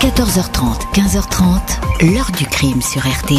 14h30, 0.00 0.94
15h30, 0.94 2.14
l'heure 2.14 2.30
du 2.30 2.46
crime 2.46 2.80
sur 2.80 3.02
RTL. 3.02 3.38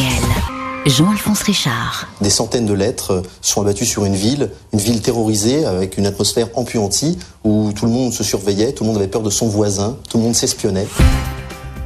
Jean-Alphonse 0.85 1.41
Richard. 1.41 2.07
Des 2.21 2.29
centaines 2.29 2.67
de 2.67 2.73
lettres 2.75 3.23
sont 3.41 3.61
abattues 3.61 3.87
sur 3.87 4.05
une 4.05 4.13
ville, 4.13 4.51
une 4.71 4.77
ville 4.77 5.01
terrorisée 5.01 5.65
avec 5.65 5.97
une 5.97 6.05
atmosphère 6.05 6.49
empuantie 6.53 7.17
où 7.43 7.71
tout 7.73 7.87
le 7.87 7.91
monde 7.91 8.13
se 8.13 8.23
surveillait, 8.23 8.73
tout 8.73 8.83
le 8.83 8.89
monde 8.89 8.97
avait 8.97 9.07
peur 9.07 9.23
de 9.23 9.31
son 9.31 9.47
voisin, 9.47 9.97
tout 10.07 10.19
le 10.19 10.23
monde 10.23 10.35
s'espionnait. 10.35 10.85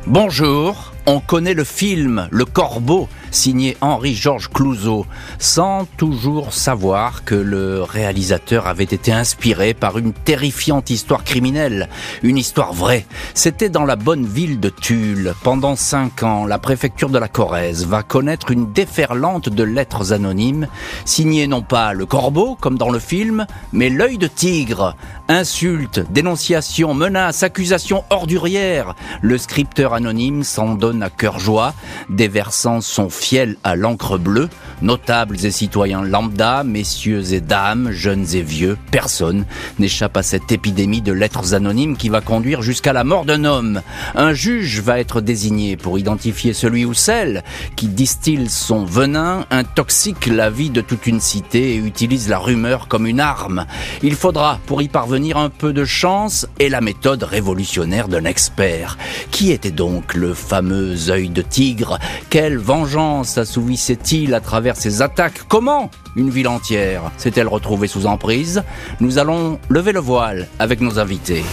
Bonjour, 0.07 0.92
on 1.05 1.21
connaît 1.21 1.54
le 1.54 1.64
film 1.64 2.28
Le 2.30 2.44
Corbeau, 2.44 3.07
signé 3.36 3.78
Henri-Georges 3.82 4.50
Clouzot, 4.50 5.06
sans 5.38 5.86
toujours 5.98 6.54
savoir 6.54 7.24
que 7.26 7.36
le 7.36 7.84
réalisateur 7.84 8.68
avait 8.68 8.84
été 8.84 9.12
inspiré 9.12 9.74
par 9.74 9.98
une 9.98 10.14
terrifiante 10.14 10.90
histoire 10.90 11.24
criminelle, 11.24 11.90
une 12.24 12.38
histoire 12.38 12.74
vraie. 12.74 13.06
C'était 13.34 13.70
dans 13.70 13.86
la 13.86 13.96
bonne 13.96 14.26
ville 14.26 14.60
de 14.60 14.70
Tulle. 14.70 15.34
Pendant 15.44 15.76
cinq 15.76 16.24
ans, 16.24 16.46
la 16.46 16.57
préfecture 16.57 17.10
de 17.10 17.20
la 17.20 17.28
Corrèze 17.28 17.86
va 17.86 18.04
connaître 18.04 18.52
une 18.52 18.71
déferlante 18.71 19.50
de 19.50 19.64
lettres 19.64 20.14
anonymes, 20.14 20.68
signées 21.04 21.48
non 21.48 21.62
pas 21.62 21.93
Le 21.93 22.06
Corbeau, 22.06 22.57
comme 22.60 22.78
dans 22.78 22.90
le 22.90 23.00
film, 23.00 23.46
mais 23.74 23.90
L'œil 23.90 24.18
de 24.18 24.28
tigre. 24.28 24.96
Insultes, 25.28 26.02
dénonciations, 26.12 26.93
menaces, 26.93 27.43
accusations 27.43 28.04
ordurières. 28.10 28.96
Le 29.21 29.38
scripteur 29.38 29.93
anonyme 29.93 30.43
s'en 30.43 30.76
donne 30.76 31.02
à 31.02 31.10
cœur 31.10 31.40
joie, 31.40 31.74
déversant 32.09 32.81
son 32.81 33.09
fiel 33.25 33.56
à 33.64 33.75
l'encre 33.75 34.20
bleue, 34.20 34.50
notables 34.84 35.44
et 35.44 35.50
citoyens 35.50 36.03
lambda, 36.03 36.64
messieurs 36.64 37.34
et 37.34 37.42
dames, 37.42 37.89
jeunes 37.89 38.28
et 38.36 38.44
vieux, 38.44 38.78
personne 38.92 39.45
n'échappe 39.80 40.16
à 40.16 40.22
cette 40.22 40.52
épidémie 40.52 41.02
de 41.02 41.11
lettres 41.11 41.56
anonymes 41.56 41.98
qui 41.98 42.09
va 42.09 42.22
conduire 42.22 42.61
jusqu'à 42.61 42.94
la 42.94 43.03
mort 43.03 43.25
d'un 43.25 43.44
homme. 43.44 43.81
Un 44.14 44.34
juge 44.34 44.80
va 44.80 45.00
être 45.00 45.22
désigné 45.22 45.75
pour 45.75 45.98
identifier 45.98 46.53
celui 46.53 46.86
ou 46.86 46.94
celle 46.94 47.44
qui 47.76 47.88
distille 47.88 48.48
son 48.48 48.86
venin, 48.86 49.48
intoxique 49.50 50.28
la 50.28 50.52
vie 50.52 50.70
de 50.70 50.81
toute 50.81 51.08
une 51.08 51.20
cité 51.20 51.73
et 51.73 51.78
utilise 51.78 52.30
la 52.30 52.38
rumeur 52.38 52.88
comme 52.88 53.08
une 53.08 53.22
arme. 53.22 53.66
Il 54.03 54.14
faudra, 54.14 54.59
pour 54.68 54.84
y 54.84 54.88
parvenir, 54.88 55.38
un 55.38 55.50
peu 55.50 55.73
de 55.73 55.84
chance 55.84 56.46
et 56.59 56.70
la 56.70 56.81
méthode 56.81 57.23
révolutionnaire 57.23 58.08
d'un 58.08 58.26
expert. 58.26 59.00
Qui 59.31 59.52
était 59.52 59.72
donc 59.72 60.14
le 60.14 60.36
fameux 60.36 61.09
œil 61.09 61.30
de 61.30 61.42
tigre? 61.42 61.98
Quelle 62.30 62.59
vengeance 62.59 63.05
assouvissait-il 63.38 64.34
à 64.34 64.39
travers 64.39 64.75
ses 64.75 65.02
attaques? 65.02 65.42
Comment 65.48 65.89
une 66.16 66.30
ville 66.30 66.48
entière 66.48 67.02
s'est-elle 67.17 67.47
retrouvée 67.47 67.88
sous 67.88 68.06
emprise? 68.06 68.64
Nous 69.00 69.17
allons 69.17 69.59
lever 69.70 69.92
le 69.92 70.00
voile 70.00 70.47
avec 70.59 70.81
nos 70.81 71.00
invités. 71.00 71.44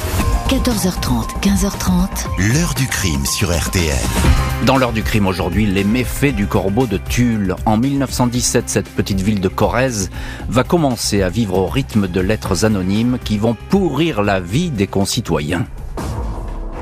14h30, 0.49 1.41
15h30. 1.41 2.53
L'heure 2.53 2.75
du 2.75 2.87
crime 2.87 3.25
sur 3.25 3.57
RTL. 3.57 3.97
Dans 4.67 4.77
l'heure 4.77 4.93
du 4.93 5.03
crime 5.03 5.27
aujourd'hui, 5.27 5.67
les 5.67 5.85
méfaits 5.85 6.35
du 6.35 6.47
corbeau 6.47 6.87
de 6.87 6.99
Tulle. 6.99 7.57
En 7.65 7.77
1917, 7.77 8.69
cette 8.69 8.89
petite 8.89 9.21
ville 9.21 9.41
de 9.41 9.49
Corrèze 9.49 10.11
va 10.49 10.63
commencer 10.63 11.23
à 11.23 11.29
vivre 11.29 11.59
au 11.59 11.67
rythme 11.67 12.07
de 12.07 12.21
lettres 12.21 12.65
anonymes 12.65 13.19
qui 13.25 13.39
vont 13.39 13.57
pourrir 13.71 14.23
la 14.23 14.41
vie 14.41 14.71
des 14.71 14.87
concitoyens. 14.87 15.67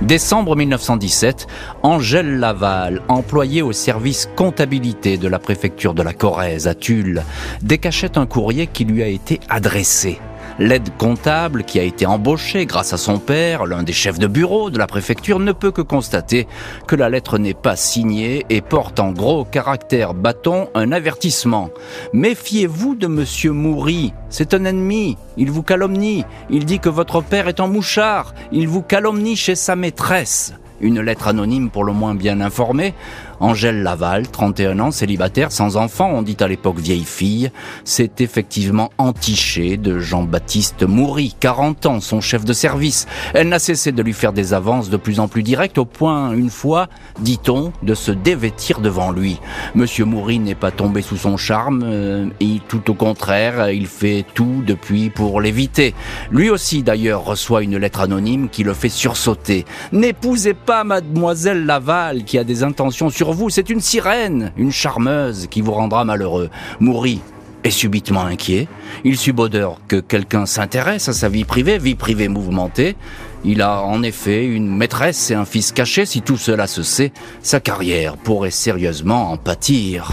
Décembre 0.03 0.57
1917, 0.57 1.47
Angèle 1.83 2.39
Laval, 2.39 3.03
employée 3.09 3.61
au 3.61 3.73
service 3.73 4.31
comptabilité 4.35 5.19
de 5.19 5.29
la 5.29 5.39
préfecture 5.39 5.93
de 5.93 6.03
la 6.03 6.15
Corrèze 6.15 6.67
à 6.69 6.75
Tulle, 6.75 7.23
décachette 7.63 8.17
un 8.17 8.27
courrier 8.27 8.67
qui 8.67 8.87
lui 8.87 9.03
a 9.03 9.09
été 9.09 9.41
adressé. 9.51 10.19
L'aide 10.61 10.91
comptable, 10.99 11.65
qui 11.65 11.81
a 11.81 11.83
été 11.83 12.05
embauchée 12.05 12.67
grâce 12.67 12.93
à 12.93 12.99
son 12.99 13.19
père, 13.19 13.65
l'un 13.65 13.83
des 13.83 13.95
chefs 13.95 14.19
de 14.19 14.27
bureau 14.27 14.69
de 14.69 14.77
la 14.77 14.87
préfecture, 14.87 15.39
ne 15.39 15.53
peut 15.53 15.71
que 15.71 15.81
constater 15.81 16.47
que 16.87 16.95
la 16.95 17.09
lettre 17.09 17.39
n'est 17.39 17.55
pas 17.55 17.77
signée 17.77 18.45
et 18.51 18.61
porte 18.61 19.01
en 19.01 19.11
gros 19.11 19.47
caractère 19.47 20.13
bâton 20.13 20.69
un 20.75 20.93
avertissement. 20.93 21.71
Méfiez-vous 22.13 22.95
de 22.95 23.07
monsieur 23.07 23.53
Moury, 23.53 24.13
c'est 24.29 24.53
un 24.53 24.67
ennemi, 24.67 25.17
il 25.39 25.51
vous 25.51 25.63
calomnie, 25.63 26.27
il 26.51 26.67
dit 26.67 26.79
que 26.79 26.91
votre 26.91 27.23
père 27.23 27.49
est 27.49 27.61
en 27.61 27.69
mouchard, 27.69 28.35
il 28.53 28.69
vous 28.69 28.83
calomnie 28.83 29.37
chez 29.37 29.55
sa 29.55 29.77
maîtresse. 29.77 30.53
Une 30.83 31.01
lettre 31.01 31.29
anonyme 31.29 31.71
pour 31.71 31.85
le 31.85 31.93
moins 31.93 32.15
bien 32.15 32.41
informée. 32.41 32.95
Angèle 33.41 33.83
Laval, 33.83 34.29
31 34.29 34.79
ans, 34.81 34.91
célibataire, 34.91 35.51
sans 35.51 35.79
enfant, 35.79 36.11
on 36.13 36.21
dit 36.21 36.37
à 36.41 36.47
l'époque 36.47 36.79
vieille 36.79 37.05
fille, 37.05 37.51
c'est 37.85 38.21
effectivement 38.21 38.91
entiché 38.99 39.79
de 39.79 39.99
Jean-Baptiste 39.99 40.83
Moury, 40.83 41.35
40 41.41 41.87
ans, 41.87 42.01
son 42.01 42.21
chef 42.21 42.45
de 42.45 42.53
service. 42.53 43.07
Elle 43.33 43.49
n'a 43.49 43.59
cessé 43.59 43.93
de 43.93 44.03
lui 44.03 44.13
faire 44.13 44.35
des 44.35 44.53
avances 44.53 44.91
de 44.91 44.99
plus 44.99 45.21
en 45.21 45.29
plus 45.29 45.43
directes, 45.43 45.79
au 45.79 45.87
point, 45.87 46.33
une 46.33 46.51
fois, 46.51 46.89
dit-on, 47.21 47.73
de 47.83 47.95
se 47.95 48.13
dévêtir 48.13 48.81
devant 48.81 49.11
lui. 49.11 49.41
Monsieur 49.75 50.05
Moury 50.05 50.39
n'est 50.39 50.55
pas 50.55 50.71
tombé 50.71 51.01
sous 51.01 51.17
son 51.17 51.39
charme, 51.39 51.83
euh, 51.83 52.27
et 52.41 52.61
tout 52.69 52.91
au 52.91 52.95
contraire, 52.95 53.71
il 53.71 53.87
fait 53.87 54.27
tout 54.35 54.63
depuis 54.67 55.09
pour 55.09 55.41
l'éviter. 55.41 55.95
Lui 56.31 56.51
aussi, 56.51 56.83
d'ailleurs, 56.83 57.25
reçoit 57.25 57.63
une 57.63 57.79
lettre 57.79 58.01
anonyme 58.01 58.51
qui 58.51 58.65
le 58.65 58.75
fait 58.75 58.91
sursauter. 58.91 59.65
N'épousez 59.93 60.53
pas 60.53 60.85
mademoiselle 60.85 61.65
Laval, 61.65 62.25
qui 62.25 62.37
a 62.37 62.45
des 62.45 62.63
intentions 62.63 63.09
sur 63.09 63.30
vous, 63.33 63.51
c'est 63.51 63.71
une 63.71 63.81
sirène, 63.81 64.53
une 64.57 64.73
charmeuse 64.73 65.47
qui 65.49 65.61
vous 65.61 65.73
rendra 65.73 66.05
malheureux. 66.05 66.51
Moury 66.81 67.21
est 67.65 67.71
subitement 67.71 68.23
inquiet. 68.23 68.69
Il 69.05 69.17
subodore 69.17 69.81
que 69.89 69.97
quelqu'un 69.97 70.47
s'intéresse 70.47 71.09
à 71.09 71.13
sa 71.13 71.29
vie 71.29 71.45
privée, 71.45 71.79
vie 71.79 71.95
privée 71.95 72.29
mouvementée. 72.29 72.97
Il 73.45 73.63
a 73.63 73.83
en 73.83 74.03
effet 74.03 74.45
une 74.45 74.69
maîtresse 74.69 75.31
et 75.31 75.35
un 75.35 75.45
fils 75.45 75.73
caché. 75.73 76.07
Si 76.07 76.23
tout 76.23 76.37
cela 76.37 76.67
se 76.67 76.83
sait, 76.83 77.13
sa 77.43 77.61
carrière 77.61 78.17
pourrait 78.17 78.51
sérieusement 78.51 79.33
en 79.33 79.37
pâtir. 79.37 80.13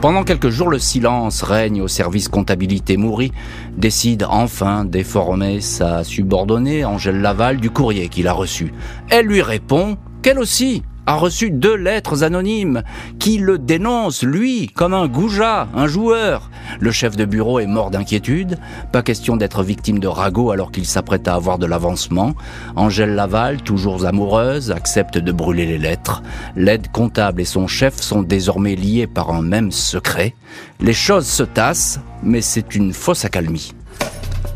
Pendant 0.00 0.24
quelques 0.24 0.48
jours, 0.48 0.68
le 0.68 0.78
silence 0.78 1.42
règne 1.42 1.82
au 1.82 1.88
service 1.88 2.28
comptabilité. 2.28 2.96
Moury 2.96 3.32
décide 3.76 4.26
enfin 4.28 4.86
déformer 4.86 5.60
sa 5.60 6.04
subordonnée, 6.04 6.86
Angèle 6.86 7.20
Laval, 7.20 7.58
du 7.58 7.68
courrier 7.68 8.08
qu'il 8.08 8.26
a 8.26 8.32
reçu. 8.32 8.72
Elle 9.10 9.26
lui 9.26 9.42
répond 9.42 9.98
qu'elle 10.22 10.38
aussi 10.38 10.82
a 11.10 11.14
reçu 11.14 11.50
deux 11.50 11.74
lettres 11.74 12.22
anonymes 12.22 12.84
qui 13.18 13.38
le 13.38 13.58
dénoncent, 13.58 14.22
lui, 14.22 14.68
comme 14.68 14.94
un 14.94 15.08
goujat, 15.08 15.66
un 15.74 15.88
joueur. 15.88 16.52
Le 16.78 16.92
chef 16.92 17.16
de 17.16 17.24
bureau 17.24 17.58
est 17.58 17.66
mort 17.66 17.90
d'inquiétude. 17.90 18.58
Pas 18.92 19.02
question 19.02 19.36
d'être 19.36 19.64
victime 19.64 19.98
de 19.98 20.06
ragot 20.06 20.52
alors 20.52 20.70
qu'il 20.70 20.86
s'apprête 20.86 21.26
à 21.26 21.34
avoir 21.34 21.58
de 21.58 21.66
l'avancement. 21.66 22.36
Angèle 22.76 23.16
Laval, 23.16 23.60
toujours 23.60 24.06
amoureuse, 24.06 24.70
accepte 24.70 25.18
de 25.18 25.32
brûler 25.32 25.66
les 25.66 25.78
lettres. 25.78 26.22
L'aide 26.54 26.92
comptable 26.92 27.40
et 27.40 27.44
son 27.44 27.66
chef 27.66 27.96
sont 28.00 28.22
désormais 28.22 28.76
liés 28.76 29.08
par 29.08 29.32
un 29.32 29.42
même 29.42 29.72
secret. 29.72 30.36
Les 30.78 30.92
choses 30.92 31.26
se 31.26 31.42
tassent, 31.42 31.98
mais 32.22 32.40
c'est 32.40 32.76
une 32.76 32.92
fausse 32.92 33.24
accalmie. 33.24 33.72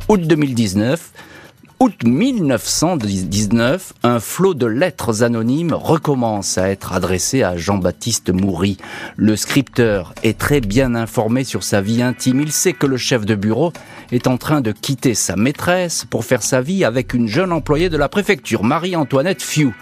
Août 0.06 0.21
2019, 0.21 1.10
Août 1.80 2.04
1919, 2.04 3.94
un 4.04 4.20
flot 4.20 4.54
de 4.54 4.64
lettres 4.64 5.24
anonymes 5.24 5.74
recommence 5.74 6.56
à 6.56 6.68
être 6.68 6.92
adressé 6.92 7.42
à 7.42 7.56
Jean-Baptiste 7.56 8.30
Moury. 8.30 8.76
Le 9.16 9.34
scripteur 9.34 10.14
est 10.22 10.38
très 10.38 10.60
bien 10.60 10.94
informé 10.94 11.42
sur 11.42 11.64
sa 11.64 11.80
vie 11.80 12.00
intime. 12.00 12.40
Il 12.40 12.52
sait 12.52 12.74
que 12.74 12.86
le 12.86 12.96
chef 12.96 13.26
de 13.26 13.34
bureau 13.34 13.72
est 14.12 14.28
en 14.28 14.36
train 14.36 14.60
de 14.60 14.70
quitter 14.70 15.14
sa 15.14 15.34
maîtresse 15.34 16.06
pour 16.08 16.24
faire 16.24 16.44
sa 16.44 16.60
vie 16.60 16.84
avec 16.84 17.12
une 17.12 17.26
jeune 17.26 17.50
employée 17.50 17.88
de 17.88 17.96
la 17.96 18.08
préfecture, 18.08 18.62
Marie-Antoinette 18.62 19.42
Fiou. 19.42 19.74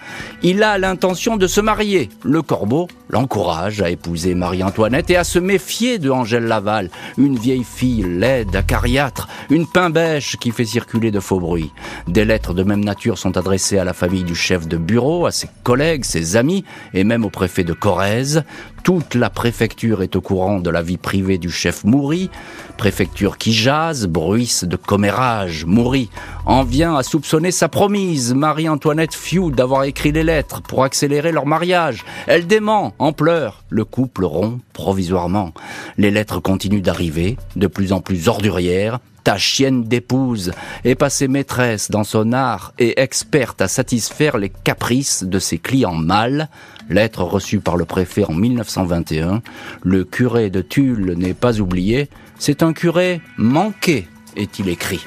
Il 0.43 0.63
a 0.63 0.79
l'intention 0.79 1.37
de 1.37 1.47
se 1.47 1.61
marier. 1.61 2.09
Le 2.25 2.41
corbeau 2.41 2.89
l'encourage 3.13 3.83
à 3.83 3.91
épouser 3.91 4.35
Marie-Antoinette 4.35 5.11
et 5.11 5.17
à 5.17 5.25
se 5.25 5.39
méfier 5.39 5.99
de 5.99 6.11
Angèle 6.11 6.47
Laval, 6.47 6.91
une 7.19 7.39
vieille 7.39 7.65
fille 7.65 8.03
laide, 8.03 8.57
acariâtre, 8.57 9.29
une 9.51 9.67
pain-bêche 9.67 10.39
qui 10.39 10.51
fait 10.51 10.65
circuler 10.65 11.11
de 11.11 11.21
faux 11.21 11.39
bruits. 11.39 11.71
Des 12.09 12.25
lettres 12.25 12.55
de 12.55 12.63
même 12.63 12.85
nature 12.85 13.19
sont 13.19 13.37
adressées 13.37 13.79
à 13.79 13.85
la 13.85 13.93
famille 13.93 14.25
du 14.25 14.35
chef 14.35 14.69
de 14.69 14.77
bureau, 14.77 15.27
à 15.27 15.31
ses 15.31 15.49
collègues, 15.63 16.05
ses 16.05 16.37
amis 16.37 16.65
et 16.95 17.05
même 17.05 17.25
au 17.25 17.31
préfet 17.31 17.65
de 17.65 17.73
Corrèze. 17.73 18.45
Toute 18.83 19.15
la 19.15 19.31
préfecture 19.31 20.03
est 20.03 20.17
au 20.17 20.21
courant 20.21 20.59
de 20.59 20.69
la 20.69 20.83
vie 20.83 20.97
privée 20.97 21.39
du 21.39 21.51
chef 21.51 21.85
Moury, 21.85 22.31
préfecture 22.77 23.39
qui 23.39 23.53
jase, 23.53 24.09
bruisse 24.09 24.65
de 24.65 24.75
commérage. 24.75 25.65
Moury 25.67 26.11
en 26.47 26.65
vient 26.65 26.97
à 26.97 27.05
soupçonner 27.05 27.53
sa 27.53 27.69
promise, 27.69 28.35
Marie-Antoinette 28.35 29.15
Fiou, 29.15 29.53
d'avoir 29.53 29.85
écrit 29.85 30.11
les 30.11 30.25
lettres 30.25 30.63
pour 30.63 30.83
accélérer 30.83 31.31
leur 31.31 31.47
mariage. 31.47 32.05
Elle 32.27 32.49
dément, 32.49 32.95
en 32.99 33.13
pleurs. 33.13 33.63
Le 33.69 33.85
couple 33.85 34.25
rompt 34.25 34.61
provisoirement. 34.73 35.53
Les 35.97 36.11
lettres 36.11 36.41
continuent 36.41 36.83
d'arriver, 36.83 37.37
de 37.55 37.69
plus 37.69 37.93
en 37.93 38.01
plus 38.01 38.29
ordurières, 38.29 38.99
ta 39.25 39.39
chienne 39.39 39.85
d'épouse 39.85 40.53
est 40.85 40.95
passée 40.95 41.29
maîtresse 41.29 41.91
dans 41.91 42.05
son 42.05 42.33
art 42.33 42.73
et 42.79 43.01
experte 43.01 43.63
à 43.63 43.69
satisfaire 43.69 44.39
les 44.39 44.51
caprices 44.51 45.25
de 45.25 45.39
ses 45.39 45.59
clients 45.59 45.95
mâles. 45.95 46.49
Lettre 46.89 47.23
reçue 47.23 47.61
par 47.61 47.77
le 47.77 47.85
préfet 47.85 48.25
en 48.25 48.35
1921. 48.35 49.43
Le 49.83 50.05
curé 50.05 50.51
de 50.51 50.61
Tulle 50.61 51.15
n'est 51.17 51.35
pas 51.35 51.61
oublié. 51.61 52.09
C'est 52.39 52.63
un 52.63 52.73
curé 52.73 53.21
manqué, 53.37 54.09
est-il 54.37 54.69
écrit. 54.69 55.05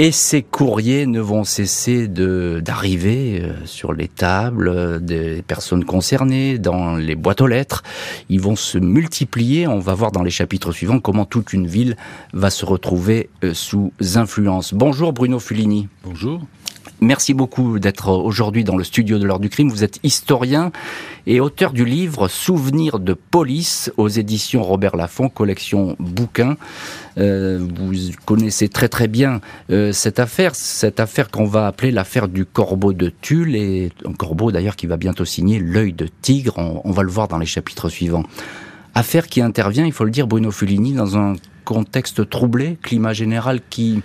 Et 0.00 0.12
ces 0.12 0.42
courriers 0.42 1.06
ne 1.06 1.18
vont 1.18 1.42
cesser 1.42 2.06
de 2.06 2.62
d'arriver 2.64 3.40
euh, 3.42 3.66
sur 3.66 3.92
les 3.92 4.06
tables 4.06 4.68
euh, 4.68 5.00
des 5.00 5.42
personnes 5.42 5.84
concernées, 5.84 6.56
dans 6.58 6.94
les 6.94 7.16
boîtes 7.16 7.40
aux 7.40 7.48
lettres. 7.48 7.82
Ils 8.28 8.40
vont 8.40 8.54
se 8.54 8.78
multiplier. 8.78 9.66
On 9.66 9.80
va 9.80 9.94
voir 9.94 10.12
dans 10.12 10.22
les 10.22 10.30
chapitres 10.30 10.70
suivants 10.70 11.00
comment 11.00 11.24
toute 11.24 11.52
une 11.52 11.66
ville 11.66 11.96
va 12.32 12.50
se 12.50 12.64
retrouver 12.64 13.28
euh, 13.42 13.54
sous 13.54 13.92
influence. 14.14 14.72
Bonjour 14.72 15.12
Bruno 15.12 15.40
Fulini. 15.40 15.88
Bonjour. 16.04 16.42
Merci 17.00 17.32
beaucoup 17.32 17.78
d'être 17.78 18.08
aujourd'hui 18.08 18.64
dans 18.64 18.76
le 18.76 18.82
studio 18.82 19.20
de 19.20 19.24
l'heure 19.24 19.38
du 19.38 19.48
crime. 19.48 19.68
Vous 19.70 19.84
êtes 19.84 20.00
historien 20.02 20.72
et 21.28 21.38
auteur 21.38 21.72
du 21.72 21.84
livre 21.84 22.26
Souvenirs 22.26 22.98
de 22.98 23.14
police 23.14 23.92
aux 23.96 24.08
éditions 24.08 24.64
Robert 24.64 24.96
Laffont, 24.96 25.28
collection 25.28 25.94
bouquins. 26.00 26.56
Euh, 27.16 27.64
vous 27.76 27.92
connaissez 28.24 28.68
très 28.68 28.88
très 28.88 29.06
bien 29.06 29.40
euh, 29.70 29.92
cette 29.92 30.18
affaire, 30.18 30.56
cette 30.56 30.98
affaire 30.98 31.30
qu'on 31.30 31.44
va 31.44 31.68
appeler 31.68 31.92
l'affaire 31.92 32.26
du 32.26 32.44
corbeau 32.44 32.92
de 32.92 33.12
Tulle 33.20 33.54
et 33.54 33.92
un 34.04 34.12
corbeau 34.12 34.50
d'ailleurs 34.50 34.74
qui 34.74 34.88
va 34.88 34.96
bientôt 34.96 35.24
signer 35.24 35.60
l'œil 35.60 35.92
de 35.92 36.08
tigre. 36.20 36.54
On, 36.56 36.80
on 36.82 36.90
va 36.90 37.04
le 37.04 37.10
voir 37.10 37.28
dans 37.28 37.38
les 37.38 37.46
chapitres 37.46 37.88
suivants. 37.88 38.24
Affaire 38.94 39.28
qui 39.28 39.40
intervient, 39.40 39.86
il 39.86 39.92
faut 39.92 40.04
le 40.04 40.10
dire, 40.10 40.26
Bruno 40.26 40.50
Fulini, 40.50 40.94
dans 40.94 41.16
un 41.16 41.34
contexte 41.64 42.28
troublé, 42.28 42.76
climat 42.82 43.12
général 43.12 43.60
qui 43.70 44.02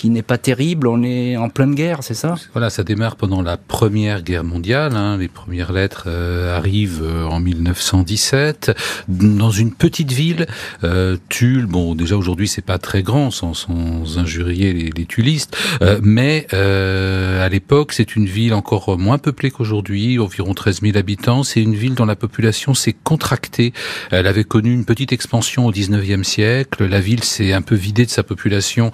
qui 0.00 0.08
n'est 0.08 0.22
pas 0.22 0.38
terrible. 0.38 0.86
On 0.86 1.02
est 1.02 1.36
en 1.36 1.50
pleine 1.50 1.74
guerre, 1.74 2.02
c'est 2.02 2.14
ça? 2.14 2.34
Voilà, 2.54 2.70
ça 2.70 2.84
démarre 2.84 3.16
pendant 3.16 3.42
la 3.42 3.58
Première 3.58 4.22
Guerre 4.22 4.44
mondiale. 4.44 4.96
Hein. 4.96 5.18
Les 5.18 5.28
premières 5.28 5.72
lettres 5.72 6.04
euh, 6.06 6.56
arrivent 6.56 7.02
euh, 7.02 7.26
en 7.26 7.38
1917 7.38 8.72
dans 9.08 9.50
une 9.50 9.74
petite 9.74 10.10
ville, 10.10 10.46
euh, 10.84 11.18
Tulle. 11.28 11.66
Bon, 11.66 11.94
déjà 11.94 12.16
aujourd'hui 12.16 12.48
c'est 12.48 12.64
pas 12.64 12.78
très 12.78 13.02
grand, 13.02 13.30
sans, 13.30 13.52
sans 13.52 14.16
injurier 14.16 14.72
les, 14.72 14.90
les 14.90 15.04
tullistes, 15.04 15.54
euh, 15.82 16.00
mais 16.02 16.46
euh, 16.54 17.44
à 17.44 17.50
l'époque 17.50 17.92
c'est 17.92 18.16
une 18.16 18.24
ville 18.24 18.54
encore 18.54 18.96
moins 18.96 19.18
peuplée 19.18 19.50
qu'aujourd'hui, 19.50 20.18
environ 20.18 20.54
13 20.54 20.80
000 20.80 20.96
habitants. 20.96 21.42
C'est 21.42 21.60
une 21.60 21.74
ville 21.74 21.94
dont 21.94 22.06
la 22.06 22.16
population 22.16 22.72
s'est 22.72 22.96
contractée. 23.04 23.74
Elle 24.10 24.26
avait 24.26 24.44
connu 24.44 24.72
une 24.72 24.86
petite 24.86 25.12
expansion 25.12 25.66
au 25.66 25.72
19e 25.72 26.24
siècle. 26.24 26.86
La 26.86 27.00
ville 27.00 27.22
s'est 27.22 27.52
un 27.52 27.60
peu 27.60 27.74
vidée 27.74 28.06
de 28.06 28.10
sa 28.10 28.22
population 28.22 28.92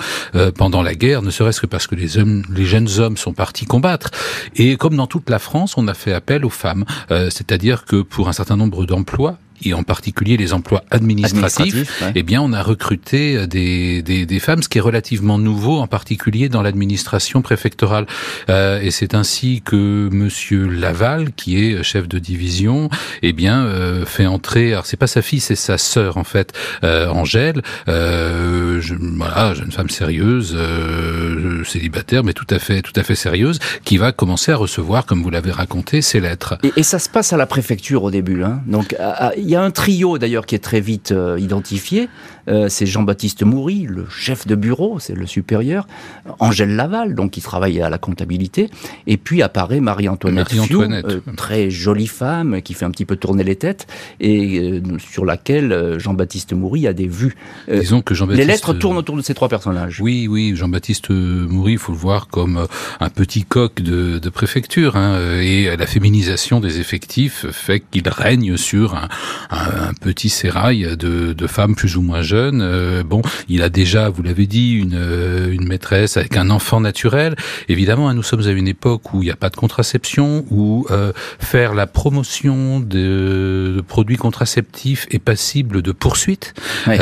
pendant 0.56 0.82
la 0.82 0.95
guerre, 0.96 1.22
ne 1.22 1.30
serait-ce 1.30 1.60
que 1.60 1.66
parce 1.66 1.86
que 1.86 1.94
les, 1.94 2.08
jeunes 2.08 2.88
hommes 2.98 3.16
sont 3.16 3.32
partis 3.32 3.66
combattre. 3.66 4.10
Et 4.56 4.76
comme 4.76 4.96
dans 4.96 5.06
toute 5.06 5.30
la 5.30 5.38
France, 5.38 5.76
on 5.76 5.88
a 5.88 5.94
fait 5.94 6.12
appel 6.12 6.44
aux 6.44 6.50
femmes. 6.50 6.84
Euh, 7.10 7.30
C'est-à-dire 7.30 7.84
que 7.84 8.02
pour 8.02 8.28
un 8.28 8.32
certain 8.32 8.56
nombre 8.56 8.84
d'emplois, 8.86 9.38
et 9.64 9.74
en 9.74 9.82
particulier 9.82 10.36
les 10.36 10.52
emplois 10.52 10.84
administratifs, 10.90 12.00
ouais. 12.02 12.12
eh 12.14 12.22
bien, 12.22 12.40
on 12.42 12.52
a 12.52 12.62
recruté 12.62 13.46
des, 13.46 14.02
des, 14.02 14.26
des, 14.26 14.38
femmes, 14.40 14.62
ce 14.62 14.68
qui 14.68 14.78
est 14.78 14.82
relativement 14.82 15.38
nouveau, 15.38 15.78
en 15.78 15.86
particulier 15.86 16.48
dans 16.48 16.62
l'administration 16.62 17.42
préfectorale. 17.42 18.06
Euh, 18.48 18.80
et 18.80 18.90
c'est 18.90 19.14
ainsi 19.14 19.62
que 19.64 20.08
Monsieur 20.12 20.66
Laval, 20.68 21.32
qui 21.32 21.62
est 21.62 21.82
chef 21.82 22.08
de 22.08 22.18
division, 22.18 22.90
eh 23.22 23.32
bien, 23.32 23.64
euh, 23.64 24.04
fait 24.04 24.26
entrer. 24.26 24.72
Alors, 24.72 24.86
c'est 24.86 24.96
pas 24.96 25.06
sa 25.06 25.22
fille, 25.22 25.40
c'est 25.40 25.56
sa 25.56 25.78
sœur 25.78 26.16
en 26.16 26.24
fait, 26.24 26.52
euh, 26.84 27.08
Angèle. 27.08 27.62
Euh, 27.88 28.80
je, 28.80 28.94
voilà, 28.98 29.54
jeune 29.54 29.72
femme 29.72 29.90
sérieuse, 29.90 30.54
euh, 30.56 31.64
célibataire, 31.64 32.24
mais 32.24 32.32
tout 32.32 32.46
à 32.50 32.58
fait, 32.58 32.82
tout 32.82 32.92
à 32.96 33.02
fait 33.02 33.14
sérieuse, 33.14 33.58
qui 33.84 33.96
va 33.96 34.12
commencer 34.12 34.52
à 34.52 34.56
recevoir, 34.56 35.06
comme 35.06 35.22
vous 35.22 35.30
l'avez 35.30 35.52
raconté, 35.52 36.02
ces 36.02 36.20
lettres. 36.20 36.58
Et, 36.62 36.72
et, 36.76 36.82
ça 36.82 36.98
se 36.98 37.08
passe 37.08 37.32
à 37.32 37.36
la 37.36 37.46
préfecture 37.46 38.02
au 38.02 38.10
début. 38.10 38.42
Hein. 38.42 38.60
Donc, 38.66 38.94
il 39.46 39.52
y 39.52 39.54
a 39.54 39.62
un 39.62 39.70
trio 39.70 40.18
d'ailleurs 40.18 40.44
qui 40.44 40.56
est 40.56 40.64
très 40.64 40.80
vite 40.80 41.12
euh, 41.12 41.38
identifié. 41.38 42.08
Euh, 42.48 42.68
c'est 42.68 42.86
Jean-Baptiste 42.86 43.42
Moury, 43.42 43.86
le 43.88 44.06
chef 44.08 44.46
de 44.46 44.54
bureau, 44.54 44.98
c'est 45.00 45.14
le 45.14 45.26
supérieur. 45.26 45.86
Angèle 46.38 46.76
Laval, 46.76 47.14
donc 47.14 47.32
qui 47.32 47.40
travaille 47.40 47.80
à 47.82 47.90
la 47.90 47.98
comptabilité. 47.98 48.70
Et 49.08 49.16
puis 49.16 49.42
apparaît 49.42 49.80
Marie-Antoinette 49.80 50.54
Marie 50.54 50.68
Fiou, 50.68 50.82
euh, 50.82 51.20
très 51.36 51.70
jolie 51.70 52.06
femme 52.06 52.62
qui 52.62 52.74
fait 52.74 52.84
un 52.84 52.90
petit 52.92 53.04
peu 53.04 53.16
tourner 53.16 53.42
les 53.42 53.56
têtes 53.56 53.88
et 54.20 54.60
euh, 54.60 54.80
sur 54.98 55.24
laquelle 55.24 55.96
Jean-Baptiste 55.98 56.52
Moury 56.52 56.86
a 56.86 56.92
des 56.92 57.08
vues. 57.08 57.34
Disons 57.68 58.00
que 58.00 58.14
Jean-Baptiste... 58.14 58.46
Les 58.46 58.52
lettres 58.52 58.74
tournent 58.74 58.98
autour 58.98 59.16
de 59.16 59.22
ces 59.22 59.34
trois 59.34 59.48
personnages. 59.48 60.00
Oui, 60.00 60.28
oui, 60.28 60.54
Jean-Baptiste 60.54 61.10
Moury, 61.10 61.72
il 61.72 61.78
faut 61.78 61.92
le 61.92 61.98
voir 61.98 62.28
comme 62.28 62.68
un 63.00 63.10
petit 63.10 63.42
coq 63.42 63.82
de, 63.82 64.20
de 64.20 64.28
préfecture. 64.28 64.94
Hein, 64.94 65.40
et 65.40 65.76
la 65.76 65.86
féminisation 65.86 66.60
des 66.60 66.78
effectifs 66.78 67.46
fait 67.50 67.80
qu'il 67.90 68.08
règne 68.08 68.56
sur 68.56 68.94
un, 68.94 69.08
un, 69.50 69.88
un 69.88 69.94
petit 69.94 70.28
sérail 70.28 70.96
de, 70.96 71.32
de 71.32 71.46
femmes 71.48 71.74
plus 71.74 71.96
ou 71.96 72.02
moins 72.02 72.22
jeunes 72.22 72.35
jeune. 72.36 72.60
Euh, 72.62 73.02
bon, 73.02 73.22
il 73.48 73.62
a 73.62 73.68
déjà, 73.68 74.10
vous 74.10 74.22
l'avez 74.22 74.46
dit, 74.46 74.72
une, 74.72 74.94
euh, 74.94 75.50
une 75.50 75.66
maîtresse 75.66 76.16
avec 76.16 76.36
un 76.36 76.50
enfant 76.50 76.80
naturel. 76.80 77.34
Évidemment, 77.68 78.08
hein, 78.08 78.14
nous 78.14 78.22
sommes 78.22 78.46
à 78.46 78.50
une 78.50 78.68
époque 78.68 79.14
où 79.14 79.22
il 79.22 79.26
n'y 79.26 79.30
a 79.30 79.36
pas 79.36 79.48
de 79.48 79.56
contraception, 79.56 80.44
où 80.50 80.86
euh, 80.90 81.12
faire 81.38 81.74
la 81.74 81.86
promotion 81.86 82.80
de, 82.80 83.74
de, 83.76 83.80
produits 83.80 84.16
contraceptifs 84.16 85.06
est 85.10 85.18
passible 85.18 85.80
de 85.80 85.92
poursuite. 85.92 86.54
Oui. 86.86 86.96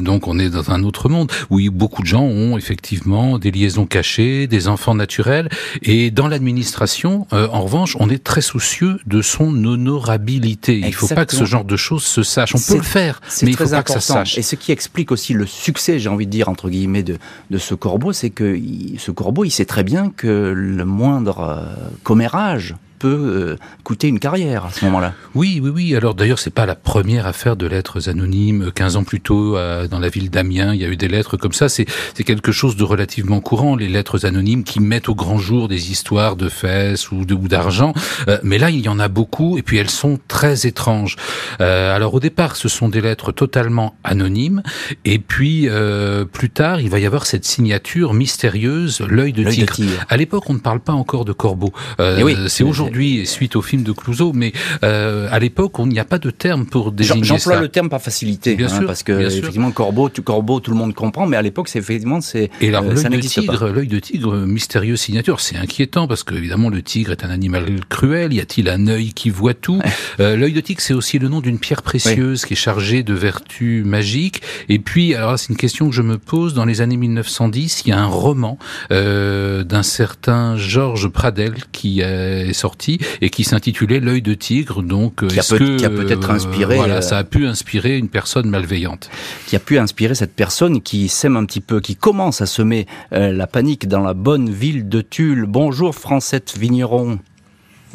donc, 0.00 0.26
on 0.26 0.38
est 0.38 0.50
dans 0.50 0.70
un 0.70 0.82
autre 0.84 1.08
monde 1.08 1.30
où 1.50 1.60
beaucoup 1.70 2.02
de 2.02 2.06
gens 2.06 2.22
ont 2.22 2.56
effectivement 2.56 3.38
des 3.38 3.50
liaisons 3.50 3.86
cachées, 3.86 4.46
des 4.46 4.68
enfants 4.68 4.94
naturels. 4.94 5.48
Et 5.82 6.10
dans 6.10 6.28
l'administration, 6.28 7.26
en 7.32 7.62
revanche, 7.62 7.96
on 8.00 8.08
est 8.08 8.22
très 8.22 8.40
soucieux 8.40 8.98
de 9.06 9.20
son 9.22 9.64
honorabilité. 9.64 10.78
Il 10.78 10.86
ne 10.86 10.92
faut 10.92 11.08
pas 11.08 11.26
que 11.26 11.36
ce 11.36 11.44
genre 11.44 11.64
de 11.64 11.76
choses 11.76 12.04
se 12.04 12.22
sache. 12.22 12.54
On 12.54 12.60
peut 12.60 12.76
le 12.76 12.82
faire, 12.98 13.20
mais 13.42 13.50
il 13.50 13.52
ne 13.52 13.56
faut 13.56 13.64
pas 13.64 13.78
important. 13.78 13.94
que 13.94 14.00
ça 14.00 14.14
sache. 14.14 14.38
Et 14.38 14.42
ce 14.42 14.56
qui 14.56 14.72
explique 14.78 15.10
aussi 15.10 15.34
le 15.34 15.44
succès, 15.44 15.98
j'ai 15.98 16.08
envie 16.08 16.26
de 16.26 16.30
dire 16.30 16.48
entre 16.48 16.70
guillemets, 16.70 17.02
de, 17.02 17.18
ce 17.58 17.74
corbeau, 17.74 18.12
c'est 18.12 18.30
que 18.30 18.56
ce 18.96 19.10
corbeau, 19.10 19.42
il 19.42 19.50
sait 19.50 19.64
très 19.64 19.82
bien 19.82 20.12
que 20.16 20.52
le 20.54 20.84
moindre 20.84 21.40
euh, 21.40 21.88
commérage 22.04 22.76
peut 22.98 23.08
euh, 23.08 23.56
coûter 23.84 24.08
une 24.08 24.18
carrière 24.18 24.66
à 24.66 24.70
ce 24.70 24.84
moment-là. 24.86 25.14
Oui, 25.34 25.60
oui, 25.62 25.70
oui. 25.70 25.96
Alors 25.96 26.14
d'ailleurs, 26.14 26.38
c'est 26.38 26.54
pas 26.54 26.66
la 26.66 26.74
première 26.74 27.26
affaire 27.26 27.56
de 27.56 27.66
lettres 27.66 28.08
anonymes. 28.08 28.72
15 28.74 28.96
ans 28.96 29.04
plus 29.04 29.20
tôt, 29.20 29.56
dans 29.90 29.98
la 29.98 30.08
ville 30.08 30.30
d'Amiens, 30.30 30.74
il 30.74 30.80
y 30.80 30.84
a 30.84 30.88
eu 30.88 30.96
des 30.96 31.08
lettres 31.08 31.36
comme 31.36 31.52
ça. 31.52 31.68
C'est 31.68 31.86
quelque 32.24 32.52
chose 32.52 32.76
de 32.76 32.84
relativement 32.84 33.40
courant, 33.40 33.76
les 33.76 33.88
lettres 33.88 34.26
anonymes 34.26 34.64
qui 34.64 34.80
mettent 34.80 35.08
au 35.08 35.14
grand 35.14 35.38
jour 35.38 35.68
des 35.68 35.90
histoires 35.90 36.36
de 36.36 36.48
fesses 36.48 37.10
ou 37.12 37.24
d'argent. 37.24 37.92
Euh, 38.28 38.38
mais 38.42 38.58
là, 38.58 38.70
il 38.70 38.80
y 38.80 38.88
en 38.88 38.98
a 38.98 39.08
beaucoup, 39.08 39.58
et 39.58 39.62
puis 39.62 39.76
elles 39.76 39.90
sont 39.90 40.18
très 40.28 40.66
étranges. 40.66 41.16
Euh, 41.60 41.94
alors 41.94 42.14
au 42.14 42.20
départ, 42.20 42.56
ce 42.56 42.68
sont 42.68 42.88
des 42.88 43.00
lettres 43.00 43.32
totalement 43.32 43.94
anonymes, 44.04 44.62
et 45.04 45.18
puis 45.18 45.68
euh, 45.68 46.24
plus 46.24 46.50
tard, 46.50 46.80
il 46.80 46.90
va 46.90 46.98
y 46.98 47.06
avoir 47.06 47.26
cette 47.26 47.44
signature 47.44 48.14
mystérieuse, 48.14 49.00
l'œil 49.00 49.32
de, 49.32 49.48
tigre. 49.48 49.74
tigre. 49.74 50.04
À 50.08 50.16
l'époque, 50.16 50.44
on 50.48 50.54
ne 50.54 50.58
parle 50.58 50.80
pas 50.80 50.92
encore 50.92 51.24
de 51.24 51.32
corbeau. 51.32 51.72
Euh, 52.00 52.22
oui, 52.22 52.36
c'est 52.48 52.64
aujourd'hui 52.64 52.87
aujourd'hui 52.88 53.26
suite 53.26 53.56
au 53.56 53.62
film 53.62 53.82
de 53.82 53.92
Clouseau, 53.92 54.32
mais 54.32 54.52
euh, 54.82 55.28
à 55.30 55.38
l'époque, 55.38 55.78
on 55.78 55.86
n'y 55.86 55.98
a 55.98 56.04
pas 56.04 56.18
de 56.18 56.30
terme 56.30 56.66
pour 56.66 56.92
désigner 56.92 57.22
ça. 57.22 57.34
J'emploie 57.34 57.60
le 57.60 57.68
terme 57.68 57.88
par 57.88 58.00
facilité, 58.00 58.54
bien 58.54 58.66
hein, 58.66 58.78
sûr, 58.78 58.86
parce 58.86 59.02
que 59.02 59.12
bien 59.12 59.28
effectivement, 59.28 59.68
sûr. 59.68 59.74
corbeau, 59.74 60.08
tu, 60.08 60.22
corbeau, 60.22 60.60
tout 60.60 60.70
le 60.70 60.76
monde 60.76 60.94
comprend, 60.94 61.26
mais 61.26 61.36
à 61.36 61.42
l'époque, 61.42 61.68
c'est 61.68 61.78
effectivement, 61.78 62.20
c'est 62.20 62.50
et 62.60 62.68
alors 62.68 62.84
euh, 62.84 62.94
l'œil 62.94 63.20
de 63.20 63.20
tigre, 63.20 63.68
l'œil 63.68 63.86
de 63.86 63.98
tigre, 63.98 64.36
mystérieuse 64.36 65.00
signature, 65.00 65.40
c'est 65.40 65.56
inquiétant 65.56 66.08
parce 66.08 66.24
que 66.24 66.34
évidemment 66.34 66.70
le 66.70 66.82
tigre 66.82 67.12
est 67.12 67.24
un 67.24 67.30
animal 67.30 67.66
cruel. 67.88 68.32
Y 68.32 68.40
a-t-il 68.40 68.68
un 68.68 68.86
œil 68.88 69.12
qui 69.12 69.30
voit 69.30 69.54
tout 69.54 69.80
euh, 70.20 70.36
L'œil 70.36 70.52
de 70.52 70.60
tigre, 70.60 70.80
c'est 70.80 70.94
aussi 70.94 71.18
le 71.18 71.28
nom 71.28 71.40
d'une 71.40 71.58
pierre 71.58 71.82
précieuse 71.82 72.42
ouais. 72.42 72.48
qui 72.48 72.54
est 72.54 72.56
chargée 72.56 73.02
de 73.02 73.14
vertus 73.14 73.84
magiques. 73.84 74.42
Et 74.68 74.78
puis, 74.78 75.14
alors 75.14 75.38
c'est 75.38 75.50
une 75.50 75.56
question 75.56 75.88
que 75.88 75.94
je 75.94 76.02
me 76.02 76.18
pose. 76.18 76.54
Dans 76.54 76.64
les 76.64 76.80
années 76.80 76.96
1910, 76.96 77.82
il 77.84 77.90
y 77.90 77.92
a 77.92 77.98
un 77.98 78.06
roman 78.06 78.58
euh, 78.90 79.64
d'un 79.64 79.82
certain 79.82 80.56
Georges 80.56 81.08
Pradel 81.08 81.54
qui 81.72 82.00
est 82.00 82.52
sorti 82.52 82.77
et 83.20 83.30
qui 83.30 83.44
s'intitulait 83.44 84.00
L'œil 84.00 84.22
de 84.22 84.34
tigre. 84.34 84.82
Donc, 84.82 85.26
qui 85.26 85.36
a, 85.36 85.40
est-ce 85.40 85.54
peut, 85.54 85.58
que 85.58 85.76
qui 85.76 85.84
a 85.84 85.90
peut-être 85.90 86.30
inspiré, 86.30 86.76
voilà, 86.76 86.96
euh, 86.96 87.00
ça 87.00 87.18
a 87.18 87.24
pu 87.24 87.46
inspirer 87.46 87.98
une 87.98 88.08
personne 88.08 88.48
malveillante, 88.48 89.10
qui 89.46 89.56
a 89.56 89.58
pu 89.58 89.78
inspirer 89.78 90.14
cette 90.14 90.34
personne 90.34 90.80
qui 90.80 91.08
sème 91.08 91.36
un 91.36 91.44
petit 91.44 91.60
peu, 91.60 91.80
qui 91.80 91.96
commence 91.96 92.40
à 92.40 92.46
semer 92.46 92.86
euh, 93.12 93.32
la 93.32 93.46
panique 93.46 93.88
dans 93.88 94.02
la 94.02 94.14
bonne 94.14 94.50
ville 94.50 94.88
de 94.88 95.00
Tulle. 95.00 95.46
Bonjour 95.46 95.94
Francette 95.94 96.56
Vigneron. 96.58 97.18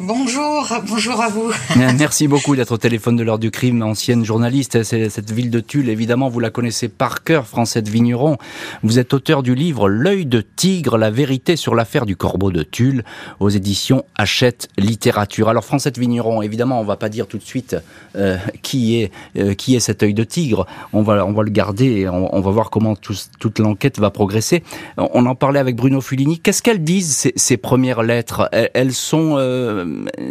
Bonjour, 0.00 0.66
bonjour 0.88 1.20
à 1.20 1.28
vous. 1.28 1.52
Merci 1.76 2.26
beaucoup 2.26 2.56
d'être 2.56 2.72
au 2.72 2.78
téléphone 2.78 3.14
de 3.14 3.22
l'heure 3.22 3.38
du 3.38 3.52
crime, 3.52 3.80
ancienne 3.80 4.24
journaliste. 4.24 4.82
Cette 4.82 5.30
ville 5.30 5.50
de 5.50 5.60
Tulle, 5.60 5.88
évidemment, 5.88 6.28
vous 6.28 6.40
la 6.40 6.50
connaissez 6.50 6.88
par 6.88 7.22
cœur, 7.22 7.46
Francette 7.46 7.88
Vigneron. 7.88 8.36
Vous 8.82 8.98
êtes 8.98 9.14
auteur 9.14 9.44
du 9.44 9.54
livre 9.54 9.88
L'œil 9.88 10.26
de 10.26 10.40
tigre, 10.40 10.98
la 10.98 11.12
vérité 11.12 11.54
sur 11.54 11.76
l'affaire 11.76 12.06
du 12.06 12.16
corbeau 12.16 12.50
de 12.50 12.64
Tulle, 12.64 13.04
aux 13.38 13.50
éditions 13.50 14.04
Hachette 14.16 14.68
Littérature. 14.78 15.48
Alors, 15.48 15.64
Francette 15.64 15.96
Vigneron, 15.96 16.42
évidemment, 16.42 16.80
on 16.80 16.84
va 16.84 16.96
pas 16.96 17.08
dire 17.08 17.28
tout 17.28 17.38
de 17.38 17.44
suite 17.44 17.76
euh, 18.16 18.36
qui 18.62 18.96
est 19.00 19.12
euh, 19.36 19.54
qui 19.54 19.76
est 19.76 19.80
cet 19.80 20.02
œil 20.02 20.14
de 20.14 20.24
tigre. 20.24 20.66
On 20.92 21.02
va 21.02 21.24
on 21.24 21.32
va 21.32 21.44
le 21.44 21.50
garder 21.50 22.00
et 22.00 22.08
on, 22.08 22.40
va 22.40 22.50
voir 22.50 22.70
comment 22.70 22.96
tout, 22.96 23.14
toute 23.38 23.60
l'enquête 23.60 24.00
va 24.00 24.10
progresser. 24.10 24.64
On 24.96 25.24
en 25.26 25.36
parlait 25.36 25.60
avec 25.60 25.76
Bruno 25.76 26.00
Fulini. 26.00 26.40
Qu'est-ce 26.40 26.62
qu'elles 26.62 26.82
disent 26.82 27.30
ces, 27.36 27.56
premières 27.56 28.02
lettres? 28.02 28.48
Elles, 28.50 28.70
elles 28.74 28.92
sont 28.92 29.36
euh, 29.38 29.83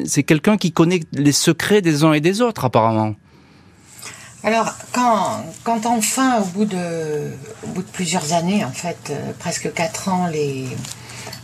c'est 0.05 0.23
quelqu'un 0.23 0.57
qui 0.57 0.71
connaît 0.71 1.01
les 1.13 1.31
secrets 1.31 1.81
des 1.81 2.03
uns 2.03 2.13
et 2.13 2.21
des 2.21 2.41
autres, 2.41 2.65
apparemment. 2.65 3.15
Alors, 4.43 4.73
quand, 4.91 5.45
quand 5.63 5.85
enfin, 5.85 6.41
au 6.41 6.45
bout, 6.45 6.65
de, 6.65 7.31
au 7.63 7.67
bout 7.67 7.81
de 7.81 7.87
plusieurs 7.87 8.33
années, 8.33 8.65
en 8.65 8.71
fait, 8.71 8.97
euh, 9.09 9.31
presque 9.39 9.71
quatre 9.73 10.09
ans, 10.09 10.27
les, 10.27 10.67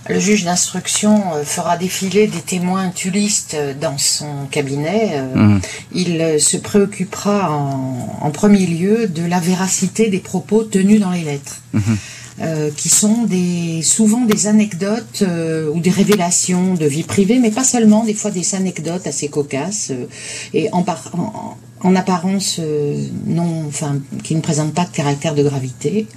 le 0.10 0.20
juge 0.20 0.44
d'instruction 0.44 1.34
euh, 1.34 1.44
fera 1.46 1.78
défiler 1.78 2.28
des 2.28 2.42
témoins 2.42 2.90
tulistes 2.90 3.56
dans 3.80 3.98
son 3.98 4.48
cabinet. 4.52 5.12
Euh, 5.14 5.36
Mhm. 5.36 5.62
Il 5.94 6.42
se 6.42 6.58
préoccupera 6.58 7.52
en, 7.52 8.20
en 8.22 8.32
premier 8.32 8.66
lieu 8.66 9.08
de 9.08 9.24
la 9.24 9.40
véracité 9.40 10.10
des 10.10 10.20
propos 10.20 10.64
tenus 10.64 11.00
dans 11.00 11.12
les 11.12 11.24
lettres. 11.24 11.58
Mhm. 11.74 11.98
Euh, 12.42 12.70
qui 12.76 12.90
sont 12.90 13.24
des, 13.26 13.82
souvent 13.82 14.22
des 14.26 14.48
anecdotes 14.48 15.22
euh, 15.24 15.70
ou 15.74 15.80
des 15.80 15.90
révélations 15.90 16.74
de 16.76 16.86
vie 16.86 17.04
privée, 17.04 17.40
mais 17.40 17.52
pas 17.52 17.64
seulement, 17.64 18.04
des 18.06 18.14
fois 18.14 18.32
des 18.32 18.56
anecdotes 18.56 19.06
assez 19.08 19.28
cocasses 19.28 19.90
euh, 19.92 20.06
et 20.54 20.70
en, 20.72 20.84
par- 20.84 21.12
en, 21.14 21.58
en 21.82 21.96
apparence 21.96 22.58
euh, 22.60 23.06
non, 23.26 23.66
enfin, 23.68 24.00
qui 24.24 24.36
ne 24.36 24.42
présentent 24.42 24.74
pas 24.74 24.86
de 24.86 24.92
caractère 24.92 25.36
de 25.36 25.44
gravité. 25.44 26.08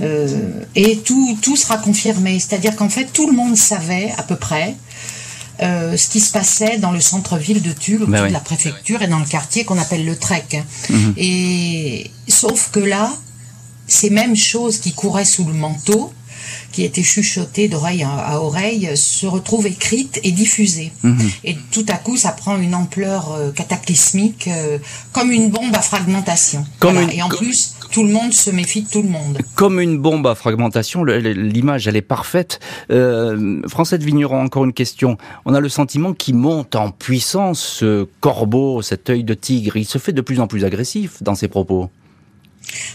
Euh, 0.00 0.28
et 0.76 0.98
tout, 0.98 1.36
tout 1.42 1.56
sera 1.56 1.76
confirmé, 1.78 2.38
c'est-à-dire 2.38 2.76
qu'en 2.76 2.88
fait 2.88 3.06
tout 3.12 3.26
le 3.28 3.32
monde 3.36 3.56
savait 3.56 4.12
à 4.16 4.22
peu 4.22 4.36
près 4.36 4.76
euh, 5.60 5.96
ce 5.96 6.08
qui 6.08 6.20
se 6.20 6.30
passait 6.30 6.78
dans 6.78 6.92
le 6.92 7.00
centre-ville 7.00 7.60
de 7.62 7.72
Tulle, 7.72 8.02
autour 8.02 8.08
Ben 8.12 8.22
oui. 8.22 8.28
de 8.28 8.32
la 8.32 8.38
préfecture 8.38 9.02
et 9.02 9.08
dans 9.08 9.18
le 9.18 9.24
quartier 9.26 9.64
qu'on 9.64 9.76
appelle 9.78 10.04
le 10.04 10.14
Trek. 10.14 10.44
Et 11.16 12.10
sauf 12.28 12.70
que 12.70 12.78
là, 12.78 13.12
ces 13.88 14.10
mêmes 14.10 14.36
choses 14.36 14.78
qui 14.78 14.92
couraient 14.92 15.24
sous 15.24 15.44
le 15.44 15.54
manteau, 15.54 16.12
qui 16.72 16.84
étaient 16.84 17.02
chuchotées 17.02 17.68
d'oreille 17.68 18.04
à, 18.04 18.40
oreille, 18.40 18.90
se 18.96 19.26
retrouvent 19.26 19.66
écrites 19.66 20.20
et 20.22 20.30
diffusées. 20.32 20.92
Et 21.44 21.56
tout 21.72 21.84
à 21.88 21.94
coup, 21.96 22.16
ça 22.16 22.30
prend 22.32 22.56
une 22.58 22.74
ampleur 22.74 23.32
euh, 23.32 23.50
cataclysmique, 23.50 24.48
euh, 24.48 24.78
comme 25.12 25.30
une 25.32 25.50
bombe 25.50 25.74
à 25.74 25.80
fragmentation. 25.80 26.64
Comme 26.78 26.94
Voilà. 26.94 27.10
une- 27.12 27.18
Et 27.18 27.22
en 27.22 27.28
plus, 27.28 27.74
tout 27.90 28.02
le 28.04 28.12
monde 28.12 28.32
se 28.32 28.50
méfie 28.50 28.82
de 28.82 28.88
tout 28.88 29.02
le 29.02 29.08
monde. 29.08 29.38
Comme 29.56 29.80
une 29.80 29.98
bombe 29.98 30.26
à 30.26 30.34
fragmentation, 30.34 31.04
l'image 31.04 31.88
elle 31.88 31.96
est 31.96 32.02
parfaite. 32.02 32.60
Euh, 32.90 33.36
de 33.36 34.04
Vigneron, 34.04 34.42
encore 34.42 34.64
une 34.64 34.72
question. 34.74 35.16
On 35.44 35.54
a 35.54 35.60
le 35.60 35.68
sentiment 35.68 36.12
qu'il 36.12 36.34
monte 36.36 36.76
en 36.76 36.90
puissance, 36.90 37.60
ce 37.60 38.06
corbeau, 38.20 38.82
cet 38.82 39.08
œil 39.10 39.24
de 39.24 39.34
tigre. 39.34 39.76
Il 39.76 39.86
se 39.86 39.98
fait 39.98 40.12
de 40.12 40.20
plus 40.20 40.40
en 40.40 40.46
plus 40.46 40.64
agressif 40.64 41.22
dans 41.22 41.34
ses 41.34 41.48
propos. 41.48 41.90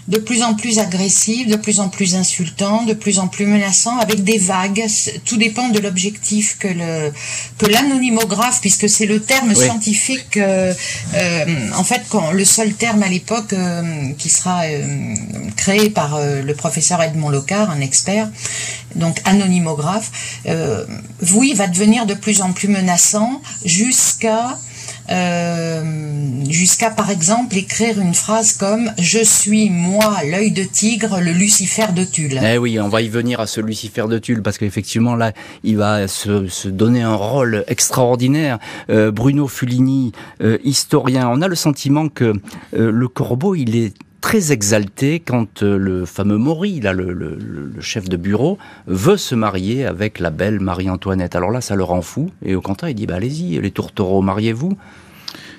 De 0.07 0.17
plus 0.17 0.43
en 0.43 0.53
plus 0.53 0.79
agressif, 0.79 1.47
de 1.47 1.55
plus 1.55 1.79
en 1.79 1.89
plus 1.89 2.15
insultant, 2.15 2.83
de 2.83 2.93
plus 2.93 3.19
en 3.19 3.27
plus 3.27 3.45
menaçant, 3.45 3.97
avec 3.97 4.23
des 4.23 4.37
vagues. 4.37 4.85
Tout 5.25 5.37
dépend 5.37 5.69
de 5.69 5.79
l'objectif 5.79 6.57
que 6.59 6.67
le 6.67 7.11
que 7.57 7.65
l'anonymographe, 7.65 8.59
puisque 8.61 8.89
c'est 8.89 9.05
le 9.05 9.21
terme 9.21 9.49
Oui. 9.49 9.55
scientifique, 9.55 10.37
euh, 10.37 10.73
euh, 11.15 11.45
en 11.75 11.83
fait, 11.83 12.01
quand, 12.09 12.31
le 12.31 12.45
seul 12.45 12.73
terme 12.73 13.03
à 13.03 13.07
l'époque 13.09 13.53
euh, 13.53 13.81
qui 14.17 14.29
sera 14.29 14.63
euh, 14.65 15.15
créé 15.55 15.89
par 15.89 16.15
euh, 16.15 16.41
le 16.41 16.53
professeur 16.53 17.01
Edmond 17.01 17.29
Locard, 17.29 17.69
un 17.69 17.81
expert, 17.81 18.29
donc 18.95 19.21
anonymographe. 19.25 20.11
Euh, 20.47 20.85
oui, 21.33 21.53
va 21.53 21.67
devenir 21.67 22.05
de 22.05 22.13
plus 22.13 22.41
en 22.41 22.51
plus 22.51 22.67
menaçant 22.67 23.41
jusqu'à 23.65 24.57
euh, 25.11 25.83
jusqu'à 26.49 26.89
par 26.89 27.09
exemple 27.09 27.57
écrire 27.57 27.99
une 27.99 28.13
phrase 28.13 28.53
comme 28.53 28.91
je 28.97 29.23
suis 29.23 29.69
moi 29.69 30.17
l'œil 30.29 30.51
de 30.51 30.63
tigre 30.63 31.19
le 31.19 31.31
Lucifer 31.31 31.87
de 31.95 32.03
Tulle. 32.03 32.39
Eh 32.43 32.57
oui, 32.57 32.79
on 32.79 32.89
va 32.89 33.01
y 33.01 33.09
venir 33.09 33.39
à 33.39 33.47
ce 33.47 33.61
Lucifer 33.61 34.05
de 34.07 34.17
Tulle 34.19 34.41
parce 34.41 34.57
qu'effectivement 34.57 35.15
là, 35.15 35.33
il 35.63 35.77
va 35.77 36.07
se, 36.07 36.47
se 36.47 36.67
donner 36.67 37.01
un 37.01 37.15
rôle 37.15 37.65
extraordinaire. 37.67 38.59
Euh, 38.89 39.11
Bruno 39.11 39.47
Fulini, 39.47 40.11
euh, 40.41 40.57
historien, 40.63 41.29
on 41.29 41.41
a 41.41 41.47
le 41.47 41.55
sentiment 41.55 42.07
que 42.07 42.33
le 42.73 43.07
corbeau, 43.07 43.55
il 43.55 43.75
est 43.75 43.93
très 44.23 44.53
exalté 44.53 45.19
quand 45.19 45.63
euh, 45.63 45.77
le 45.77 46.05
fameux 46.05 46.37
Maury, 46.37 46.79
là, 46.79 46.93
le, 46.93 47.37
chef 47.81 48.07
de 48.07 48.15
bureau, 48.15 48.57
veut 48.87 49.17
se 49.17 49.35
marier 49.35 49.85
avec 49.85 50.17
la 50.19 50.29
belle 50.29 50.61
Marie-Antoinette. 50.61 51.35
Alors 51.35 51.51
là, 51.51 51.59
ça 51.59 51.75
le 51.75 51.83
rend 51.83 52.01
fou. 52.01 52.31
Et 52.41 52.55
au 52.55 52.61
contraire, 52.61 52.89
il 52.89 52.95
dit, 52.95 53.05
bah, 53.05 53.15
allez-y, 53.15 53.59
les 53.59 53.71
tourtereaux, 53.71 54.21
mariez-vous. 54.21 54.77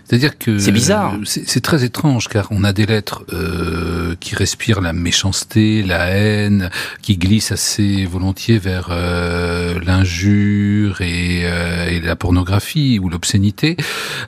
C'est-à-dire 0.07 0.39
que 0.39 0.59
C'est 0.59 0.71
bizarre. 0.73 1.15
euh, 1.15 1.25
C'est 1.25 1.61
très 1.63 1.85
étrange 1.85 2.29
car 2.29 2.49
on 2.51 2.63
a 2.65 2.73
des 2.73 2.87
lettres 2.87 3.25
euh, 3.33 4.15
qui 4.21 4.35
respirent 4.35 4.81
la 4.81 4.93
méchanceté, 4.93 5.83
la 5.83 6.07
haine, 6.11 6.71
qui 7.03 7.17
glissent 7.17 7.53
assez 7.53 8.05
volontiers 8.05 8.59
vers 8.59 8.89
euh, 8.91 9.79
l'injure 9.85 11.01
et, 11.01 11.43
euh, 11.45 11.89
et 11.89 12.01
la 12.01 12.17
pornographie 12.17 12.99
ou 13.01 13.09
l'obscénité. 13.09 13.77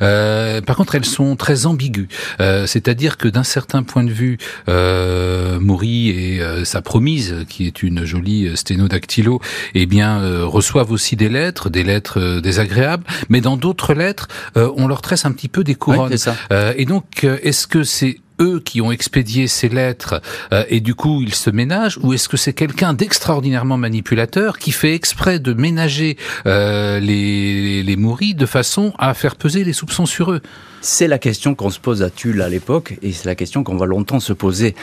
Euh, 0.03 0.61
par 0.63 0.77
contre, 0.77 0.95
elles 0.95 1.05
sont 1.05 1.37
très 1.37 1.67
ambiguës. 1.67 2.09
Euh, 2.41 2.67
C'est-à-dire 2.67 3.17
que 3.19 3.29
d'un 3.29 3.45
certain 3.45 3.83
point 3.83 4.05
de 4.05 4.11
vue, 4.11 4.39
euh, 4.69 5.61
Maury 5.61 6.09
et 6.09 6.41
sa 6.65 6.81
promise, 6.81 7.45
qui 7.49 7.67
est 7.67 7.83
une 7.83 8.05
jolie 8.05 8.57
sténodactylo, 8.57 9.41
eh 9.75 9.87
bien 9.87 10.21
reçoivent 10.45 10.91
aussi 10.91 11.17
des 11.17 11.29
lettres, 11.29 11.71
des 11.71 11.85
lettres 11.85 12.41
désagréables, 12.41 13.05
mais 13.29 13.41
dans 13.41 13.57
d'autres 13.57 13.95
lettres, 13.95 14.29
on 14.55 14.87
leur 14.87 15.03
tresse 15.03 15.25
un 15.27 15.33
petit 15.33 15.49
peu 15.49 15.65
des 15.67 15.75
couronnes. 15.75 16.17
Euh, 16.53 16.73
et 16.77 16.85
donc, 16.87 17.25
euh, 17.25 17.39
est-ce 17.43 17.67
que 17.67 17.85
c'est 17.85 18.17
eux 18.41 18.61
qui 18.61 18.81
ont 18.81 18.93
expédié 18.93 19.47
ces 19.47 19.69
lettres 19.69 20.21
euh, 20.53 20.65
et 20.69 20.81
du 20.81 20.95
coup 20.95 21.23
ils 21.23 21.35
se 21.35 21.51
ménagent 21.51 21.99
ou 22.03 22.13
est-ce 22.13 22.29
que 22.29 22.37
c'est 22.37 22.53
quelqu'un 22.53 22.93
d'extraordinairement 22.93 23.79
manipulateur 23.79 24.59
qui 24.59 24.73
fait 24.73 24.95
exprès 24.95 25.39
de 25.39 25.55
ménager 25.55 26.17
euh, 26.47 27.01
les, 27.01 27.83
les 27.83 27.97
Maury 27.97 28.35
de 28.35 28.47
façon 28.47 28.93
à 28.99 29.15
faire 29.15 29.37
peser 29.37 29.65
les 29.65 29.73
soupçons 29.73 30.07
sur 30.07 30.33
eux? 30.33 30.43
C'est 30.89 31.09
la 31.09 31.19
question 31.19 31.57
qu'on 31.57 31.71
se 31.71 31.81
pose 31.81 32.05
à 32.05 32.11
Tulle 32.11 32.41
à 32.43 32.49
l'époque, 32.49 32.97
et 33.03 33.13
c'est 33.13 33.27
la 33.27 33.35
question 33.35 33.65
qu'on 33.65 33.77
va 33.77 33.87
longtemps 33.87 34.21
se 34.21 34.33
poser. 34.33 34.77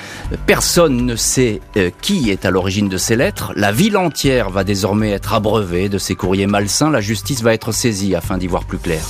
Personne 0.45 1.05
ne 1.05 1.15
sait 1.15 1.61
euh, 1.77 1.91
qui 2.01 2.29
est 2.29 2.43
à 2.43 2.51
l'origine 2.51 2.89
de 2.89 2.97
ces 2.97 3.15
lettres. 3.15 3.53
La 3.55 3.71
ville 3.71 3.95
entière 3.95 4.49
va 4.49 4.65
désormais 4.65 5.11
être 5.11 5.33
abreuvée 5.33 5.87
de 5.87 5.97
ces 5.97 6.15
courriers 6.15 6.45
malsains. 6.45 6.91
La 6.91 6.99
justice 6.99 7.41
va 7.41 7.53
être 7.53 7.71
saisie 7.71 8.15
afin 8.15 8.37
d'y 8.37 8.47
voir 8.47 8.65
plus 8.65 8.79
clair. 8.79 9.01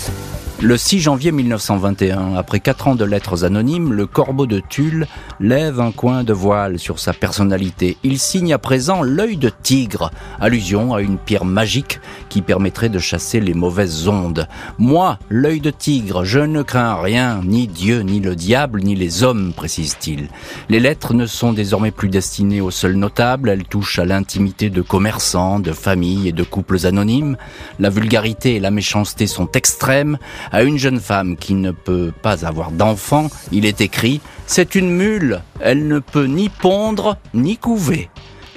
Le 0.63 0.77
6 0.77 1.01
janvier 1.01 1.33
1921, 1.33 2.35
après 2.35 2.61
quatre 2.61 2.87
ans 2.87 2.95
de 2.95 3.03
lettres 3.03 3.43
anonymes, 3.43 3.91
le 3.91 4.07
corbeau 4.07 4.45
de 4.45 4.61
Tulle 4.61 5.07
lève 5.41 5.81
un 5.81 5.91
coin 5.91 6.23
de 6.23 6.31
voile 6.31 6.79
sur 6.79 6.99
sa 6.99 7.11
personnalité. 7.11 7.97
Il 8.03 8.17
signe 8.17 8.53
à 8.53 8.57
présent 8.59 9.01
l'œil 9.01 9.35
de 9.35 9.49
tigre, 9.49 10.09
allusion 10.39 10.93
à 10.93 11.01
une 11.01 11.17
pierre 11.17 11.43
magique 11.43 11.99
qui 12.29 12.41
permettrait 12.41 12.87
de 12.87 12.99
chasser 12.99 13.41
les 13.41 13.53
mauvaises 13.53 14.07
ondes. 14.07 14.47
Moi, 14.77 15.19
l'œil 15.29 15.59
de 15.59 15.69
tigre, 15.69 16.23
je 16.23 16.39
ne 16.39 16.61
crains 16.61 16.82
rien, 16.91 17.41
ni 17.43 17.67
Dieu, 17.67 18.01
ni 18.01 18.19
le 18.19 18.35
diable, 18.35 18.81
ni 18.81 18.95
les 18.95 19.23
hommes, 19.23 19.53
précise-t-il. 19.53 20.27
Les 20.69 20.79
lettres 20.79 21.13
ne 21.13 21.25
sont 21.25 21.53
désormais 21.53 21.91
plus 21.91 22.09
destinées 22.09 22.61
aux 22.61 22.71
seuls 22.71 22.95
notables, 22.95 23.49
elles 23.49 23.63
touchent 23.63 23.99
à 23.99 24.05
l'intimité 24.05 24.69
de 24.69 24.81
commerçants, 24.81 25.59
de 25.59 25.71
familles 25.71 26.27
et 26.27 26.31
de 26.31 26.43
couples 26.43 26.85
anonymes. 26.85 27.37
La 27.79 27.89
vulgarité 27.89 28.55
et 28.55 28.59
la 28.59 28.71
méchanceté 28.71 29.27
sont 29.27 29.49
extrêmes. 29.53 30.17
À 30.51 30.63
une 30.63 30.77
jeune 30.77 30.99
femme 30.99 31.37
qui 31.37 31.53
ne 31.53 31.71
peut 31.71 32.11
pas 32.21 32.45
avoir 32.45 32.71
d'enfant, 32.71 33.29
il 33.51 33.65
est 33.65 33.81
écrit 33.81 34.19
«C'est 34.47 34.75
une 34.75 34.89
mule, 34.89 35.41
elle 35.59 35.87
ne 35.87 35.99
peut 35.99 36.25
ni 36.25 36.49
pondre 36.49 37.17
ni 37.33 37.57
couver». 37.57 38.09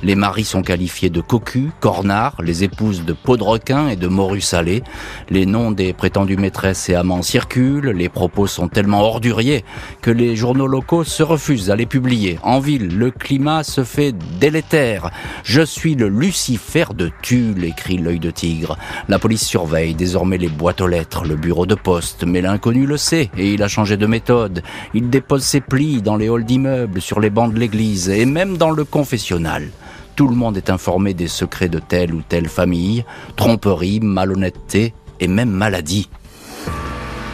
Les 0.03 0.15
maris 0.15 0.45
sont 0.45 0.61
qualifiés 0.61 1.09
de 1.09 1.23
cocus, 1.23 1.71
cornards, 1.81 2.43
les 2.43 2.65
épouses 2.65 3.05
de 3.05 3.15
peau 3.15 3.39
de 3.39 3.43
requin 3.43 3.89
et 3.89 3.97
de 3.97 4.09
morue 4.09 4.43
salée. 4.43 4.83
Les 5.31 5.47
noms 5.47 5.71
des 5.71 5.95
prétendues 5.95 6.37
maîtresses 6.37 6.91
et 6.91 6.95
amants 6.95 7.23
circulent, 7.23 7.89
les 7.89 8.11
propos 8.11 8.47
sont 8.47 8.69
tellement 8.69 9.01
orduriers 9.01 9.65
que 10.03 10.11
les 10.11 10.37
journaux 10.37 10.67
locaux 10.67 11.03
se 11.03 11.23
refusent 11.23 11.71
à 11.71 11.77
les 11.77 11.87
publier. 11.87 12.39
En 12.43 12.61
ville, 12.61 12.99
le 12.99 13.11
climat 13.11 13.65
se 13.65 13.85
fait 13.85 14.15
délétère. 14.39 15.11
Je 15.45 15.63
suis 15.63 15.95
le 15.95 16.09
Lucifer 16.09 16.87
de 16.95 17.11
Tulle, 17.23 17.65
écrit 17.65 17.97
l'œil 17.97 18.21
de 18.21 18.31
tigre. 18.31 18.77
La 19.09 19.19
police 19.19 19.47
surveille 19.47 19.95
désormais 19.95 20.39
les 20.39 20.49
boîtes 20.49 20.83
aux 20.83 20.89
lettres, 20.89 21.25
le 21.25 21.37
bureau 21.37 21.65
de 21.65 21.75
poste, 21.75 22.25
mais 22.25 22.43
l'inconnu 22.43 22.85
le 22.85 22.99
sait 22.99 23.31
et 23.39 23.55
il 23.55 23.63
a 23.63 23.69
changé 23.69 23.97
de 23.97 24.07
méthode. 24.07 24.63
Il 24.93 25.09
dépose 25.09 25.43
ses 25.43 25.63
plis 25.63 26.03
dans 26.03 26.17
les 26.17 26.29
halls 26.29 26.45
d'immeubles, 26.45 27.01
sur 27.01 27.19
les 27.19 27.31
bancs 27.31 27.53
de 27.53 27.59
l'église 27.59 28.11
et 28.11 28.27
même 28.27 28.59
dans 28.59 28.71
le 28.71 28.85
confessionnal. 28.85 29.71
Tout 30.17 30.29
le 30.29 30.35
monde 30.35 30.57
est 30.57 30.71
informé 30.71 31.13
des 31.13 31.29
secrets 31.29 31.69
de 31.69 31.79
telle 31.79 32.15
ou 32.15 32.23
telle 32.27 32.49
famille, 32.49 33.05
tromperie, 33.37 34.01
malhonnêteté 34.01 34.95
et 35.21 35.29
même 35.29 35.51
maladie. 35.51 36.09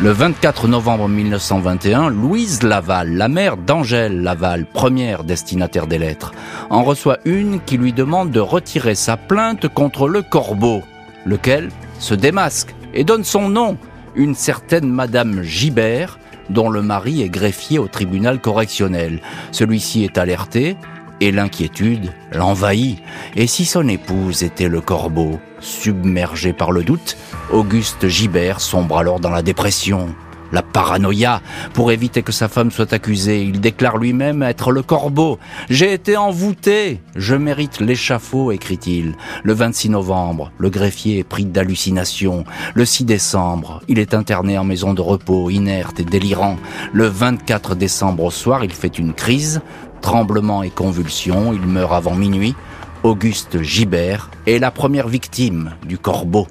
Le 0.01 0.11
24 0.11 0.67
novembre 0.67 1.09
1921, 1.09 2.11
Louise 2.11 2.65
Laval, 2.65 3.13
la 3.15 3.29
mère 3.29 3.57
d'Angèle 3.57 4.23
Laval, 4.23 4.67
première 4.67 5.23
destinataire 5.23 5.87
des 5.87 5.99
lettres, 5.99 6.33
en 6.71 6.83
reçoit 6.83 7.19
une 7.25 7.61
qui 7.61 7.77
lui 7.77 7.93
demande 7.93 8.33
de 8.33 8.41
retirer 8.41 8.97
sa 8.97 9.17
plainte 9.17 9.69
contre 9.69 10.09
le 10.09 10.23
corbeau, 10.23 10.83
lequel? 11.25 11.69
Se 12.01 12.15
démasque 12.15 12.75
et 12.95 13.05
donne 13.05 13.23
son 13.23 13.49
nom, 13.49 13.77
une 14.17 14.35
certaine 14.35 14.89
Madame 14.89 15.43
Gibert, 15.43 16.19
dont 16.51 16.69
le 16.69 16.83
mari 16.83 17.23
est 17.23 17.29
greffier 17.29 17.79
au 17.79 17.87
tribunal 17.87 18.41
correctionnel. 18.41 19.21
Celui-ci 19.53 20.03
est 20.03 20.19
alerté 20.19 20.77
et 21.23 21.31
l'inquiétude 21.31 22.13
l'envahit. 22.33 22.99
Et 23.37 23.47
si 23.47 23.65
son 23.65 23.87
épouse 23.87 24.43
était 24.43 24.69
le 24.69 24.81
corbeau, 24.81 25.39
submergé 25.61 26.53
par 26.53 26.73
le 26.73 26.83
doute, 26.83 27.17
Auguste 27.53 28.09
Gibert 28.09 28.61
sombre 28.61 28.99
alors 28.99 29.21
dans 29.21 29.31
la 29.31 29.43
dépression, 29.43 30.13
la 30.51 30.63
paranoïa. 30.63 31.41
Pour 31.75 31.93
éviter 31.93 32.23
que 32.23 32.33
sa 32.33 32.49
femme 32.49 32.73
soit 32.73 32.93
accusée, 32.93 33.45
il 33.45 33.61
déclare 33.61 33.99
lui-même 33.99 34.43
être 34.43 34.73
le 34.73 34.83
corbeau. 34.83 35.39
J'ai 35.71 35.93
été 35.93 36.17
envoûté, 36.17 37.01
je 37.15 37.37
mérite 37.37 37.81
l'échafaud, 37.81 38.51
écrit-il. 38.51 39.15
Le 39.45 39.53
26 39.53 39.91
novembre, 39.91 40.51
le 40.59 40.71
greffier 40.71 41.21
est 41.21 41.25
pris 41.25 41.45
d'hallucination. 41.45 42.45
Le 42.75 42.85
6 42.85 43.05
décembre, 43.05 43.81
il 43.87 44.01
est 44.01 44.13
interné 44.13 44.59
en 44.59 44.65
maison 44.65 44.93
de 44.93 45.01
repos, 45.01 45.51
inerte 45.51 46.01
et 46.01 46.05
délirant. 46.05 46.57
Le 46.93 47.07
24 47.07 47.77
décembre 47.77 48.25
au 48.25 48.31
soir, 48.33 48.65
il 48.65 48.73
fait 48.73 48.99
une 48.99 49.15
crise, 49.15 49.61
tremblement 50.03 50.63
et 50.63 50.69
convulsions, 50.69 51.55
il 51.55 51.63
meurt 51.63 51.95
avant 51.95 52.15
minuit. 52.15 52.55
Auguste 53.03 53.63
Gibert 53.63 54.31
est 54.47 54.59
la 54.59 54.71
première 54.71 55.09
victime 55.09 55.73
du 55.89 55.97
corbeau. 55.97 56.47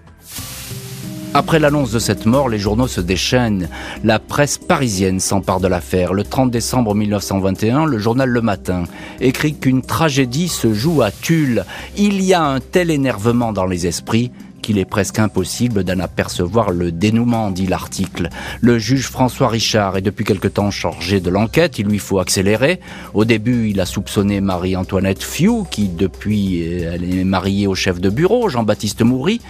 Après 1.33 1.59
l'annonce 1.59 1.91
de 1.91 1.99
cette 1.99 2.25
mort, 2.25 2.49
les 2.49 2.59
journaux 2.59 2.87
se 2.87 2.99
déchaînent. 2.99 3.69
La 4.03 4.19
presse 4.19 4.57
parisienne 4.57 5.21
s'empare 5.21 5.61
de 5.61 5.67
l'affaire. 5.67 6.13
Le 6.13 6.25
30 6.25 6.51
décembre 6.51 6.93
1921, 6.93 7.85
le 7.85 7.99
journal 7.99 8.27
Le 8.27 8.41
Matin 8.41 8.83
écrit 9.21 9.53
qu'une 9.53 9.81
tragédie 9.81 10.49
se 10.49 10.73
joue 10.73 11.01
à 11.01 11.11
Tulle. 11.11 11.63
Il 11.95 12.21
y 12.21 12.33
a 12.33 12.43
un 12.43 12.59
tel 12.59 12.91
énervement 12.91 13.53
dans 13.53 13.65
les 13.65 13.87
esprits 13.87 14.31
qu'il 14.61 14.77
est 14.77 14.85
presque 14.85 15.19
impossible 15.19 15.83
d'en 15.83 15.99
apercevoir 15.99 16.71
le 16.71 16.91
dénouement, 16.91 17.51
dit 17.51 17.67
l'article. 17.67 18.29
Le 18.61 18.79
juge 18.79 19.07
François 19.07 19.49
Richard 19.49 19.97
est 19.97 20.01
depuis 20.01 20.25
quelque 20.25 20.47
temps 20.47 20.71
chargé 20.71 21.19
de 21.19 21.29
l'enquête, 21.29 21.79
il 21.79 21.87
lui 21.87 21.99
faut 21.99 22.19
accélérer. 22.19 22.79
Au 23.13 23.25
début, 23.25 23.69
il 23.69 23.79
a 23.79 23.85
soupçonné 23.85 24.41
Marie-Antoinette 24.41 25.23
Fiou, 25.23 25.65
qui 25.69 25.89
depuis 25.89 26.61
elle 26.61 27.13
est 27.13 27.23
mariée 27.23 27.67
au 27.67 27.75
chef 27.75 27.99
de 27.99 28.09
bureau, 28.09 28.49
Jean-Baptiste 28.49 29.01
Moury 29.01 29.41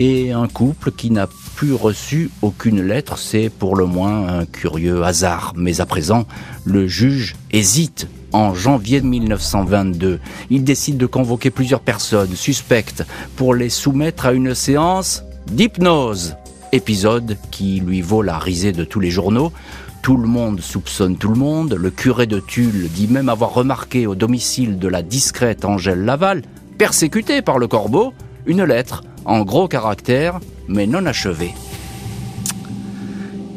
et 0.00 0.32
un 0.32 0.48
couple 0.48 0.92
qui 0.92 1.10
n'a 1.10 1.28
plus 1.56 1.74
reçu 1.74 2.30
aucune 2.40 2.82
lettre. 2.82 3.18
C'est 3.18 3.50
pour 3.50 3.76
le 3.76 3.84
moins 3.84 4.28
un 4.28 4.46
curieux 4.46 5.04
hasard. 5.04 5.52
Mais 5.56 5.82
à 5.82 5.86
présent, 5.86 6.26
le 6.64 6.86
juge 6.86 7.36
hésite. 7.52 8.08
En 8.32 8.54
janvier 8.54 9.00
1922, 9.00 10.20
il 10.50 10.62
décide 10.62 10.96
de 10.96 11.06
convoquer 11.06 11.50
plusieurs 11.50 11.80
personnes 11.80 12.36
suspectes 12.36 13.04
pour 13.36 13.54
les 13.54 13.70
soumettre 13.70 14.26
à 14.26 14.32
une 14.32 14.54
séance 14.54 15.24
d'hypnose. 15.48 16.36
Épisode 16.72 17.36
qui 17.50 17.80
lui 17.80 18.02
vaut 18.02 18.22
la 18.22 18.38
risée 18.38 18.72
de 18.72 18.84
tous 18.84 19.00
les 19.00 19.10
journaux. 19.10 19.52
Tout 20.02 20.16
le 20.16 20.28
monde 20.28 20.60
soupçonne 20.60 21.16
tout 21.16 21.28
le 21.28 21.38
monde. 21.38 21.74
Le 21.74 21.90
curé 21.90 22.28
de 22.28 22.38
Tulle 22.38 22.88
dit 22.94 23.08
même 23.08 23.28
avoir 23.28 23.52
remarqué 23.52 24.06
au 24.06 24.14
domicile 24.14 24.78
de 24.78 24.86
la 24.86 25.02
discrète 25.02 25.64
Angèle 25.64 26.04
Laval, 26.04 26.42
persécutée 26.78 27.42
par 27.42 27.58
le 27.58 27.66
corbeau, 27.66 28.14
une 28.46 28.62
lettre 28.62 29.02
en 29.24 29.42
gros 29.42 29.66
caractères, 29.66 30.38
mais 30.68 30.86
non 30.86 31.04
achevée. 31.06 31.52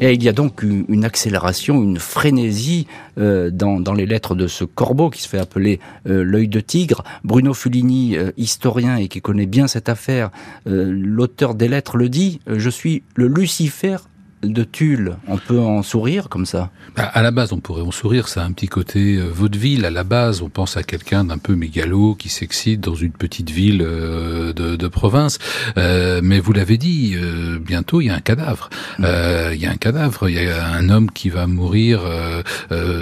Et 0.04 0.12
il 0.16 0.22
y 0.22 0.28
a 0.28 0.34
donc 0.34 0.64
une 0.64 1.06
accélération, 1.06 1.82
une 1.82 1.98
frénésie 1.98 2.88
euh, 3.18 3.50
dans, 3.50 3.94
les 3.94 4.06
lettres 4.06 4.36
de 4.36 4.48
ce 4.48 4.66
corbeau 4.66 5.10
qui 5.10 5.22
se 5.22 5.30
fait 5.30 5.40
appeler 5.40 5.80
euh, 6.10 6.26
l'œil 6.26 6.50
de 6.50 6.60
tigre. 6.60 7.06
Bruno 7.24 7.54
Fulini, 7.54 8.18
euh, 8.18 8.32
historien 8.36 8.98
et 8.98 9.08
qui 9.08 9.22
connaît 9.22 9.46
bien 9.46 9.66
cette 9.66 9.88
affaire, 9.88 10.30
l'auteur 10.66 11.56
des 11.56 11.70
lettres 11.70 11.96
le 11.96 12.10
dit, 12.10 12.42
je 12.48 12.70
suis 12.70 13.04
le 13.16 13.28
Lucifer 13.28 13.96
de 14.44 14.64
Tulle, 14.64 15.18
on 15.28 15.38
peut 15.38 15.60
en 15.60 15.84
sourire 15.84 16.30
comme 16.30 16.46
ça? 16.46 16.72
Bah, 16.96 17.04
À 17.04 17.22
la 17.22 17.32
base, 17.32 17.54
on 17.54 17.60
pourrait 17.60 17.82
en 17.82 17.92
sourire, 17.92 18.28
ça 18.28 18.42
a 18.42 18.46
un 18.46 18.52
petit 18.52 18.68
côté 18.68 19.16
euh, 19.16 19.30
vaudeville. 19.30 19.86
À 19.86 19.90
la 19.90 20.04
base, 20.04 20.42
on 20.42 20.50
pense 20.50 20.78
à 20.78 20.84
quelqu'un 20.84 21.24
d'un 21.26 21.38
peu 21.38 21.56
mégalo 21.56 22.16
qui 22.16 22.30
s'excite 22.30 22.82
dans 22.82 22.96
une 22.96 23.12
petite 23.12 23.50
ville 23.50 23.84
euh, 23.86 24.54
de, 24.54 24.88
province. 24.88 25.40
Euh, 25.78 26.22
mais 26.24 26.40
vous 26.40 26.54
l'avez 26.54 26.78
dit, 26.78 27.16
bientôt, 27.62 28.02
il 28.02 28.08
y 28.08 28.10
a 28.10 28.16
un 28.16 28.20
cadavre. 28.20 28.70
Mm. 29.00 29.06
il 29.54 29.60
y 29.60 29.66
a 29.66 29.72
un 29.72 29.78
cadavre, 29.78 30.30
il 30.30 30.36
y 30.36 30.48
a 30.48 30.68
un 30.68 30.90
homme 30.90 31.10
qui 31.10 31.30
va 31.30 31.48
mourir 31.48 32.02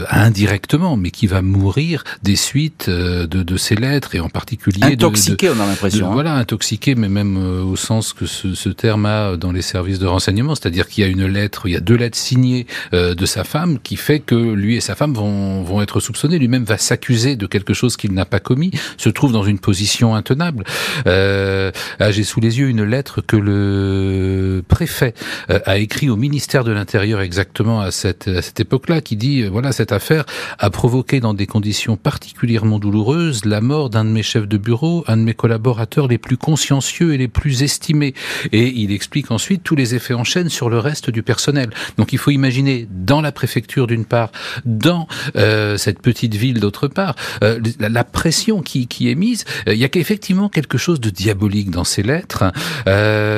indirectement, 0.10 0.96
mais 0.96 1.12
qui 1.12 1.28
va 1.28 1.42
mourir 1.42 2.04
des 2.24 2.36
suites 2.36 2.90
de, 2.90 3.26
de 3.26 3.58
ces 3.58 3.76
lettres, 3.76 4.16
et 4.16 4.20
en 4.20 4.30
particulier... 4.30 4.84
Intoxiqué, 4.84 5.50
on 5.50 5.60
a 5.60 5.66
l'impression. 5.66 6.10
Hein. 6.10 6.14
Voilà, 6.14 6.36
intoxiqué, 6.36 6.96
mais 6.96 7.10
même 7.10 7.38
au 7.38 7.76
sens 7.76 8.14
que 8.14 8.26
ce, 8.26 8.54
ce 8.54 8.70
terme 8.70 9.06
a 9.06 9.38
dans 9.38 9.52
les 9.52 9.62
services 9.62 10.00
de 10.00 10.08
renseignement, 10.08 10.56
c'est-à-dire 10.56 10.88
qu'il 10.88 11.04
y 11.04 11.08
a 11.08 11.10
une 11.10 11.26
lettre, 11.32 11.68
il 11.68 11.74
y 11.74 11.76
a 11.76 11.80
deux 11.80 11.96
lettres 11.96 12.18
signées 12.18 12.68
euh, 12.94 13.16
de 13.16 13.25
sa 13.25 13.44
femme 13.44 13.79
qui 13.79 13.96
fait 13.96 14.20
que 14.20 14.36
lui 14.36 14.75
et 14.75 14.82
sa 14.82 14.96
femme 14.96 15.14
vont, 15.14 15.64
vont 15.64 15.82
être 15.82 16.00
soupçonnés. 16.00 16.40
Lui-même 16.40 16.64
va 16.64 16.77
s'accuser 16.77 17.36
de 17.36 17.48
quelque 17.48 17.74
chose 17.74 17.98
qu'il 17.98 18.14
n'a 18.14 18.25
pas 18.25 18.40
commis, 18.40 18.72
se 18.98 19.10
trouve 19.10 19.32
dans 19.32 19.44
une 19.44 19.60
position 19.60 20.16
intenable. 20.16 20.64
Euh, 21.08 21.72
J'ai 22.10 22.24
sous 22.24 22.40
les 22.40 22.60
yeux 22.60 22.70
une 22.70 22.84
lettre 22.84 23.22
que 23.22 23.38
le 23.38 24.64
préfet 24.68 25.14
euh, 25.50 25.60
a 25.66 25.77
écrit 25.77 26.10
au 26.10 26.16
ministère 26.16 26.64
de 26.64 26.72
l'Intérieur 26.72 27.22
exactement 27.22 27.82
à 27.82 27.92
cette, 27.92 28.27
à 28.27 28.42
cette 28.42 28.60
époque-là, 28.60 29.01
qui 29.01 29.16
dit, 29.16 29.42
euh, 29.42 29.50
voilà, 29.50 29.72
cette 29.72 29.92
affaire 29.92 30.25
a 30.60 30.70
provoqué 30.70 31.20
dans 31.20 31.34
des 31.34 31.48
conditions 31.48 31.98
particulièrement 31.98 32.79
douloureuses 32.79 33.46
la 33.46 33.62
mort 33.62 33.90
d'un 33.90 34.05
de 34.05 34.10
mes 34.10 34.24
chefs 34.24 34.48
de 34.48 34.58
bureau, 34.58 35.03
un 35.08 35.18
de 35.18 35.24
mes 35.24 35.34
collaborateurs 35.34 36.08
les 36.08 36.18
plus 36.18 36.38
consciencieux 36.38 37.14
et 37.14 37.18
les 37.18 37.27
plus 37.27 37.64
estimés. 37.64 38.14
Et 38.51 38.68
il 38.68 38.92
explique 38.92 39.32
ensuite 39.32 39.64
tous 39.64 39.75
les 39.75 39.96
effets 39.96 40.14
en 40.14 40.24
chaîne 40.24 40.50
sur 40.50 40.70
le 40.70 40.79
reste 40.79 41.10
du 41.10 41.21
personnel. 41.22 41.70
Donc 41.98 42.14
il 42.14 42.20
faut 42.20 42.31
imaginer 42.31 42.88
dans 42.90 43.22
la 43.22 43.31
préfecture 43.31 43.88
d'une 43.88 44.05
part, 44.05 44.31
dans 44.66 45.07
euh, 45.36 45.77
cette 45.77 46.01
petite 46.01 46.36
ville 46.36 46.60
d'autre 46.60 46.88
part, 46.88 47.16
euh, 47.44 47.60
la, 47.79 48.03
pression 48.03 48.62
qui, 48.62 48.88
qui 48.88 49.10
est 49.10 49.16
mise. 49.16 49.46
Euh, 49.68 49.74
il 49.74 49.79
y 49.79 49.86
a 49.86 49.90
effectivement 49.94 50.50
quelque 50.50 50.77
chose 50.77 51.00
de 51.00 51.10
diabolique 51.10 51.72
dans 51.72 51.84
ces 51.84 52.03
lettres. 52.03 52.51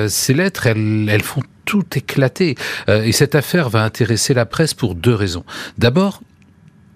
ces 0.09 0.33
lettres, 0.33 0.67
elles, 0.67 1.09
elles 1.09 1.23
font 1.23 1.41
tout 1.65 1.85
éclater. 1.95 2.55
et 2.87 3.11
cette 3.11 3.35
affaire 3.35 3.69
va 3.69 3.83
intéresser 3.83 4.33
la 4.33 4.45
presse 4.45 4.73
pour 4.73 4.95
deux 4.95 5.13
raisons. 5.13 5.45
D'abord, 5.77 6.21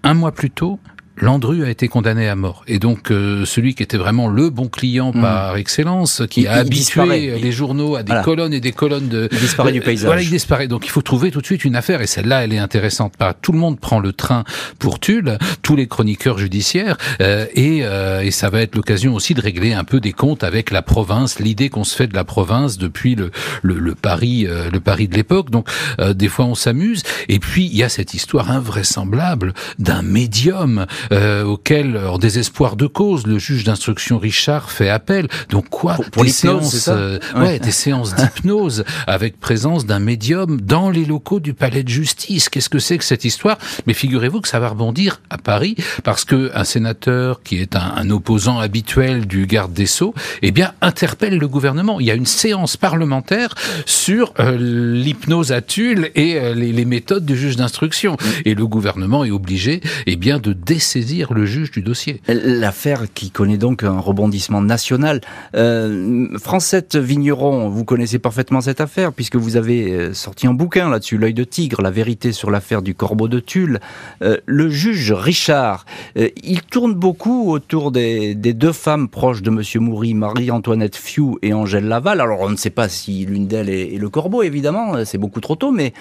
un 0.02 0.14
mois 0.14 0.32
plus 0.32 0.50
tôt, 0.50 0.78
Landru 1.20 1.64
a 1.64 1.70
été 1.70 1.88
condamné 1.88 2.28
à 2.28 2.36
mort. 2.36 2.64
Et 2.66 2.78
donc, 2.78 3.10
euh, 3.10 3.44
celui 3.44 3.74
qui 3.74 3.82
était 3.82 3.96
vraiment 3.96 4.28
le 4.28 4.50
bon 4.50 4.68
client 4.68 5.12
hmm. 5.14 5.20
par 5.20 5.56
excellence, 5.56 6.22
qui 6.30 6.46
a 6.46 6.54
habitué 6.54 7.38
les 7.38 7.52
journaux 7.52 7.96
à 7.96 8.02
des 8.02 8.14
colonnes 8.24 8.52
et 8.52 8.60
des 8.60 8.72
colonnes 8.72 9.08
de... 9.08 9.28
Il 9.32 9.38
disparaît 9.38 9.72
du 9.72 9.80
paysage. 9.80 10.06
Voilà, 10.06 10.22
il 10.22 10.30
disparaît. 10.30 10.68
Donc, 10.68 10.86
il 10.86 10.90
faut 10.90 11.02
trouver 11.02 11.30
tout 11.30 11.40
de 11.40 11.46
suite 11.46 11.64
une 11.64 11.76
affaire. 11.76 12.00
Et 12.00 12.06
celle-là, 12.06 12.44
elle 12.44 12.52
est 12.52 12.58
intéressante. 12.58 13.16
Pas 13.16 13.34
tout 13.34 13.52
le 13.52 13.58
monde 13.58 13.78
prend 13.80 14.00
le 14.00 14.12
train 14.12 14.44
pour 14.78 15.00
Tulle, 15.00 15.38
tous 15.62 15.76
les 15.76 15.86
chroniqueurs 15.86 16.38
judiciaires. 16.38 16.96
Euh, 17.20 17.46
et, 17.54 17.80
euh, 17.82 18.22
et, 18.22 18.30
ça 18.30 18.50
va 18.50 18.60
être 18.60 18.74
l'occasion 18.74 19.14
aussi 19.14 19.34
de 19.34 19.40
régler 19.40 19.72
un 19.72 19.84
peu 19.84 20.00
des 20.00 20.12
comptes 20.12 20.44
avec 20.44 20.70
la 20.70 20.82
province, 20.82 21.40
l'idée 21.40 21.68
qu'on 21.70 21.84
se 21.84 21.96
fait 21.96 22.06
de 22.06 22.14
la 22.14 22.24
province 22.24 22.78
depuis 22.78 23.14
le, 23.14 23.30
le, 23.62 23.78
le 23.78 23.94
Paris, 23.94 24.46
le 24.46 24.80
Paris 24.80 25.08
de 25.08 25.14
l'époque. 25.14 25.50
Donc, 25.50 25.68
des 26.14 26.28
fois, 26.28 26.44
on 26.44 26.54
s'amuse. 26.54 27.02
Et 27.28 27.38
puis, 27.38 27.66
il 27.66 27.76
y 27.76 27.82
a 27.82 27.88
cette 27.88 28.14
histoire 28.14 28.50
invraisemblable 28.50 29.54
d'un 29.78 30.02
médium 30.02 30.86
euh, 31.12 31.44
auquel, 31.44 31.96
en 31.96 32.18
désespoir 32.18 32.76
de 32.76 32.86
cause, 32.86 33.26
le 33.26 33.38
juge 33.38 33.64
d'instruction 33.64 34.18
Richard 34.18 34.70
fait 34.70 34.88
appel. 34.88 35.28
Donc 35.50 35.68
quoi 35.68 35.94
Pour, 36.12 36.24
des, 36.24 36.30
séances, 36.30 36.88
euh, 36.88 37.18
ouais. 37.36 37.58
des 37.58 37.70
séances 37.70 38.14
d'hypnose 38.14 38.84
avec 39.06 39.40
présence 39.40 39.86
d'un 39.86 39.98
médium 39.98 40.60
dans 40.60 40.90
les 40.90 41.04
locaux 41.04 41.40
du 41.40 41.54
palais 41.54 41.82
de 41.82 41.88
justice. 41.88 42.48
Qu'est-ce 42.48 42.68
que 42.68 42.78
c'est 42.78 42.98
que 42.98 43.04
cette 43.04 43.24
histoire? 43.24 43.58
Mais 43.86 43.94
figurez-vous 43.94 44.40
que 44.40 44.48
ça 44.48 44.58
va 44.58 44.68
rebondir 44.68 45.20
à 45.30 45.38
Paris 45.38 45.76
parce 46.04 46.24
que 46.24 46.50
un 46.54 46.64
sénateur 46.64 47.42
qui 47.42 47.58
est 47.58 47.76
un, 47.76 47.92
un 47.96 48.10
opposant 48.10 48.58
habituel 48.58 49.26
du 49.26 49.46
garde 49.46 49.72
des 49.72 49.86
sceaux, 49.86 50.14
eh 50.42 50.50
bien 50.50 50.72
interpelle 50.80 51.38
le 51.38 51.48
gouvernement. 51.48 52.00
Il 52.00 52.06
y 52.06 52.10
a 52.10 52.14
une 52.14 52.26
séance 52.26 52.76
parlementaire 52.76 53.54
sur 53.86 54.34
euh, 54.40 54.56
l'hypnose 54.58 55.52
à 55.52 55.62
Tulle 55.62 56.10
et 56.14 56.36
euh, 56.36 56.54
les, 56.54 56.72
les, 56.72 56.84
méthodes 56.84 57.24
du 57.24 57.36
juge 57.36 57.56
d'instruction. 57.56 58.16
Et 58.44 58.54
le 58.54 58.66
gouvernement 58.66 59.24
est 59.24 59.30
obligé, 59.30 59.80
eh 60.06 60.16
bien, 60.16 60.38
de 60.38 60.52
décider 60.52 60.97
le 61.30 61.46
juge 61.46 61.70
du 61.70 61.82
dossier. 61.82 62.20
L'affaire 62.28 63.04
qui 63.12 63.30
connaît 63.30 63.58
donc 63.58 63.82
un 63.82 63.98
rebondissement 63.98 64.62
national. 64.62 65.20
Euh, 65.54 66.28
Francette 66.38 66.96
Vigneron, 66.96 67.68
vous 67.68 67.84
connaissez 67.84 68.18
parfaitement 68.18 68.60
cette 68.60 68.80
affaire 68.80 69.12
puisque 69.12 69.36
vous 69.36 69.56
avez 69.56 69.92
euh, 69.92 70.14
sorti 70.14 70.46
un 70.46 70.54
bouquin 70.54 70.88
là-dessus, 70.90 71.18
L'œil 71.18 71.34
de 71.34 71.44
tigre, 71.44 71.82
la 71.82 71.90
vérité 71.90 72.32
sur 72.32 72.50
l'affaire 72.50 72.82
du 72.82 72.94
corbeau 72.94 73.28
de 73.28 73.40
Tulle. 73.40 73.80
Euh, 74.22 74.36
le 74.46 74.68
juge 74.68 75.12
Richard, 75.12 75.84
euh, 76.16 76.28
il 76.42 76.62
tourne 76.62 76.94
beaucoup 76.94 77.50
autour 77.50 77.90
des, 77.90 78.34
deux 78.34 78.72
femmes 78.72 79.08
proches 79.08 79.42
de 79.42 79.50
Monsieur 79.50 79.80
Moury, 79.80 80.14
Marie-Antoinette 80.14 80.96
Fiou 80.96 81.38
et 81.42 81.52
Angèle 81.52 81.86
Laval. 81.86 82.20
Alors 82.20 82.40
on 82.40 82.50
ne 82.50 82.56
sait 82.56 82.70
pas 82.70 82.88
si 82.88 83.24
l'une 83.26 83.46
d'elles 83.46 83.68
est, 83.68 83.94
est, 83.94 83.98
le 83.98 84.08
corbeau, 84.08 84.42
évidemment, 84.42 85.04
c'est 85.04 85.18
beaucoup 85.18 85.40
trop 85.40 85.56
tôt, 85.56 85.70
mais 85.70 85.92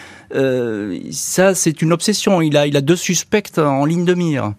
ça 1.11 1.55
c'est 1.55 1.81
une 1.81 1.93
obsession. 1.93 2.41
Il 2.41 2.57
a, 2.57 2.67
il 2.67 2.77
a 2.77 2.81
deux 2.81 2.95
suspects 2.95 3.57
en 3.57 3.85
ligne 3.85 4.05
de 4.05 4.13
mire. 4.13 4.53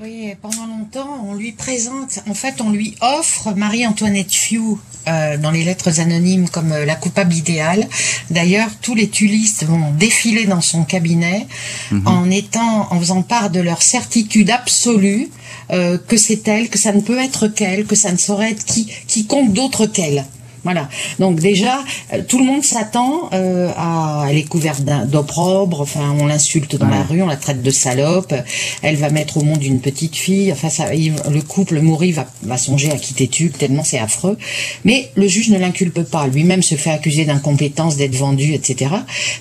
Oui, 0.00 0.34
pendant 0.42 0.66
longtemps, 0.66 1.24
on 1.24 1.34
lui 1.34 1.52
présente, 1.52 2.18
en 2.28 2.34
fait, 2.34 2.60
on 2.60 2.70
lui 2.70 2.96
offre 3.00 3.54
Marie-Antoinette 3.54 4.32
Fiou 4.32 4.80
euh, 5.06 5.36
dans 5.36 5.52
les 5.52 5.62
lettres 5.62 6.00
anonymes 6.00 6.48
comme 6.48 6.72
euh, 6.72 6.84
la 6.84 6.96
coupable 6.96 7.32
idéale. 7.32 7.86
D'ailleurs, 8.28 8.70
tous 8.82 8.96
les 8.96 9.08
tulistes 9.08 9.64
vont 9.64 9.92
défiler 9.92 10.46
dans 10.46 10.60
son 10.60 10.82
cabinet 10.82 11.46
mhm. 11.92 12.08
en 12.08 12.28
étant, 12.28 12.92
en 12.92 12.98
faisant 12.98 13.22
part 13.22 13.50
de 13.50 13.60
leur 13.60 13.82
certitude 13.82 14.50
absolue 14.50 15.28
euh, 15.70 15.96
que 15.96 16.16
c'est 16.16 16.48
elle, 16.48 16.70
que 16.70 16.78
ça 16.78 16.92
ne 16.92 17.00
peut 17.00 17.18
être 17.18 17.46
qu'elle, 17.46 17.86
que 17.86 17.94
ça 17.94 18.10
ne 18.10 18.16
saurait 18.16 18.50
être 18.50 18.64
qui, 18.64 18.86
quiconque 19.06 19.52
d'autre 19.52 19.86
qu'elle. 19.86 20.24
Voilà. 20.64 20.88
Donc 21.18 21.40
déjà, 21.40 21.84
euh, 22.12 22.22
tout 22.26 22.38
le 22.38 22.44
monde 22.44 22.64
s'attend 22.64 23.30
euh, 23.32 23.70
à. 23.76 24.26
Elle 24.28 24.38
est 24.38 24.48
couverte 24.48 24.82
d'opprobre. 24.82 25.82
Enfin, 25.82 26.14
on 26.18 26.26
l'insulte 26.26 26.76
dans 26.76 26.88
la 26.88 27.02
rue, 27.02 27.22
on 27.22 27.26
la 27.26 27.36
traite 27.36 27.62
de 27.62 27.70
salope. 27.70 28.34
Elle 28.82 28.96
va 28.96 29.10
mettre 29.10 29.36
au 29.36 29.44
monde 29.44 29.62
une 29.62 29.80
petite 29.80 30.16
fille. 30.16 30.50
Enfin, 30.52 30.70
ça, 30.70 30.86
le 30.92 31.40
couple 31.42 31.80
Moury 31.80 32.12
va, 32.12 32.26
va 32.42 32.56
songer 32.56 32.90
à 32.90 32.96
quitter 32.96 33.28
Tulle 33.28 33.52
tellement 33.52 33.84
c'est 33.84 33.98
affreux. 33.98 34.38
Mais 34.84 35.10
le 35.14 35.28
juge 35.28 35.50
ne 35.50 35.58
l'inculpe 35.58 36.02
pas. 36.02 36.26
Lui-même 36.26 36.62
se 36.62 36.74
fait 36.74 36.90
accuser 36.90 37.24
d'incompétence, 37.24 37.96
d'être 37.96 38.16
vendu, 38.16 38.54
etc. 38.54 38.90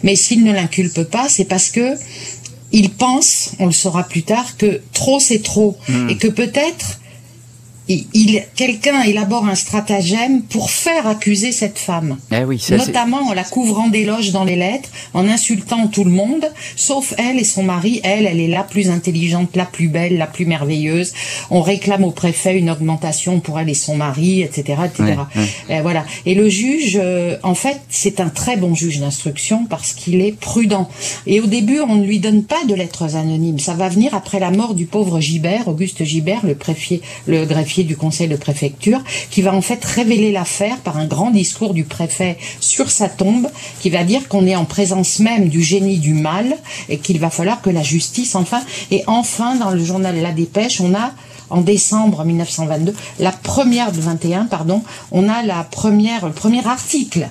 Mais 0.03 0.15
s'il 0.15 0.43
ne 0.43 0.51
l'inculpe 0.51 1.03
pas, 1.03 1.29
c'est 1.29 1.45
parce 1.45 1.69
que 1.69 1.95
il 2.73 2.89
pense, 2.89 3.51
on 3.59 3.67
le 3.67 3.71
saura 3.71 4.03
plus 4.03 4.23
tard, 4.23 4.57
que 4.57 4.81
trop 4.93 5.19
c'est 5.19 5.43
trop 5.43 5.77
hmm. 5.87 6.09
et 6.09 6.17
que 6.17 6.27
peut-être 6.27 6.99
il, 7.89 8.43
quelqu'un 8.55 9.01
élabore 9.01 9.45
un 9.45 9.55
stratagème 9.55 10.41
pour 10.43 10.71
faire 10.71 11.05
accuser 11.05 11.51
cette 11.51 11.77
femme. 11.77 12.17
Eh 12.31 12.45
oui, 12.45 12.63
Notamment 12.71 13.27
en 13.27 13.33
la 13.33 13.43
couvrant 13.43 13.89
d'éloges 13.89 14.31
dans 14.31 14.45
les 14.45 14.55
lettres, 14.55 14.89
en 15.13 15.27
insultant 15.27 15.87
tout 15.87 16.05
le 16.05 16.11
monde, 16.11 16.45
sauf 16.77 17.13
elle 17.17 17.39
et 17.39 17.43
son 17.43 17.63
mari. 17.63 17.99
Elle, 18.03 18.25
elle 18.25 18.39
est 18.39 18.47
la 18.47 18.63
plus 18.63 18.89
intelligente, 18.89 19.55
la 19.55 19.65
plus 19.65 19.89
belle, 19.89 20.17
la 20.17 20.27
plus 20.27 20.45
merveilleuse. 20.45 21.13
On 21.49 21.61
réclame 21.61 22.05
au 22.05 22.11
préfet 22.11 22.57
une 22.57 22.69
augmentation 22.69 23.41
pour 23.41 23.59
elle 23.59 23.69
et 23.69 23.73
son 23.73 23.97
mari, 23.97 24.41
etc., 24.41 24.79
etc. 24.85 25.15
Et 25.69 25.81
voilà. 25.81 26.05
Et 26.25 26.35
le 26.35 26.47
juge, 26.47 26.97
euh, 27.01 27.37
en 27.43 27.55
fait, 27.55 27.81
c'est 27.89 28.21
un 28.21 28.29
très 28.29 28.55
bon 28.55 28.75
juge 28.75 28.99
d'instruction 28.99 29.65
parce 29.69 29.93
qu'il 29.93 30.21
est 30.21 30.37
prudent. 30.37 30.89
Et 31.27 31.41
au 31.41 31.47
début, 31.47 31.81
on 31.81 31.95
ne 31.95 32.05
lui 32.05 32.19
donne 32.19 32.43
pas 32.43 32.63
de 32.65 32.73
lettres 32.73 33.15
anonymes. 33.15 33.59
Ça 33.59 33.73
va 33.73 33.89
venir 33.89 34.13
après 34.13 34.39
la 34.39 34.51
mort 34.51 34.73
du 34.73 34.85
pauvre 34.85 35.19
Gibert, 35.19 35.67
Auguste 35.67 36.03
Gibert, 36.05 36.45
le 36.45 36.55
préfet, 36.55 37.01
le 37.27 37.45
greffier 37.45 37.72
du 37.81 37.97
conseil 37.97 38.27
de 38.27 38.35
préfecture, 38.35 39.01
qui 39.31 39.41
va 39.41 39.55
en 39.55 39.61
fait 39.61 39.83
révéler 39.83 40.31
l'affaire 40.31 40.77
par 40.77 40.97
un 40.97 41.07
grand 41.07 41.31
discours 41.31 41.73
du 41.73 41.83
préfet 41.83 42.37
sur 42.59 42.91
sa 42.91 43.09
tombe, 43.09 43.47
qui 43.81 43.89
va 43.89 44.03
dire 44.03 44.27
qu'on 44.27 44.45
est 44.45 44.55
en 44.55 44.65
présence 44.65 45.19
même 45.19 45.49
du 45.49 45.63
génie 45.63 45.97
du 45.97 46.13
mal 46.13 46.55
et 46.89 46.99
qu'il 46.99 47.19
va 47.19 47.31
falloir 47.31 47.61
que 47.61 47.71
la 47.71 47.81
justice, 47.81 48.35
enfin, 48.35 48.61
et 48.91 49.03
enfin, 49.07 49.55
dans 49.55 49.71
le 49.71 49.83
journal 49.83 50.21
La 50.21 50.31
Dépêche, 50.31 50.79
on 50.81 50.93
a 50.93 51.11
en 51.49 51.61
décembre 51.61 52.23
1922, 52.23 52.95
la 53.19 53.31
première 53.31 53.91
de 53.91 53.99
21, 53.99 54.45
pardon, 54.45 54.83
on 55.11 55.29
a 55.29 55.43
la 55.43 55.63
première, 55.63 56.27
le 56.27 56.33
premier 56.33 56.65
article 56.65 57.29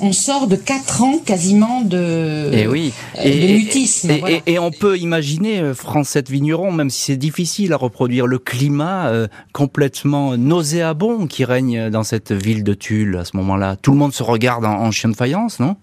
on 0.00 0.12
sort 0.12 0.46
de 0.46 0.56
quatre 0.56 1.02
ans 1.02 1.18
quasiment 1.18 1.82
de, 1.82 2.50
et 2.52 2.62
eh 2.62 2.66
oui. 2.66 2.92
Euh, 3.16 3.22
et, 3.24 3.54
mutisme. 3.54 4.10
Et, 4.46 4.58
on 4.58 4.70
peut 4.70 4.98
imaginer, 4.98 5.60
euh, 5.60 5.74
Francette 5.74 6.30
Vigneron, 6.30 6.72
même 6.72 6.90
si 6.90 7.02
c'est 7.02 7.16
difficile 7.16 7.72
à 7.72 7.76
reproduire, 7.76 8.26
le 8.26 8.38
climat 8.38 9.08
euh, 9.08 9.28
complètement 9.52 10.36
nauséabond 10.36 11.26
qui 11.26 11.44
règne 11.44 11.90
dans 11.90 12.02
cette 12.02 12.32
ville 12.32 12.64
de 12.64 12.74
Tulle 12.74 13.16
à 13.16 13.24
ce 13.24 13.36
moment-là. 13.36 13.76
Tout 13.76 13.92
le 13.92 13.98
monde 13.98 14.12
se 14.12 14.22
regarde 14.22 14.64
en 14.64 14.90
chien 14.90 15.10
de 15.10 15.16
faïence, 15.16 15.60
non? 15.60 15.76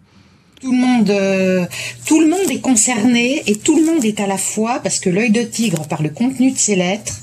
Tout 0.62 0.72
le 0.72 0.78
monde, 0.78 1.10
euh, 1.10 1.66
tout 2.06 2.20
le 2.20 2.28
monde 2.28 2.50
est 2.50 2.62
concerné 2.62 3.44
et 3.48 3.56
tout 3.56 3.78
le 3.78 3.86
monde 3.86 4.06
est 4.06 4.20
à 4.20 4.28
la 4.28 4.38
fois 4.38 4.80
parce 4.82 5.00
que 5.00 5.10
l'œil 5.10 5.32
de 5.32 5.44
tigre, 5.44 5.88
par 5.88 6.02
le 6.02 6.10
contenu 6.10 6.52
de 6.52 6.58
ses 6.58 6.76
lettres, 6.76 7.20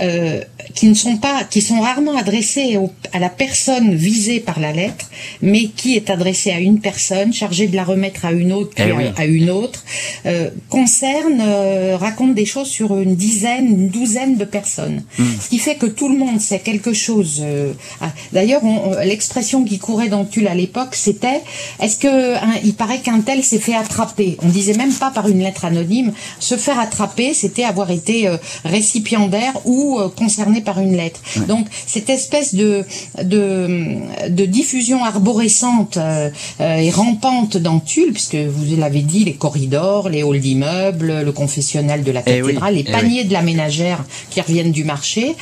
euh, 0.00 0.40
qui 0.74 0.86
ne 0.86 0.94
sont 0.94 1.16
pas, 1.16 1.44
qui 1.44 1.62
sont 1.62 1.80
rarement 1.80 2.16
adressées 2.16 2.78
à 3.12 3.18
la 3.18 3.28
personne 3.28 3.94
visée 3.94 4.40
par 4.40 4.60
la 4.60 4.72
lettre, 4.72 5.10
mais 5.40 5.66
qui 5.68 5.96
est 5.96 6.10
adressée 6.10 6.50
à 6.50 6.60
une 6.60 6.80
personne 6.80 7.32
chargée 7.32 7.66
de 7.66 7.76
la 7.76 7.84
remettre 7.84 8.24
à 8.24 8.32
une 8.32 8.52
autre, 8.52 8.70
puis 8.74 8.84
eh 8.86 9.20
à, 9.20 9.26
une 9.26 9.50
autre, 9.50 9.84
euh, 10.26 10.50
concerne, 10.68 11.40
euh, 11.40 11.96
raconte 11.96 12.34
des 12.34 12.44
choses 12.44 12.68
sur 12.68 12.98
une 12.98 13.16
dizaine, 13.16 13.66
une 13.66 13.88
douzaine 13.88 14.36
de 14.36 14.44
personnes. 14.44 15.02
Hmm. 15.18 15.24
Ce 15.40 15.48
qui 15.48 15.58
fait 15.58 15.76
que 15.76 15.86
tout 15.86 16.08
le 16.08 16.18
monde 16.18 16.40
sait 16.40 16.58
quelque 16.58 16.92
chose. 16.92 17.40
Euh, 17.42 17.72
ah, 18.00 18.12
d'ailleurs, 18.32 18.62
l'expression 19.04 19.64
qui 19.64 19.78
courait 19.78 20.08
dans 20.08 20.24
Tulle 20.24 20.48
à 20.48 20.54
l'époque, 20.54 20.94
c'était 20.94 21.40
est-ce 21.80 21.98
que 21.98 22.34
hein, 22.34 22.54
il 22.64 22.74
paraît 22.76 23.00
qu'un 23.00 23.20
tel 23.20 23.42
s'est 23.42 23.58
fait 23.58 23.74
attraper. 23.74 24.36
On 24.42 24.48
disait 24.48 24.74
même 24.74 24.92
pas 24.92 25.10
par 25.10 25.28
une 25.28 25.40
lettre 25.40 25.64
anonyme. 25.64 26.12
Se 26.40 26.56
faire 26.56 26.78
attraper, 26.78 27.34
c'était 27.34 27.64
avoir 27.64 27.90
été 27.90 28.28
euh, 28.28 28.36
récipiendaire 28.64 29.52
ou 29.64 29.98
euh, 29.98 30.08
concerné 30.08 30.60
par 30.60 30.80
une 30.80 30.96
lettre. 30.96 31.20
Donc 31.48 31.66
cette 31.86 32.10
espèce 32.10 32.54
de 32.54 32.84
de, 33.22 34.46
diffusion 34.46 35.04
arborescente 35.04 35.96
euh, 35.96 36.30
et 36.60 36.90
rampante 36.90 37.56
dans 37.56 37.80
Tulle, 37.80 38.12
puisque 38.12 38.36
vous 38.36 38.76
l'avez 38.76 39.00
dit, 39.00 39.24
les 39.24 39.34
corridors, 39.34 40.08
les 40.08 40.22
halls 40.22 40.40
d'immeubles, 40.40 41.22
le 41.22 41.32
confessionnal 41.32 42.04
de 42.04 42.12
la 42.12 42.20
eh 42.26 42.40
cathédrale, 42.40 42.74
les 42.74 42.84
eh 42.86 42.92
paniers 42.92 43.24
de 43.24 43.32
la 43.32 43.42
ménagère 43.42 44.04
qui 44.30 44.40
reviennent 44.40 44.72
du 44.72 44.84
marché, 44.84 45.34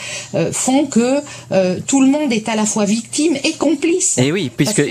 font 0.52 0.86
que 0.86 1.20
tout 1.86 2.00
le 2.00 2.08
monde 2.08 2.32
est 2.32 2.48
à 2.48 2.56
la 2.56 2.64
fois 2.64 2.86
victime 2.86 3.36
et 3.44 3.52
complice. 3.52 4.18
Et 4.18 4.26
eh 4.26 4.32
oui, 4.32 4.50
puisque 4.54 4.82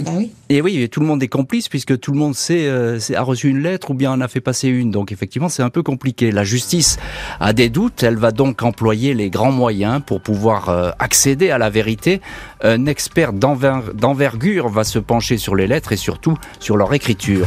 ben 0.00 0.26
et, 0.48 0.62
oui. 0.62 0.88
tout 0.88 1.00
le 1.00 1.06
monde 1.06 1.22
est 1.22 1.28
complice 1.28 1.68
puisque 1.68 1.98
tout 1.98 2.12
le 2.12 2.18
monde 2.18 2.34
sait, 2.34 2.66
euh, 2.66 2.98
a 3.14 3.22
reçu 3.22 3.48
une 3.48 3.60
lettre 3.60 3.90
ou 3.90 3.94
bien 3.94 4.12
en 4.12 4.20
a 4.20 4.28
fait 4.28 4.40
passer 4.40 4.68
une. 4.68 4.90
Donc 4.90 5.12
effectivement, 5.12 5.48
c'est 5.48 5.62
un 5.62 5.70
peu 5.70 5.82
compliqué. 5.82 6.30
La 6.30 6.44
justice 6.44 6.98
a 7.40 7.52
des 7.52 7.68
doutes. 7.68 8.02
Elle 8.02 8.16
va 8.16 8.30
donc 8.30 8.62
employer 8.62 9.14
les 9.14 9.28
grands 9.28 9.52
moyens 9.52 10.00
pour 10.04 10.20
pouvoir 10.20 10.68
euh, 10.68 10.90
accéder 10.98 11.50
à 11.50 11.58
la 11.58 11.68
vérité. 11.68 12.20
Un 12.62 12.86
expert 12.86 13.32
d'envergure 13.32 14.68
va 14.68 14.84
se 14.84 14.98
pencher 14.98 15.36
sur 15.36 15.54
les 15.54 15.66
lettres 15.66 15.92
et 15.92 15.96
surtout 15.96 16.38
sur 16.58 16.76
leur 16.76 16.94
écriture. 16.94 17.46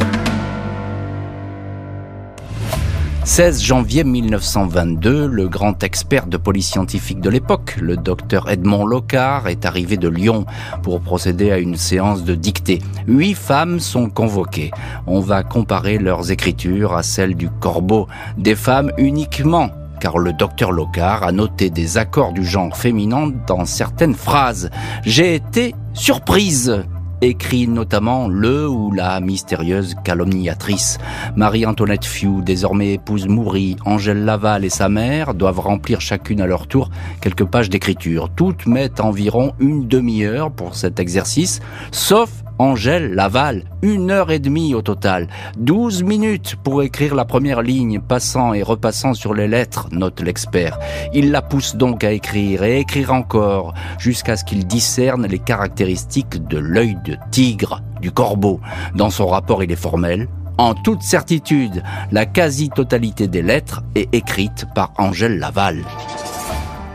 16 3.26 3.64
janvier 3.64 4.04
1922, 4.04 5.26
le 5.26 5.48
grand 5.48 5.82
expert 5.84 6.28
de 6.28 6.38
police 6.38 6.70
scientifique 6.70 7.22
de 7.22 7.32
l'époque, 7.32 7.76
le 7.82 7.98
docteur 7.98 8.52
Edmond 8.52 8.86
Locard, 8.86 9.48
est 9.48 9.66
arrivé 9.66 9.98
de 9.98 10.08
Lyon 10.08 10.46
pour 10.84 11.02
procéder 11.02 11.50
à 11.50 11.58
une 11.58 11.76
séance 11.76 12.24
de 12.24 12.36
dictée. 12.36 12.84
Huit 13.08 13.34
femmes 13.34 13.80
sont 13.80 14.12
convoquées. 14.12 14.70
On 15.08 15.22
va 15.22 15.42
comparer 15.42 15.98
leurs 15.98 16.32
écritures 16.32 16.94
à 16.94 17.02
celles 17.02 17.36
du 17.36 17.50
corbeau. 17.50 18.08
Des 18.38 18.56
femmes 18.56 18.92
uniquement 19.00 19.72
car 20.00 20.20
le 20.20 20.34
docteur 20.34 20.72
Locard 20.72 21.24
a 21.24 21.32
noté 21.32 21.72
des 21.72 21.98
accords 21.98 22.32
du 22.32 22.46
genre 22.46 22.78
féminin 22.78 23.32
dans 23.48 23.66
certaines 23.66 24.14
phrases. 24.14 24.70
J'ai 25.04 25.34
été 25.34 25.74
surprise 25.94 26.84
écrit 27.22 27.68
notamment 27.68 28.28
le 28.28 28.68
ou 28.68 28.92
la 28.92 29.20
mystérieuse 29.20 29.96
calomniatrice. 30.04 30.98
Marie-Antoinette 31.36 32.06
Fiou, 32.06 32.42
désormais 32.42 32.94
épouse 32.94 33.28
Moury, 33.28 33.76
Angèle 33.86 34.24
Laval 34.26 34.66
et 34.66 34.70
sa 34.70 34.90
mère 34.90 35.34
doivent 35.34 35.60
remplir 35.60 36.02
chacune 36.02 36.42
à 36.42 36.46
leur 36.46 36.68
tour 36.68 36.90
quelques 37.22 37.46
pages 37.46 37.70
d'écriture. 37.70 38.30
Toutes 38.36 38.66
mettent 38.68 39.00
environ 39.00 39.54
une 39.60 39.88
demi-heure 39.88 40.52
pour 40.52 40.76
cet 40.76 41.00
exercice, 41.00 41.60
sauf 41.92 42.45
Angèle 42.58 43.14
Laval, 43.14 43.64
une 43.82 44.12
heure 44.12 44.32
et 44.32 44.40
demie 44.40 44.74
au 44.74 44.82
total, 44.82 45.28
douze 45.58 46.04
minutes 46.04 46.56
pour 46.64 46.84
écrire 46.84 47.14
la 47.14 47.26
première 47.26 47.62
ligne, 47.62 48.00
passant 48.00 48.54
et 48.54 48.64
repassant 48.64 49.14
sur 49.14 49.34
les 49.34 49.48
lettres, 49.48 49.88
note 49.92 50.22
l'expert. 50.22 50.80
Il 51.14 51.32
la 51.32 51.42
pousse 51.42 51.76
donc 51.76 52.04
à 52.04 52.12
écrire 52.12 52.64
et 52.64 52.80
écrire 52.80 53.12
encore, 53.12 53.74
jusqu'à 54.00 54.38
ce 54.38 54.46
qu'il 54.46 54.66
discerne 54.66 55.28
les 55.28 55.40
caractéristiques 55.40 56.48
de 56.48 56.58
l'œil 56.58 56.98
de 57.04 57.18
tigre, 57.32 57.82
du 58.02 58.12
corbeau. 58.12 58.62
Dans 58.96 59.10
son 59.10 59.28
rapport, 59.28 59.64
il 59.64 59.72
est 59.72 59.76
formel, 59.76 60.30
en 60.58 60.74
toute 60.74 61.02
certitude, 61.02 61.84
la 62.12 62.26
quasi-totalité 62.26 63.28
des 63.28 63.42
lettres 63.42 63.84
est 63.96 64.14
écrite 64.14 64.66
par 64.74 64.94
Angèle 64.98 65.38
Laval. 65.40 65.84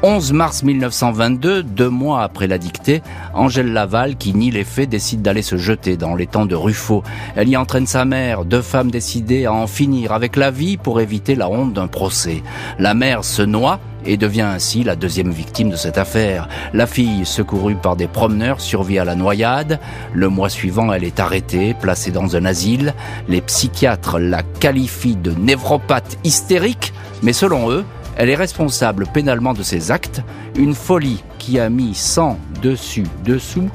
11 0.02 0.32
mars 0.32 0.62
1922, 0.62 1.62
deux 1.62 1.90
mois 1.90 2.22
après 2.22 2.46
la 2.46 2.56
dictée, 2.56 3.02
Angèle 3.34 3.74
Laval, 3.74 4.16
qui 4.16 4.32
nie 4.32 4.50
les 4.50 4.64
faits, 4.64 4.88
décide 4.88 5.20
d'aller 5.20 5.42
se 5.42 5.58
jeter 5.58 5.98
dans 5.98 6.14
les 6.14 6.26
temps 6.26 6.46
de 6.46 6.54
Ruffo. 6.54 7.02
Elle 7.36 7.50
y 7.50 7.56
entraîne 7.56 7.86
sa 7.86 8.06
mère, 8.06 8.46
deux 8.46 8.62
femmes 8.62 8.90
décidées 8.90 9.44
à 9.44 9.52
en 9.52 9.66
finir 9.66 10.12
avec 10.12 10.36
la 10.36 10.50
vie 10.50 10.78
pour 10.78 11.02
éviter 11.02 11.34
la 11.34 11.50
honte 11.50 11.74
d'un 11.74 11.86
procès. 11.86 12.42
La 12.78 12.94
mère 12.94 13.24
se 13.24 13.42
noie 13.42 13.78
et 14.06 14.16
devient 14.16 14.40
ainsi 14.40 14.84
la 14.84 14.96
deuxième 14.96 15.32
victime 15.32 15.68
de 15.68 15.76
cette 15.76 15.98
affaire. 15.98 16.48
La 16.72 16.86
fille, 16.86 17.26
secourue 17.26 17.74
par 17.74 17.94
des 17.94 18.08
promeneurs, 18.08 18.62
survit 18.62 18.98
à 18.98 19.04
la 19.04 19.16
noyade. 19.16 19.80
Le 20.14 20.30
mois 20.30 20.48
suivant, 20.48 20.94
elle 20.94 21.04
est 21.04 21.20
arrêtée, 21.20 21.74
placée 21.74 22.10
dans 22.10 22.36
un 22.36 22.46
asile. 22.46 22.94
Les 23.28 23.42
psychiatres 23.42 24.18
la 24.18 24.42
qualifient 24.42 25.16
de 25.16 25.32
névropathe 25.32 26.16
hystérique, 26.24 26.94
mais 27.22 27.34
selon 27.34 27.70
eux, 27.70 27.84
elle 28.20 28.28
est 28.28 28.37
responsable 28.37 29.06
pénalement 29.14 29.54
de 29.54 29.62
ses 29.62 29.90
actes, 29.90 30.20
une 30.54 30.74
folie 30.74 31.24
qui 31.38 31.59
a 31.59 31.70
mis 31.70 31.94
sans 31.94 32.38
dessus 32.61 33.06
dessous 33.24 33.70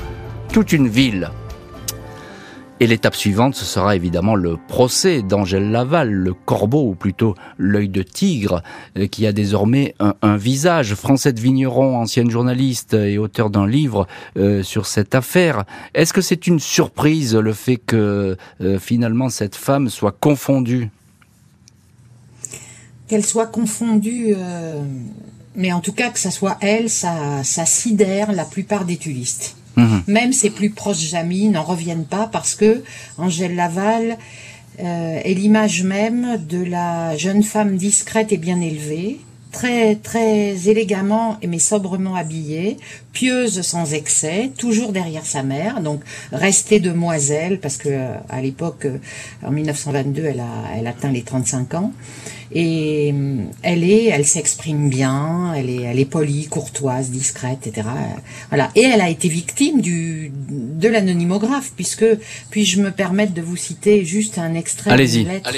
toute 0.54 0.72
une 0.72 0.88
ville. 0.88 1.32
Et 2.80 2.86
l'étape 2.86 3.16
suivante, 3.16 3.56
ce 3.56 3.66
sera 3.66 3.96
évidemment 3.96 4.36
le 4.36 4.58
procès 4.68 5.24
d'Angèle 5.24 5.72
Laval, 5.72 6.12
le 6.12 6.36
corbeau, 6.36 6.88
ou 6.90 6.94
plutôt 6.94 7.34
l'œil 7.58 7.90
de 7.90 8.04
tigre, 8.04 8.62
euh, 9.00 9.08
qui 9.08 9.26
a 9.26 9.32
désormais 9.32 9.96
un, 10.00 10.38
visage. 10.38 10.94
Francette 10.94 11.40
Vigneron, 11.40 11.98
ancienne 11.98 12.30
journaliste 12.30 12.94
et 12.94 13.18
auteur 13.18 13.50
d'un 13.50 13.66
livre 13.66 14.06
euh, 14.38 14.62
sur 14.62 14.86
cette 14.86 15.16
affaire. 15.16 15.64
Est-ce 15.96 16.14
que 16.14 16.22
c'est 16.22 16.46
une 16.46 16.60
surprise 16.60 17.36
le 17.36 17.54
fait 17.54 17.78
que 17.78 18.38
euh, 18.62 18.78
finalement 18.78 19.30
cette 19.30 19.56
femme 19.56 19.90
soit 19.90 20.12
confondue? 20.12 20.92
Qu'elle 23.08 23.26
soit 23.26 23.48
confondue, 23.48 24.34
euh, 24.36 24.82
mais 25.56 25.72
en 25.72 25.80
tout 25.80 25.94
cas 25.94 26.10
que 26.10 26.20
ça 26.20 26.32
soit 26.32 26.58
elle, 26.62 26.90
ça, 26.90 27.44
ça 27.44 27.66
sidère 27.66 28.32
la 28.32 28.46
plupart 28.46 28.86
des 28.86 28.98
tulistes. 28.98 29.56
Mhm. 29.76 30.04
Même 30.08 30.34
ses 30.34 30.50
plus 30.50 30.70
proches 30.70 31.14
amis 31.14 31.50
n'en 31.50 31.64
reviennent 31.64 32.06
pas 32.06 32.28
parce 32.32 32.56
que 32.56 32.84
Angèle 33.18 33.56
Laval 33.56 34.18
euh, 34.80 35.20
est 35.24 35.34
l'image 35.34 35.84
même 35.84 36.38
de 36.48 36.64
la 36.64 37.16
jeune 37.18 37.44
femme 37.44 37.78
discrète 37.78 38.32
et 38.32 38.38
bien 38.38 38.60
élevée, 38.62 39.20
très 39.52 39.96
très 39.96 40.68
élégamment 40.68 41.38
mais 41.48 41.60
sobrement 41.60 42.16
habillée, 42.16 42.78
pieuse 43.16 43.62
sans 43.62 43.94
excès, 43.94 44.52
toujours 44.58 44.92
derrière 44.92 45.26
sa 45.26 45.42
mère, 45.42 45.82
donc 45.82 46.02
restée 46.32 46.80
demoiselle 46.80 47.60
parce 47.60 47.78
que 47.78 47.90
euh, 47.90 48.14
à 48.30 48.42
l'époque, 48.42 48.86
euh, 48.86 48.98
en 49.42 49.52
1922, 49.52 50.26
elle 50.26 50.42
a 50.42 50.54
elle 50.78 50.86
atteint 50.86 51.12
les 51.12 51.24
35 51.24 51.74
ans 51.76 51.94
et 52.52 53.12
euh, 53.14 53.38
elle 53.64 53.84
est, 53.84 54.06
elle 54.06 54.26
s'exprime 54.26 54.90
bien, 54.90 55.54
elle 55.56 55.70
est, 55.70 55.82
elle 55.82 56.00
est 56.00 56.06
polie, 56.06 56.48
courtoise, 56.48 57.10
discrète, 57.10 57.68
etc. 57.68 57.88
Voilà. 58.50 58.70
Et 58.76 58.84
elle 58.84 59.02
a 59.02 59.10
été 59.10 59.28
victime 59.28 59.82
du 59.82 60.32
de 60.32 60.88
l'anonymographe, 60.88 61.72
puisque 61.76 62.06
puis-je 62.50 62.82
me 62.82 62.92
permettre 62.92 63.34
de 63.34 63.42
vous 63.42 63.56
citer 63.56 64.06
juste 64.06 64.38
un 64.38 64.54
extrait 64.54 64.96
d'une 65.06 65.28
lettre. 65.28 65.52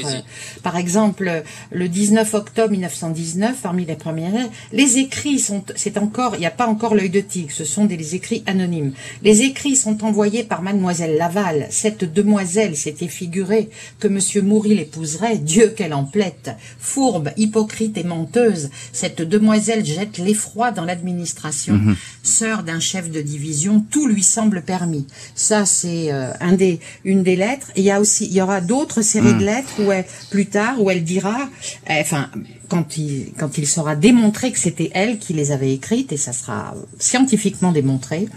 par 0.64 0.78
exemple, 0.78 1.44
le 1.72 1.90
19 1.90 2.34
octobre 2.34 2.72
1919, 2.72 3.58
parmi 3.62 3.86
les 3.86 3.96
premières, 3.96 4.48
les 4.72 4.98
écrits 4.98 5.40
sont, 5.40 5.64
c'est 5.76 5.98
encore, 5.98 6.36
il 6.36 6.40
n'y 6.40 6.46
a 6.46 6.52
pas 6.52 6.68
encore 6.68 6.96
l'œil 6.96 7.10
de 7.10 7.22
tigre, 7.22 7.47
ce 7.54 7.66
sont 7.66 7.86
des 7.86 8.16
écrits 8.16 8.44
anonymes. 8.46 8.94
Les 9.24 9.42
écrits 9.42 9.76
sont 9.76 10.04
envoyés 10.04 10.44
par 10.44 10.62
Mademoiselle 10.62 11.18
Laval. 11.18 11.68
Cette 11.70 12.12
demoiselle 12.12 12.76
s'était 12.76 13.08
figurée 13.08 13.70
que 14.00 14.08
Monsieur 14.08 14.42
Moury 14.42 14.76
l'épouserait. 14.76 15.38
Dieu 15.38 15.70
qu'elle 15.70 15.94
en 15.94 16.04
plaite 16.04 16.52
Fourbe, 16.80 17.32
hypocrite 17.38 17.98
et 17.98 18.04
menteuse, 18.04 18.70
cette 18.92 19.22
demoiselle 19.22 19.86
jette 19.86 20.18
l'effroi 20.18 20.72
dans 20.72 20.86
l'administration. 20.86 21.76
Mhm. 21.76 21.96
Sœur 22.24 22.64
d'un 22.64 22.80
chef 22.80 23.10
de 23.10 23.22
division, 23.22 23.84
tout 23.90 24.08
lui 24.08 24.24
semble 24.24 24.62
permis. 24.62 25.06
Ça, 25.36 25.66
c'est 25.66 26.12
euh, 26.12 26.32
un 26.40 26.54
des, 26.54 26.80
une 27.04 27.24
des 27.24 27.36
lettres. 27.36 27.72
il 27.76 27.84
y 27.84 27.92
a 27.92 28.00
aussi, 28.00 28.26
il 28.26 28.34
y 28.34 28.42
aura 28.42 28.62
d'autres 28.62 29.02
séries 29.02 29.34
de 29.34 29.40
mhm. 29.40 29.46
lettres 29.46 29.74
où 29.80 29.92
elle, 29.92 30.06
plus 30.30 30.48
tard, 30.48 30.82
où 30.82 30.90
elle 30.90 31.04
dira, 31.04 31.50
euh, 31.90 31.94
enfin, 32.02 32.30
quand 32.70 32.98
il, 32.98 33.34
quand 33.38 33.58
il 33.58 33.68
sera 33.68 33.96
démontré 33.96 34.52
que 34.52 34.60
c'était 34.60 34.92
elle 34.94 35.20
qui 35.20 35.34
les 35.34 35.52
avait 35.52 35.74
écrites, 35.74 36.12
et 36.12 36.18
ça 36.18 36.34
sera 36.34 36.76
scientifiquement 37.38 37.72
démontré, 37.72 38.28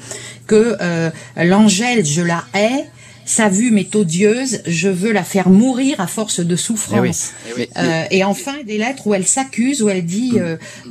que 0.47 0.77
euh, 0.81 1.11
l'Angèle, 1.37 2.05
je 2.05 2.23
la 2.23 2.45
hais, 2.55 2.85
sa 3.25 3.49
vue 3.49 3.71
m'est 3.71 3.95
odieuse, 3.95 4.61
je 4.67 4.89
veux 4.89 5.13
la 5.13 5.23
faire 5.23 5.49
mourir 5.49 6.01
à 6.01 6.07
force 6.07 6.41
de 6.41 6.57
souffrance. 6.57 7.33
Eh 7.57 7.63
eh 7.63 7.69
euh, 7.79 8.05
et 8.11 8.25
enfin, 8.25 8.55
des 8.67 8.79
lettres 8.79 9.07
où 9.07 9.15
elle 9.15 9.27
s'accuse, 9.27 9.83
où 9.83 9.89
elle 9.89 10.05
dit... 10.05 10.39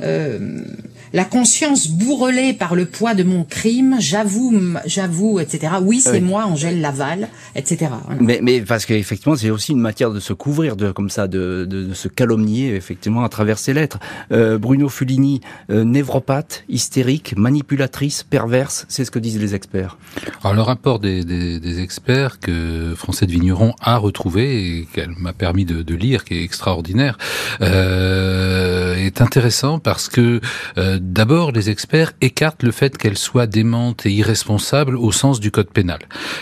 Euh, 0.02 0.64
la 1.12 1.24
conscience 1.24 1.88
bourrelée 1.88 2.52
par 2.52 2.74
le 2.74 2.86
poids 2.86 3.14
de 3.14 3.22
mon 3.22 3.44
crime, 3.44 3.96
j'avoue, 3.98 4.54
j'avoue, 4.86 5.40
etc. 5.40 5.74
Oui, 5.82 6.00
c'est 6.00 6.20
moi, 6.20 6.44
Angèle 6.46 6.80
Laval, 6.80 7.28
etc. 7.56 7.90
Mais, 8.20 8.40
mais 8.42 8.60
parce 8.60 8.86
qu'effectivement, 8.86 9.36
c'est 9.36 9.50
aussi 9.50 9.72
une 9.72 9.80
matière 9.80 10.10
de 10.10 10.20
se 10.20 10.32
couvrir, 10.32 10.76
de 10.76 10.92
comme 10.92 11.10
ça, 11.10 11.26
de, 11.28 11.66
de, 11.68 11.92
se 11.94 12.08
calomnier, 12.08 12.74
effectivement, 12.74 13.24
à 13.24 13.28
travers 13.28 13.58
ces 13.58 13.72
lettres. 13.72 13.98
Euh, 14.32 14.58
Bruno 14.58 14.88
Fulini, 14.88 15.40
euh, 15.70 15.84
névropathe, 15.84 16.64
hystérique, 16.68 17.36
manipulatrice, 17.36 18.22
perverse, 18.22 18.86
c'est 18.88 19.04
ce 19.04 19.10
que 19.10 19.18
disent 19.18 19.40
les 19.40 19.54
experts. 19.54 19.98
Alors 20.42 20.54
le 20.54 20.62
rapport 20.62 20.98
des, 20.98 21.24
des, 21.24 21.58
des 21.60 21.80
experts 21.80 22.40
que 22.40 22.94
Français 22.96 23.26
de 23.26 23.32
Vigneron 23.32 23.74
a 23.80 23.96
retrouvé 23.96 24.78
et 24.78 24.88
qu'elle 24.92 25.14
m'a 25.18 25.32
permis 25.32 25.64
de, 25.64 25.82
de, 25.82 25.94
lire, 25.94 26.24
qui 26.24 26.34
est 26.34 26.44
extraordinaire, 26.44 27.18
euh, 27.60 28.94
est 28.94 29.20
intéressant 29.20 29.78
parce 29.78 30.08
que 30.08 30.40
euh, 30.78 30.98
D'abord, 31.00 31.50
les 31.50 31.70
experts 31.70 32.12
écartent 32.20 32.62
le 32.62 32.72
fait 32.72 32.98
qu'elle 32.98 33.16
soit 33.16 33.46
démente 33.46 34.04
et 34.04 34.12
irresponsable 34.12 34.96
au 34.96 35.12
sens 35.12 35.40
du 35.40 35.50
code 35.50 35.70
pénal. 35.70 35.98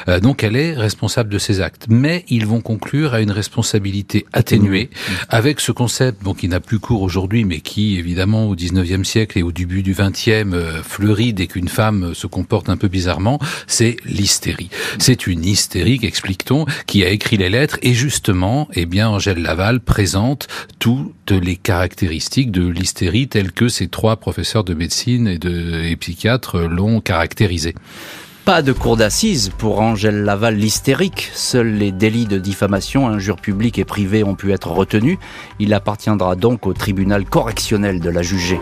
Euh, 0.08 0.18
donc 0.18 0.42
elle 0.42 0.56
est 0.56 0.74
responsable 0.74 1.30
de 1.30 1.38
ses 1.38 1.60
actes. 1.60 1.86
Mais 1.88 2.24
ils 2.28 2.44
vont 2.44 2.60
conclure 2.60 3.14
à 3.14 3.20
une 3.20 3.30
responsabilité 3.30 4.26
atténuée 4.32 4.90
avec 5.28 5.60
ce 5.60 5.70
concept 5.70 6.24
bon, 6.24 6.34
qui 6.34 6.48
n'a 6.48 6.58
plus 6.58 6.80
cours 6.80 7.02
aujourd'hui, 7.02 7.44
mais 7.44 7.60
qui 7.60 7.98
évidemment 7.98 8.48
au 8.48 8.56
19e 8.56 9.04
siècle 9.04 9.38
et 9.38 9.44
au 9.44 9.52
début 9.52 9.84
du 9.84 9.94
20e 9.94 10.52
euh, 10.54 10.82
fleurit 10.82 11.32
dès 11.32 11.46
qu'une 11.46 11.68
femme 11.68 12.12
se 12.14 12.26
comporte 12.26 12.68
un 12.68 12.76
peu 12.76 12.88
bizarrement, 12.88 13.38
c'est 13.68 13.96
l'hystérie. 14.04 14.70
C'est 14.98 15.28
une 15.28 15.44
hystérique, 15.44 16.02
explique-t-on, 16.02 16.66
qui 16.86 17.04
a 17.04 17.10
écrit 17.10 17.36
les 17.36 17.48
lettres 17.48 17.78
et 17.82 17.94
justement, 17.94 18.68
eh 18.74 18.86
bien, 18.86 19.08
Angèle 19.08 19.40
Laval 19.40 19.78
présente 19.78 20.48
toutes 20.80 21.30
les 21.30 21.56
caractéristiques 21.56 22.50
de 22.50 22.66
l'hystérie 22.66 23.28
telles 23.28 23.52
que 23.52 23.68
ces 23.68 23.86
trois 23.86 24.16
professeurs 24.16 24.47
de 24.56 24.74
médecine 24.74 25.28
et, 25.28 25.38
de, 25.38 26.66
l'ont 26.66 27.00
caractérisé. 27.00 27.74
Pas 28.44 28.62
de 28.62 28.72
cour 28.72 28.96
d'assises 28.96 29.50
pour 29.58 29.80
Angèle 29.80 30.24
Laval 30.24 30.56
l'hystérique. 30.56 31.30
Seuls 31.34 31.74
les 31.74 31.92
délits 31.92 32.26
de 32.26 32.38
diffamation, 32.38 33.06
injures 33.06 33.36
publiques 33.36 33.78
et 33.78 33.84
privées 33.84 34.24
ont 34.24 34.34
pu 34.34 34.52
être 34.52 34.70
retenus. 34.70 35.18
Il 35.58 35.74
appartiendra 35.74 36.34
donc 36.34 36.66
au 36.66 36.72
tribunal 36.72 37.26
correctionnel 37.26 38.00
de 38.00 38.08
la 38.08 38.22
juger. 38.22 38.58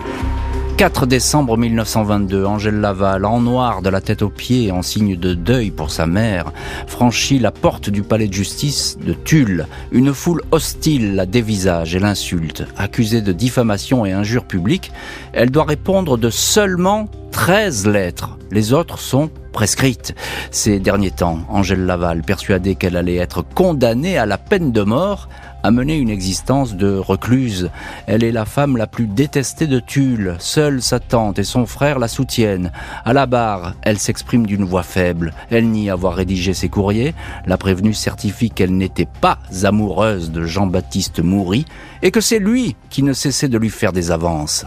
4 0.77 1.07
décembre 1.07 1.57
1922, 1.57 2.45
Angèle 2.45 2.83
Laval, 2.83 3.25
en 3.25 3.41
noir 3.41 3.81
de 3.81 3.89
la 3.89 4.03
tête 4.03 4.21
aux 4.21 4.29
pieds, 4.29 4.71
en 4.71 4.83
signe 4.83 5.17
de 5.17 5.33
deuil 5.33 5.71
pour 5.71 5.91
sa 5.91 6.07
mère, 6.07 6.53
franchit 6.87 7.39
la 7.39 7.51
porte 7.51 7.89
du 7.89 8.03
palais 8.03 8.29
de 8.29 8.35
justice 8.35 8.99
de 9.03 9.15
Tulle. 9.15 9.69
Une 9.91 10.13
foule 10.13 10.43
hostile 10.51 11.15
la 11.15 11.25
dévisage 11.25 11.97
et 11.97 11.99
l'insulte. 11.99 12.67
Accusée 12.77 13.23
de 13.23 13.33
diffamation 13.33 14.05
et 14.05 14.13
injure 14.13 14.45
publique, 14.45 14.93
elle 15.33 15.51
doit 15.51 15.65
répondre 15.65 16.19
de 16.19 16.29
seulement 16.29 17.09
13 17.33 17.87
lettres. 17.87 18.37
Les 18.51 18.75
autres 18.75 18.99
sont 18.99 19.31
prescrites. 19.53 20.15
Ces 20.51 20.79
derniers 20.79 21.11
temps, 21.11 21.41
Angèle 21.49 21.87
Laval, 21.87 22.21
persuadée 22.21 22.75
qu'elle 22.75 22.99
allait 22.99 23.17
être 23.17 23.43
condamnée 23.43 24.19
à 24.19 24.27
la 24.27 24.37
peine 24.37 24.73
de 24.73 24.83
mort, 24.83 25.31
a 25.67 25.73
mené 25.73 25.97
une 25.97 26.11
existence 26.11 26.77
de 26.77 26.97
recluse. 26.97 27.71
Elle 28.07 28.23
est 28.23 28.31
la 28.31 28.45
femme 28.45 28.77
la 28.77 28.87
plus 28.87 29.09
détestée 29.09 29.67
de 29.67 29.81
Tulle. 29.81 30.37
Seule 30.39 30.81
sa 30.81 31.01
tante 31.01 31.41
et 31.41 31.45
son 31.45 31.67
frère 31.67 31.99
la 31.99 32.07
soutiennent. 32.07 32.71
À 33.05 33.13
la 33.13 33.27
barre, 33.27 33.75
elle 33.83 33.99
s'exprime 33.99 34.47
d'une 34.47 34.63
voix 34.63 34.85
faible. 34.85 35.35
Elle 35.51 35.69
nie 35.69 35.91
avoir 35.91 36.15
rédigé 36.15 36.55
ses 36.55 36.69
courriers. 36.69 37.17
La 37.47 37.59
prévenue 37.59 37.95
certifie 37.95 38.51
qu'elle 38.51 38.77
n'était 38.77 39.09
pas 39.21 39.39
amoureuse 39.65 40.31
de 40.31 40.45
Jean-Baptiste 40.45 41.19
Moury 41.19 41.65
et 42.01 42.13
que 42.13 42.21
c'est 42.21 42.39
lui 42.39 42.77
qui 42.89 43.03
ne 43.03 43.13
cessait 43.13 43.49
de 43.49 43.59
lui 43.59 43.71
faire 43.71 43.93
des 43.93 44.13
avances. 44.13 44.67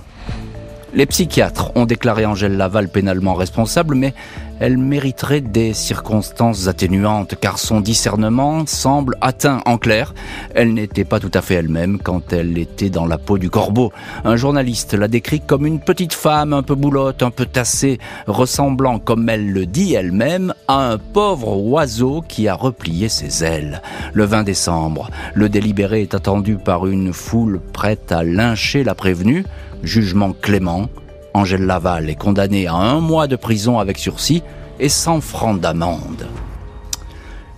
Les 0.92 1.06
psychiatres 1.06 1.72
ont 1.76 1.86
déclaré 1.86 2.26
Angèle 2.26 2.58
Laval 2.58 2.90
pénalement 2.90 3.36
responsable, 3.36 3.94
mais 3.94 4.16
elle 4.60 4.78
mériterait 4.78 5.40
des 5.40 5.74
circonstances 5.74 6.68
atténuantes 6.68 7.36
car 7.40 7.60
son 7.60 7.80
discernement 7.80 8.66
semble 8.66 9.16
atteint 9.22 9.62
en 9.66 9.78
clair. 9.78 10.16
Elle 10.56 10.74
n'était 10.74 11.06
pas 11.06 11.20
tout 11.20 11.32
à 11.36 11.42
fait 11.42 11.54
elle-même 11.56 12.00
quand 12.04 12.34
elle 12.34 12.58
était 12.58 12.90
dans 12.90 13.06
la 13.06 13.20
peau 13.20 13.38
du 13.38 13.52
corbeau. 13.52 13.94
Un 14.26 14.36
journaliste 14.36 14.96
l'a 14.96 15.08
décrit 15.08 15.42
comme 15.42 15.68
une 15.68 15.80
petite 15.80 16.14
femme 16.14 16.54
un 16.54 16.64
peu 16.64 16.76
boulotte, 16.76 17.22
un 17.22 17.32
peu 17.32 17.46
tassée, 17.46 18.00
ressemblant, 18.26 18.98
comme 18.98 19.30
elle 19.30 19.52
le 19.52 19.68
dit 19.68 19.94
elle-même, 19.94 20.56
à 20.68 20.90
un 20.92 20.98
pauvre 20.98 21.56
oiseau 21.58 22.24
qui 22.28 22.48
a 22.48 22.56
replié 22.56 23.10
ses 23.10 23.44
ailes. 23.44 23.84
Le 24.14 24.26
20 24.26 24.44
décembre, 24.44 25.12
le 25.36 25.50
délibéré 25.50 26.02
est 26.02 26.16
attendu 26.16 26.58
par 26.58 26.88
une 26.88 27.14
foule 27.14 27.62
prête 27.74 28.12
à 28.12 28.24
lyncher 28.24 28.84
la 28.84 28.96
prévenue. 28.96 29.46
Jugement 29.84 30.34
clément, 30.34 30.90
Angèle 31.34 31.66
Laval 31.66 32.10
est 32.10 32.16
condamnée 32.16 32.68
à 32.68 32.74
un 32.74 33.00
mois 33.00 33.28
de 33.28 33.36
prison 33.36 33.80
avec 33.80 33.98
sursis 33.98 34.44
et 34.80 34.90
100 34.90 35.22
francs 35.22 35.60
d'amende 35.60 36.28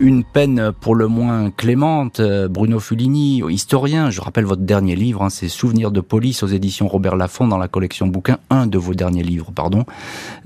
une 0.01 0.23
peine 0.23 0.71
pour 0.81 0.95
le 0.95 1.07
moins 1.07 1.51
clémente. 1.51 2.19
Euh, 2.19 2.47
Bruno 2.47 2.79
Fulini, 2.79 3.43
historien, 3.49 4.09
je 4.09 4.19
rappelle 4.19 4.45
votre 4.45 4.63
dernier 4.63 4.95
livre, 4.95 5.21
hein, 5.21 5.29
c'est 5.29 5.47
Souvenirs 5.47 5.91
de 5.91 6.01
police 6.01 6.41
aux 6.41 6.47
éditions 6.47 6.87
Robert 6.87 7.15
Laffont 7.15 7.47
dans 7.47 7.59
la 7.59 7.67
collection 7.67 8.07
bouquin, 8.07 8.39
un 8.49 8.65
de 8.65 8.79
vos 8.79 8.95
derniers 8.95 9.23
livres, 9.23 9.51
pardon. 9.53 9.85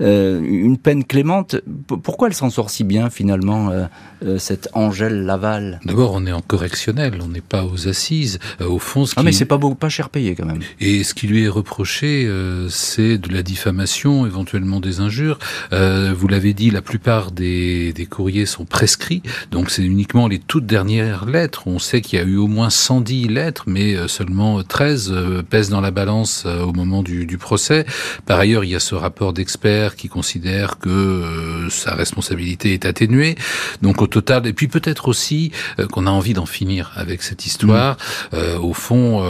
Euh, 0.02 0.40
une 0.42 0.76
peine 0.76 1.04
clémente, 1.04 1.56
pourquoi 2.02 2.28
elle 2.28 2.34
s'en 2.34 2.50
sort 2.50 2.68
si 2.68 2.84
bien 2.84 3.08
finalement, 3.08 3.70
euh, 3.70 4.38
cette 4.38 4.68
Angèle 4.74 5.24
Laval? 5.24 5.80
D'abord, 5.84 6.12
on 6.12 6.26
est 6.26 6.32
en 6.32 6.42
correctionnel, 6.42 7.18
on 7.22 7.28
n'est 7.28 7.40
pas 7.40 7.64
aux 7.64 7.88
assises. 7.88 8.38
au 8.60 8.78
fond, 8.78 9.06
ce 9.06 9.14
ah, 9.16 9.22
mais 9.22 9.32
c'est 9.32 9.46
pas, 9.46 9.58
pas 9.58 9.88
cher 9.88 10.10
payé 10.10 10.34
quand 10.34 10.46
même. 10.46 10.60
Et 10.80 11.02
ce 11.02 11.14
qui 11.14 11.26
lui 11.26 11.44
est 11.44 11.48
reproché, 11.48 12.30
c'est 12.68 13.16
de 13.16 13.32
la 13.32 13.42
diffamation, 13.42 14.26
éventuellement 14.26 14.80
des 14.80 15.00
injures. 15.00 15.38
vous 15.72 16.28
l'avez 16.28 16.52
dit, 16.52 16.70
la 16.70 16.82
plupart 16.82 17.30
des, 17.30 17.94
des 17.94 18.06
courriers 18.06 18.44
sont 18.44 18.66
prescrits 18.66 19.22
Donc 19.50 19.70
c'est 19.70 19.82
uniquement 19.82 20.28
les 20.28 20.38
toutes 20.38 20.66
dernières 20.66 21.26
lettres. 21.26 21.66
On 21.66 21.78
sait 21.78 22.00
qu'il 22.00 22.18
y 22.18 22.22
a 22.22 22.24
eu 22.24 22.36
au 22.36 22.46
moins 22.46 22.70
110 22.70 23.28
lettres, 23.28 23.64
mais 23.66 23.96
seulement 24.08 24.62
13 24.62 25.14
pèsent 25.48 25.70
dans 25.70 25.80
la 25.80 25.90
balance 25.90 26.46
au 26.46 26.72
moment 26.72 27.02
du, 27.02 27.26
du 27.26 27.38
procès. 27.38 27.86
Par 28.26 28.38
ailleurs, 28.38 28.64
il 28.64 28.70
y 28.70 28.74
a 28.74 28.80
ce 28.80 28.94
rapport 28.94 29.32
d'experts 29.32 29.96
qui 29.96 30.08
considère 30.08 30.78
que 30.78 31.66
sa 31.70 31.94
responsabilité 31.94 32.74
est 32.74 32.84
atténuée. 32.84 33.36
Donc 33.82 34.02
au 34.02 34.06
total, 34.06 34.46
et 34.46 34.52
puis 34.52 34.68
peut-être 34.68 35.08
aussi 35.08 35.52
qu'on 35.92 36.06
a 36.06 36.10
envie 36.10 36.34
d'en 36.34 36.46
finir 36.46 36.92
avec 36.96 37.22
cette 37.22 37.46
histoire. 37.46 37.96
Mmh. 38.32 38.36
au 38.60 38.72
fond, 38.72 39.22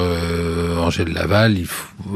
Angèle 0.79 1.13
Laval, 1.13 1.57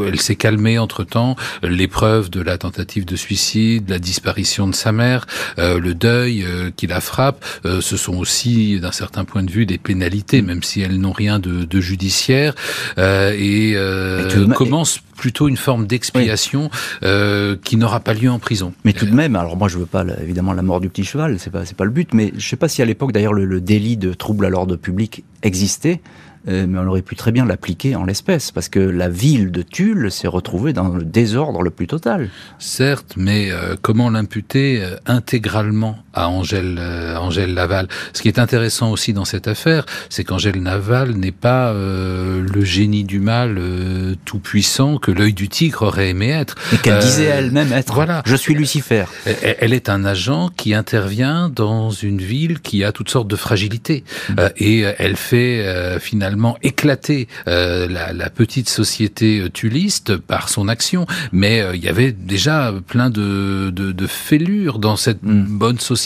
elle 0.07 0.21
s'est 0.21 0.37
calmée 0.37 0.79
entre-temps. 0.79 1.37
L'épreuve 1.63 2.31
de 2.31 2.41
la 2.41 2.59
tentative 2.59 3.05
de 3.05 3.17
suicide, 3.17 3.89
la 3.89 3.99
disparition 3.99 4.69
de 4.69 4.75
sa 4.75 4.93
mère, 4.93 5.27
euh, 5.59 5.79
le 5.79 5.95
deuil 5.95 6.45
euh, 6.45 6.71
qui 6.75 6.87
la 6.87 7.01
frappe, 7.01 7.45
euh, 7.65 7.81
ce 7.91 7.97
sont 7.97 8.17
aussi, 8.17 8.81
d'un 8.81 8.93
certain 8.93 9.25
point 9.25 9.43
de 9.43 9.51
vue, 9.51 9.67
des 9.67 9.79
pénalités, 9.79 10.43
même 10.43 10.63
si 10.63 10.81
elles 10.81 10.99
n'ont 10.99 11.13
rien 11.13 11.39
de, 11.39 11.65
de 11.65 11.81
judiciaire. 11.81 12.55
et, 12.99 13.77
commence 14.55 15.01
plutôt 15.17 15.49
une 15.49 15.57
forme 15.57 15.87
d'expiation 15.87 16.71
qui 17.65 17.77
n'aura 17.77 18.01
pas 18.01 18.15
lieu 18.15 18.31
en 18.31 18.39
prison. 18.39 18.73
Mais 18.85 18.93
tout 18.93 19.07
de 19.07 19.15
même, 19.15 19.37
alors 19.37 19.57
moi 19.57 19.69
je 19.69 19.79
veux 19.79 19.87
pas 19.87 20.05
évidemment 20.23 20.53
la 20.53 20.63
mort 20.63 20.81
du 20.81 20.89
petit 20.89 21.05
cheval, 21.05 21.39
c'est 21.39 21.51
pas 21.51 21.65
c'est 21.65 21.77
pas 21.77 21.85
le 21.85 21.91
but, 21.91 22.13
mais 22.15 22.33
je 22.37 22.49
sais 22.49 22.57
pas 22.57 22.69
si 22.69 22.83
à 22.83 22.85
l'époque 22.85 23.13
d'ailleurs 23.13 23.33
le, 23.33 23.45
le, 23.45 23.61
délit 23.61 23.97
de 23.97 24.13
trouble 24.13 24.47
à 24.47 24.51
l'ordre 24.51 24.77
public 24.77 25.25
existait. 25.43 26.01
Euh, 26.49 26.67
mais 26.67 26.79
on 26.79 26.87
aurait 26.87 27.03
pu 27.03 27.17
très 27.17 27.33
bien 27.33 27.45
l'appliquer 27.45 27.97
en 27.97 28.05
l'espèce, 28.05 28.51
parce 28.51 28.69
que 28.69 28.81
la 28.81 29.09
ville 29.09 29.51
de 29.51 29.63
Tulle 29.63 30.11
s'est 30.11 30.29
retrouvée 30.29 30.73
dans 30.73 30.89
le 30.89 31.05
désordre 31.05 31.63
le 31.63 31.71
plus 31.71 31.87
total. 31.87 32.31
Certes, 32.59 33.15
mais 33.17 33.51
euh, 33.51 33.77
comment 33.81 34.09
l'imputer 34.09 34.83
euh, 34.83 34.97
intégralement 35.07 35.99
à 36.15 36.29
Angèle, 36.29 36.81
Angèle 37.19 37.55
Laval 37.55 37.89
Ce 38.13 38.23
qui 38.23 38.29
est 38.29 38.39
intéressant 38.39 38.91
aussi 38.91 39.13
dans 39.13 39.25
cette 39.25 39.49
affaire, 39.49 39.87
c'est 40.09 40.25
qu'Angèle 40.25 40.63
Laval 40.63 41.13
n'est 41.13 41.33
pas 41.33 41.73
le 41.73 42.65
génie 42.65 43.05
du 43.05 43.21
mal 43.21 43.61
tout 44.25 44.39
puissant 44.39 44.99
que 44.99 45.11
l'œil 45.11 45.33
du 45.33 45.49
tigre 45.49 45.83
aurait 45.83 46.11
aimé 46.11 46.31
être. 46.31 46.57
Et 46.73 46.77
qu'elle 46.79 47.01
disait 47.01 47.25
elle-même 47.25 47.73
être. 47.73 47.95
Voilà. 47.95 48.23
Je 48.27 48.37
suis 48.37 48.55
Lucifer. 48.55 49.05
Elle 49.25 49.73
est 49.73 49.89
un 49.89 50.05
agent 50.05 50.51
qui 50.57 50.75
intervient 50.75 51.49
dans 51.49 51.91
une 51.91 52.21
ville 52.21 52.61
qui 52.61 52.85
a 52.85 52.93
toutes 52.93 53.11
sortes 53.11 53.29
de 53.29 53.37
fragilités, 53.37 54.05
mmh. 54.29 54.35
et 54.59 54.81
elle 54.81 55.17
fait 55.17 55.99
finalement 56.01 56.57
éclaté 56.63 57.29
euh, 57.49 57.89
la, 57.89 58.13
la, 58.13 58.31
petite 58.31 58.69
société 58.69 59.41
euh, 59.41 59.51
tuliste 59.51 60.17
par 60.17 60.49
son 60.49 60.69
action, 60.69 61.07
mais 61.33 61.61
euh, 61.61 61.75
il 61.75 61.83
y 61.83 61.89
avait 61.89 62.13
déjà 62.13 62.73
plein 62.87 63.11
de, 63.11 63.71
de, 63.71 63.93
de 63.93 64.07
fêlures 64.07 64.79
dans 64.79 64.97
cette 64.97 65.23
mm. 65.23 65.45
bonne 65.45 65.79
société 65.79 66.00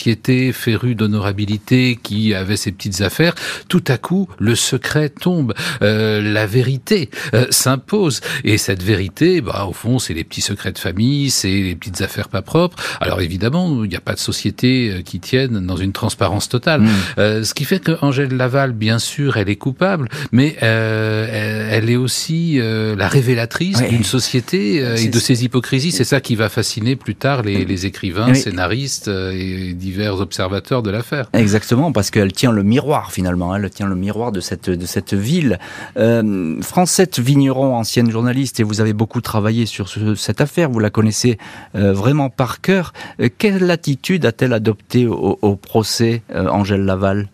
férue 0.53 0.95
d'honorabilité 0.95 1.99
qui 2.03 2.35
avait 2.35 2.57
ses 2.57 2.73
petites 2.73 3.01
affaires. 3.01 3.35
Tout 3.69 3.85
à 3.89 3.99
coup, 3.99 4.29
le 4.39 4.55
secret 4.55 5.09
tombe, 5.09 5.55
la 5.81 6.47
vérité 6.47 7.11
s'impose, 7.51 8.21
et 8.45 8.59
cette 8.59 8.83
vérité, 8.83 9.41
bah, 9.41 9.67
au 9.69 9.73
fond, 9.73 9.99
c'est 9.99 10.15
les 10.15 10.25
petits 10.25 10.41
secrets 10.41 10.73
de 10.73 10.79
famille, 10.79 11.31
c'est 11.31 11.49
les 11.49 11.75
petites 11.75 12.01
affaires 12.03 12.29
pas 12.29 12.43
propres. 12.43 12.77
Alors 13.01 13.21
évidemment, 13.21 13.85
il 13.85 13.91
n'y 13.91 13.97
a 13.97 14.01
pas 14.01 14.15
de 14.15 14.19
société 14.19 15.03
qui 15.05 15.21
tienne 15.21 15.67
dans 15.67 15.77
une 15.77 15.93
transparence 15.93 16.49
totale. 16.49 16.83
Mm. 16.83 17.45
ce 17.45 17.55
qui 17.55 17.65
fait 17.65 17.81
que 17.81 17.93
Angèle 18.03 18.35
Laval, 18.37 18.73
bien 18.73 18.99
sûr, 18.99 19.37
elle 19.37 19.49
est 19.49 19.57
coupable, 19.57 20.09
mais 20.33 20.57
euh, 20.63 21.69
elle 21.71 21.91
est 21.91 21.97
aussi 21.97 22.59
euh, 22.59 22.97
la 22.97 23.09
révélatrice 23.09 23.83
d'une 23.83 24.05
société 24.05 24.83
euh, 24.83 24.97
et 24.97 25.09
de 25.09 25.19
ses 25.19 25.45
hypocrisies. 25.45 25.93
C'est 25.93 26.05
ça 26.05 26.21
qui 26.21 26.35
va 26.35 26.49
fasciner 26.49 26.97
plus 26.97 27.15
tard 27.15 27.43
les, 27.43 27.65
les 27.65 27.87
écrivains, 27.87 28.35
scénaristes 28.35 29.09
et 29.09 29.75
divers 29.85 30.21
observateurs 30.21 30.83
de 30.83 30.91
l'affaire. 30.91 31.29
Exactement, 31.33 31.93
parce 31.93 32.11
qu'elle 32.11 32.33
tient 32.33 32.53
le 32.53 32.63
miroir 32.63 33.13
finalement. 33.13 33.53
Hein, 33.53 33.61
elle 33.63 33.71
tient 33.71 33.87
le 33.87 33.95
miroir 33.95 34.33
de 34.33 34.41
cette 34.41 34.71
de 34.71 34.87
cette 34.87 35.15
ville. 35.15 35.59
Euh, 35.97 36.61
Francette 36.63 37.19
Vigneron, 37.19 37.77
ancienne 37.77 38.11
journaliste, 38.11 38.61
et 38.61 38.63
vous 38.63 38.81
avez 38.81 38.93
beaucoup 38.93 39.21
travaillé 39.21 39.67
sur 39.67 39.89
ce, 39.89 40.15
cette 40.15 40.41
affaire. 40.41 40.71
Vous 40.71 40.81
la 40.81 40.91
connaissez 40.91 41.39
vraiment 41.75 42.31
par 42.31 42.61
cœur. 42.61 42.93
quelle 43.39 43.71
attitude 43.71 44.25
a-t-elle 44.27 44.53
adopté 44.53 45.07
au, 45.07 45.39
au 45.41 45.57
procès, 45.57 46.23
Angèle 46.35 46.85
Laval? 46.85 47.29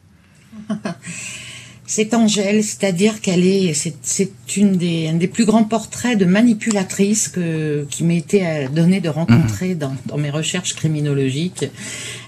c'est 1.92 2.14
Angèle, 2.14 2.62
c'est-à-dire 2.62 3.20
qu'elle 3.20 3.44
est, 3.44 3.74
c'est 3.74 4.56
une 4.56 4.76
des, 4.76 5.08
un 5.08 5.14
des 5.14 5.26
plus 5.26 5.44
grands 5.44 5.64
portraits 5.64 6.16
de 6.16 6.24
manipulatrice 6.24 7.26
que, 7.26 7.84
qui 7.90 8.04
m'a 8.04 8.14
été 8.14 8.46
euh, 8.46 8.68
donné 8.68 9.00
de 9.00 9.08
rencontrer 9.08 9.70
mhm. 9.70 9.78
dans, 9.78 9.96
dans 10.06 10.16
mes 10.16 10.30
recherches 10.30 10.76
criminologiques. 10.76 11.64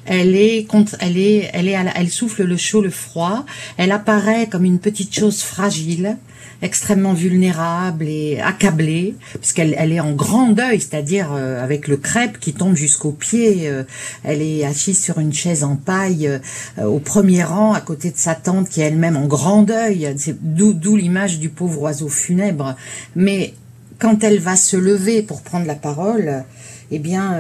Elle 0.05 0.35
est, 0.35 0.67
elle 0.99 1.17
est, 1.17 1.49
elle 1.53 1.69
est, 1.69 1.77
elle 1.95 2.11
souffle 2.11 2.43
le 2.43 2.57
chaud, 2.57 2.83
le 2.83 2.91
froid. 2.91 3.47
Elle 3.77 3.93
apparaît 3.93 4.49
comme 4.49 4.65
une 4.65 4.81
petite 4.81 5.15
chose 5.15 5.43
fragile 5.43 6.17
extrêmement 6.63 7.13
vulnérable 7.13 8.07
et 8.09 8.41
accablée, 8.41 9.17
puisqu'elle 9.41 9.75
elle 9.77 9.93
est 9.93 10.01
en 10.01 10.13
grand 10.13 10.49
deuil, 10.49 10.81
c'est-à-dire 10.81 11.33
euh, 11.33 11.63
avec 11.63 11.89
le 11.89 11.97
crêpe 11.97 12.39
qui 12.39 12.55
tombe 12.55 12.77
jusqu'aux 12.77 13.11
pieds. 13.11 13.69
Euh, 13.69 13.83
elle 14.23 14.41
est 14.41 14.65
assise 14.65 15.03
sur 15.03 15.19
une 15.19 15.33
chaise 15.33 15.65
en 15.65 15.75
paille 15.75 16.29
euh, 16.29 16.85
au 16.85 17.01
premier 17.01 17.43
rang, 17.43 17.73
à 17.73 17.81
côté 17.81 18.11
de 18.11 18.17
sa 18.17 18.37
tante 18.37 18.69
qui 18.69 18.81
est 18.81 18.85
elle-même 18.85 19.17
en 19.17 19.27
grand 19.27 19.63
deuil. 19.63 20.15
D'où 20.41 20.97
l'image 20.97 21.41
du 21.41 21.49
pauvre 21.49 21.83
oiseau 21.83 22.09
funèbre. 22.09 22.77
Mais 23.17 23.55
quand 23.99 24.23
elle 24.23 24.39
va 24.39 24.57
se 24.57 24.77
lever 24.77 25.23
pour 25.23 25.43
prendre 25.43 25.67
la 25.67 25.75
parole, 25.75 26.45
eh 26.91 26.99
bien, 26.99 27.37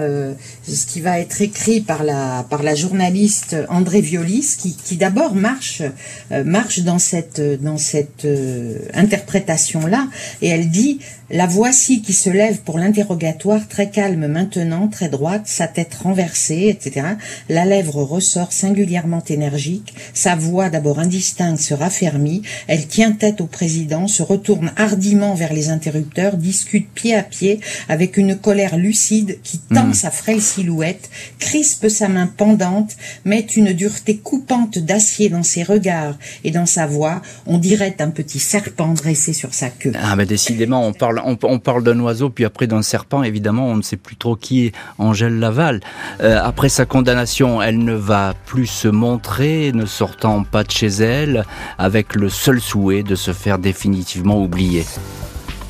ce 0.66 0.86
qui 0.86 1.00
va 1.00 1.18
être 1.18 1.42
écrit 1.42 1.80
par 1.80 2.04
la 2.04 2.44
par 2.48 2.62
la 2.62 2.74
journaliste 2.74 3.56
André 3.68 4.00
Violis, 4.00 4.56
qui, 4.58 4.76
qui 4.76 4.96
d'abord 4.96 5.34
marche 5.34 5.82
euh, 6.30 6.44
marche 6.44 6.80
dans 6.80 6.98
cette 6.98 7.40
dans 7.62 7.78
cette 7.78 8.24
euh, 8.24 8.78
interprétation 8.94 9.86
là, 9.86 10.08
et 10.40 10.48
elle 10.48 10.70
dit 10.70 11.00
la 11.32 11.46
voici 11.46 12.02
qui 12.02 12.12
se 12.12 12.28
lève 12.28 12.58
pour 12.58 12.78
l'interrogatoire, 12.78 13.66
très 13.66 13.88
calme 13.88 14.26
maintenant, 14.26 14.88
très 14.88 15.08
droite, 15.08 15.44
sa 15.46 15.66
tête 15.66 15.94
renversée, 15.94 16.68
etc. 16.68 17.06
La 17.48 17.64
lèvre 17.64 18.02
ressort 18.02 18.52
singulièrement 18.52 19.24
énergique, 19.24 19.94
sa 20.12 20.36
voix 20.36 20.68
d'abord 20.68 20.98
indistincte 20.98 21.58
se 21.58 21.72
raffermit, 21.72 22.42
elle 22.66 22.86
tient 22.86 23.12
tête 23.12 23.40
au 23.40 23.46
président, 23.46 24.08
se 24.08 24.22
retourne 24.22 24.72
hardiment 24.76 25.34
vers 25.34 25.54
les 25.54 25.70
interrupteurs, 25.70 26.36
discute 26.36 26.90
pied 26.92 27.14
à 27.14 27.22
pied 27.22 27.60
avec 27.88 28.18
une 28.18 28.36
colère 28.36 28.76
lucide 28.76 29.38
qui 29.42 29.58
tend 29.58 29.86
hmm. 29.86 29.94
sa 29.94 30.10
frêle 30.10 30.42
silhouette, 30.54 31.10
crispe 31.38 31.88
sa 31.88 32.08
main 32.08 32.26
pendante, 32.26 32.92
met 33.24 33.40
une 33.40 33.72
dureté 33.72 34.18
coupante 34.18 34.78
d'acier 34.78 35.28
dans 35.28 35.42
ses 35.42 35.62
regards 35.62 36.16
et 36.44 36.50
dans 36.50 36.66
sa 36.66 36.86
voix, 36.86 37.22
on 37.46 37.58
dirait 37.58 37.96
un 38.00 38.10
petit 38.10 38.38
serpent 38.38 38.92
dressé 38.94 39.32
sur 39.32 39.54
sa 39.54 39.70
queue. 39.70 39.92
Ah 40.02 40.16
mais 40.16 40.26
décidément, 40.26 40.86
on 40.86 40.92
parle 40.92 41.20
on, 41.24 41.58
parle 41.58 41.84
d'un 41.84 41.98
oiseau, 42.00 42.30
puis 42.30 42.44
après 42.44 42.66
d'un 42.66 42.82
serpent. 42.82 43.22
Évidemment, 43.22 43.66
on 43.66 43.76
ne 43.76 43.82
sait 43.82 43.96
plus 43.96 44.16
trop 44.16 44.36
qui 44.36 44.66
est 44.66 44.72
Angèle 44.98 45.38
Laval. 45.38 45.80
Euh, 46.20 46.38
après 46.42 46.68
sa 46.68 46.84
condamnation, 46.84 47.62
elle 47.62 47.78
ne 47.78 47.94
va 47.94 48.34
plus 48.46 48.66
se 48.66 48.88
montrer, 48.88 49.72
ne 49.72 49.86
sortant 49.86 50.44
pas 50.44 50.64
de 50.64 50.70
chez 50.70 50.88
elle, 50.88 51.44
avec 51.78 52.14
le 52.14 52.28
seul 52.28 52.60
souhait 52.60 53.02
de 53.02 53.14
se 53.14 53.32
faire 53.32 53.58
définitivement 53.58 54.40
oublier. 54.42 54.84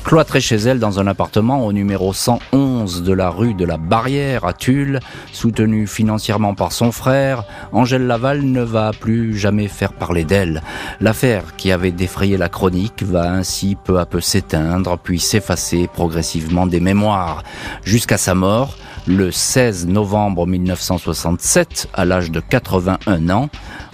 Cloîtrée 0.03 0.41
chez 0.41 0.57
elle 0.57 0.79
dans 0.79 0.99
un 0.99 1.07
appartement 1.07 1.65
au 1.65 1.71
numéro 1.71 2.13
111 2.13 3.03
de 3.03 3.13
la 3.13 3.29
rue 3.29 3.53
de 3.53 3.63
la 3.63 3.77
Barrière 3.77 4.43
à 4.45 4.53
Tulle, 4.53 4.99
soutenue 5.31 5.87
financièrement 5.87 6.55
par 6.55 6.73
son 6.73 6.91
frère, 6.91 7.45
Angèle 7.71 8.05
Laval 8.05 8.41
ne 8.43 8.61
va 8.61 8.91
plus 8.91 9.37
jamais 9.37 9.69
faire 9.69 9.93
parler 9.93 10.25
d'elle. 10.25 10.61
L'affaire 10.99 11.55
qui 11.55 11.71
avait 11.71 11.91
défrayé 11.91 12.35
la 12.35 12.49
chronique 12.49 13.01
va 13.01 13.31
ainsi 13.31 13.77
peu 13.81 13.97
à 13.97 14.05
peu 14.05 14.19
s'éteindre 14.19 14.97
puis 14.97 15.19
s'effacer 15.19 15.87
progressivement 15.87 16.67
des 16.67 16.81
mémoires, 16.81 17.43
jusqu'à 17.85 18.17
sa 18.17 18.35
mort 18.35 18.75
le 19.07 19.31
16 19.31 19.87
novembre 19.87 20.47
1967 20.47 21.89
à 21.93 22.05
l'âge 22.05 22.31
de 22.31 22.39
81 22.39 23.29
ans, 23.29 23.49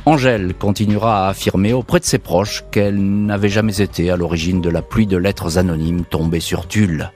Angèle 0.06 0.54
continuera 0.54 1.26
à 1.26 1.30
affirmer 1.30 1.74
auprès 1.74 2.00
de 2.00 2.06
ses 2.06 2.18
proches 2.18 2.64
qu'elle 2.72 3.00
n'avait 3.00 3.50
jamais 3.50 3.82
été 3.82 4.10
à 4.10 4.18
l'origine 4.18 4.62
de 4.62 4.70
la 4.70 4.82
pluie 4.82 5.08
de 5.08 5.18
lettres 5.18 5.58
anonymes 5.58 6.06
tombées 6.06 6.40
sur 6.40 6.68
Tulle. 6.68 7.12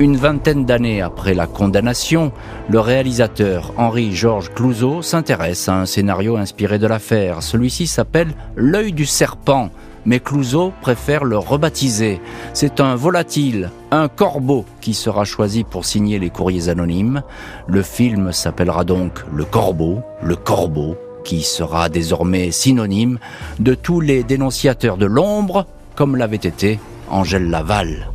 Une 0.00 0.16
vingtaine 0.16 0.64
d'années 0.64 1.02
après 1.02 1.34
la 1.34 1.48
condamnation, 1.48 2.30
le 2.68 2.78
réalisateur 2.78 3.72
Henri-Georges 3.76 4.52
Clouzot 4.54 5.02
s'intéresse 5.02 5.68
à 5.68 5.74
un 5.74 5.86
scénario 5.86 6.36
inspiré 6.36 6.78
de 6.78 6.86
l'affaire. 6.86 7.42
Celui-ci 7.42 7.88
s'appelle 7.88 8.32
L'œil 8.54 8.92
du 8.92 9.06
serpent, 9.06 9.70
mais 10.06 10.20
Clouzot 10.20 10.72
préfère 10.80 11.24
le 11.24 11.36
rebaptiser. 11.36 12.20
C'est 12.54 12.78
un 12.78 12.94
volatile, 12.94 13.70
un 13.90 14.06
corbeau 14.06 14.64
qui 14.80 14.94
sera 14.94 15.24
choisi 15.24 15.64
pour 15.64 15.84
signer 15.84 16.20
les 16.20 16.30
courriers 16.30 16.68
anonymes. 16.68 17.22
Le 17.66 17.82
film 17.82 18.30
s'appellera 18.30 18.84
donc 18.84 19.24
Le 19.34 19.44
Corbeau, 19.44 19.98
Le 20.22 20.36
Corbeau, 20.36 20.96
qui 21.28 21.42
sera 21.42 21.90
désormais 21.90 22.50
synonyme 22.50 23.18
de 23.58 23.74
tous 23.74 24.00
les 24.00 24.22
dénonciateurs 24.22 24.96
de 24.96 25.04
l'ombre, 25.04 25.66
comme 25.94 26.16
l'avait 26.16 26.36
été 26.36 26.80
Angèle 27.10 27.50
Laval. 27.50 28.08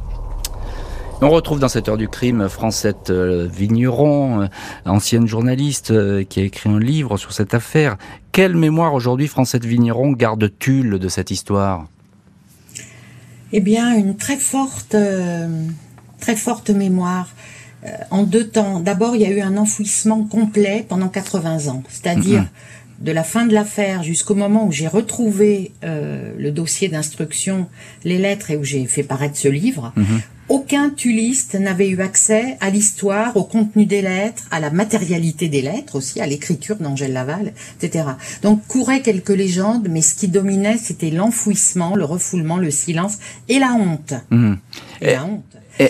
On 1.22 1.30
retrouve 1.30 1.60
dans 1.60 1.68
cette 1.68 1.88
heure 1.90 1.98
du 1.98 2.08
crime 2.08 2.50
Francette 2.50 3.12
euh, 3.12 3.48
Vigneron, 3.48 4.42
euh, 4.42 4.48
ancienne 4.86 5.28
journaliste 5.28 5.92
euh, 5.92 6.24
qui 6.24 6.40
a 6.40 6.44
écrit 6.44 6.72
un 6.72 6.80
livre 6.80 7.18
sur 7.18 7.34
cette 7.34 7.54
affaire. 7.54 7.98
Quelle 8.32 8.56
mémoire 8.58 8.96
aujourd'hui 8.96 9.28
Francette 9.28 9.64
Vigneron 9.64 10.14
garde-t-il 10.14 10.90
de 10.90 11.08
cette 11.08 11.30
histoire? 11.30 11.86
Eh 13.52 13.60
bien, 13.60 13.96
une 13.96 14.18
très 14.18 14.38
forte, 14.38 14.96
très 16.20 16.36
forte 16.36 16.72
mémoire 16.72 17.30
en 18.10 18.24
deux 18.24 18.48
temps. 18.48 18.80
D'abord, 18.80 19.16
il 19.16 19.22
y 19.22 19.26
a 19.26 19.30
eu 19.30 19.42
un 19.42 19.56
enfouissement 19.58 20.24
complet 20.24 20.84
pendant 20.90 21.10
80 21.10 21.68
ans, 21.68 21.84
c'est-à-dire 21.90 22.46
de 23.04 23.12
la 23.12 23.24
fin 23.24 23.46
de 23.46 23.54
l'affaire 23.54 24.02
jusqu'au 24.02 24.34
moment 24.34 24.66
où 24.66 24.72
j'ai 24.72 24.88
retrouvé 24.88 25.72
le 25.84 26.50
dossier 26.50 26.88
d'instruction, 26.88 27.68
les 28.04 28.18
lettres 28.18 28.50
et 28.52 28.58
où 28.58 28.64
j'ai 28.64 28.86
fait 28.86 29.04
paraître 29.04 29.38
ce 29.38 29.50
livre. 29.50 29.94
Mhm 29.96 30.22
aucun 30.50 30.90
tuliste 30.90 31.56
n'avait 31.56 31.90
eu 31.90 32.02
accès 32.02 32.58
à 32.60 32.70
l'histoire, 32.70 33.36
au 33.38 33.44
contenu 33.44 33.86
des 33.86 34.02
lettres, 34.02 34.44
à 34.52 34.60
la 34.60 34.70
matérialité 34.70 35.48
des 35.48 35.62
lettres 35.62 35.96
aussi, 35.96 36.20
à 36.22 36.28
l'écriture 36.28 36.76
d'Angèle 36.76 37.14
Laval, 37.14 37.54
etc. 37.82 38.06
Donc 38.42 38.66
couraient 38.68 39.02
quelques 39.02 39.30
légendes, 39.30 39.88
mais 39.90 40.02
ce 40.02 40.16
qui 40.16 40.28
dominait, 40.28 40.78
c'était 40.78 41.12
l'enfouissement, 41.12 41.96
le 41.96 42.06
refoulement, 42.06 42.58
le 42.58 42.72
silence 42.72 43.20
et 43.48 43.60
la 43.60 43.74
honte. 43.74 44.14
Mmh. 44.30 44.54
Et, 45.02 45.14
la 45.14 45.26
honte. 45.26 45.44
Euh, 45.82 45.88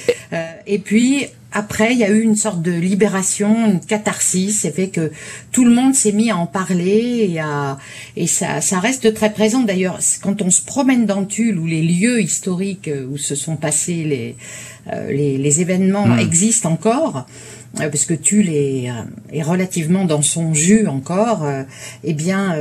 et 0.65 0.79
puis 0.79 1.25
après, 1.51 1.93
il 1.93 1.99
y 1.99 2.03
a 2.03 2.09
eu 2.09 2.21
une 2.21 2.35
sorte 2.35 2.61
de 2.61 2.71
libération, 2.71 3.69
une 3.69 3.79
catharsis, 3.79 4.61
c'est 4.61 4.71
fait 4.71 4.87
que 4.87 5.11
tout 5.51 5.65
le 5.65 5.71
monde 5.71 5.93
s'est 5.93 6.11
mis 6.11 6.31
à 6.31 6.37
en 6.37 6.47
parler 6.47 7.29
et, 7.31 7.39
à, 7.39 7.77
et 8.15 8.25
ça, 8.25 8.59
ça 8.59 8.79
reste 8.79 9.13
très 9.13 9.31
présent. 9.31 9.61
D'ailleurs, 9.61 9.99
quand 10.21 10.41
on 10.41 10.49
se 10.49 10.61
promène 10.63 11.05
dans 11.05 11.25
Tulle, 11.25 11.59
où 11.59 11.67
les 11.67 11.83
lieux 11.83 12.21
historiques 12.21 12.89
où 13.11 13.17
se 13.17 13.35
sont 13.35 13.55
passés 13.55 14.03
les, 14.03 14.35
euh, 14.91 15.11
les, 15.11 15.37
les, 15.37 15.61
événements 15.61 16.07
hmm. 16.07 16.19
existent 16.19 16.71
encore, 16.71 17.27
euh, 17.79 17.89
parce 17.89 18.05
que 18.05 18.15
Tulle 18.15 18.49
est, 18.49 18.89
est, 19.31 19.43
relativement 19.43 20.05
dans 20.05 20.23
son 20.23 20.55
jus 20.55 20.87
encore, 20.87 21.45
eh 22.03 22.13
bien 22.13 22.55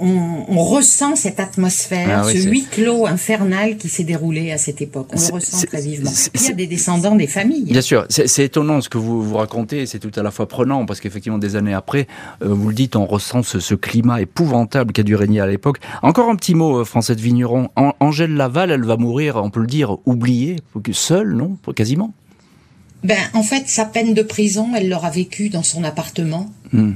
on, 0.00 0.64
ressent 0.64 1.16
cette 1.16 1.40
atmosphère, 1.40 2.22
ah 2.22 2.24
ce 2.24 2.48
huis 2.48 2.64
clos 2.70 3.06
infernal 3.06 3.76
qui 3.76 3.88
s'est 3.88 4.04
déroulé 4.04 4.52
à 4.52 4.58
cette 4.58 4.80
époque. 4.80 5.08
On 5.12 5.20
le 5.20 5.34
ressent 5.34 5.66
très 5.66 5.80
vivement. 5.80 6.10
Il 6.34 6.42
y 6.42 6.48
a 6.48 6.52
des 6.52 6.66
descendants 6.66 7.16
des 7.16 7.26
familles. 7.26 7.64
Bien 7.64 7.80
sûr, 7.80 8.06
c'est 8.08 8.44
étonnant 8.44 8.80
ce 8.80 8.88
que 8.88 8.98
vous 8.98 9.22
vous 9.22 9.36
racontez, 9.36 9.86
c'est 9.86 9.98
tout 9.98 10.12
à 10.16 10.22
la 10.22 10.30
fois 10.30 10.48
prenant, 10.48 10.86
parce 10.86 11.00
qu'effectivement, 11.00 11.38
des 11.38 11.56
années 11.56 11.74
après, 11.74 12.06
euh, 12.42 12.48
vous 12.48 12.68
le 12.68 12.74
dites, 12.74 12.96
on 12.96 13.06
ressent 13.06 13.42
ce, 13.42 13.74
climat 13.74 14.20
épouvantable 14.20 14.92
qui 14.92 15.00
a 15.00 15.04
dû 15.04 15.14
régner 15.14 15.40
à 15.40 15.46
l'époque. 15.46 15.78
Encore 16.02 16.28
un 16.28 16.36
petit 16.36 16.54
mot, 16.54 16.80
euh, 16.80 16.84
Françoise 16.84 17.18
Vigneron. 17.18 17.68
Angèle 17.76 18.34
Laval, 18.34 18.70
elle 18.70 18.84
va 18.84 18.96
mourir, 18.96 19.36
on 19.36 19.50
peut 19.50 19.60
le 19.60 19.66
dire, 19.66 19.96
oubliée, 20.06 20.56
seule, 20.92 21.34
non? 21.34 21.56
Quasiment? 21.74 22.12
Ben, 23.04 23.18
en 23.32 23.42
fait, 23.42 23.68
sa 23.68 23.84
peine 23.84 24.12
de 24.12 24.22
prison, 24.22 24.68
elle 24.76 24.88
l'aura 24.88 25.10
vécue 25.10 25.48
dans 25.48 25.62
son 25.62 25.84
appartement. 25.84 26.50
Hmm. 26.72 26.92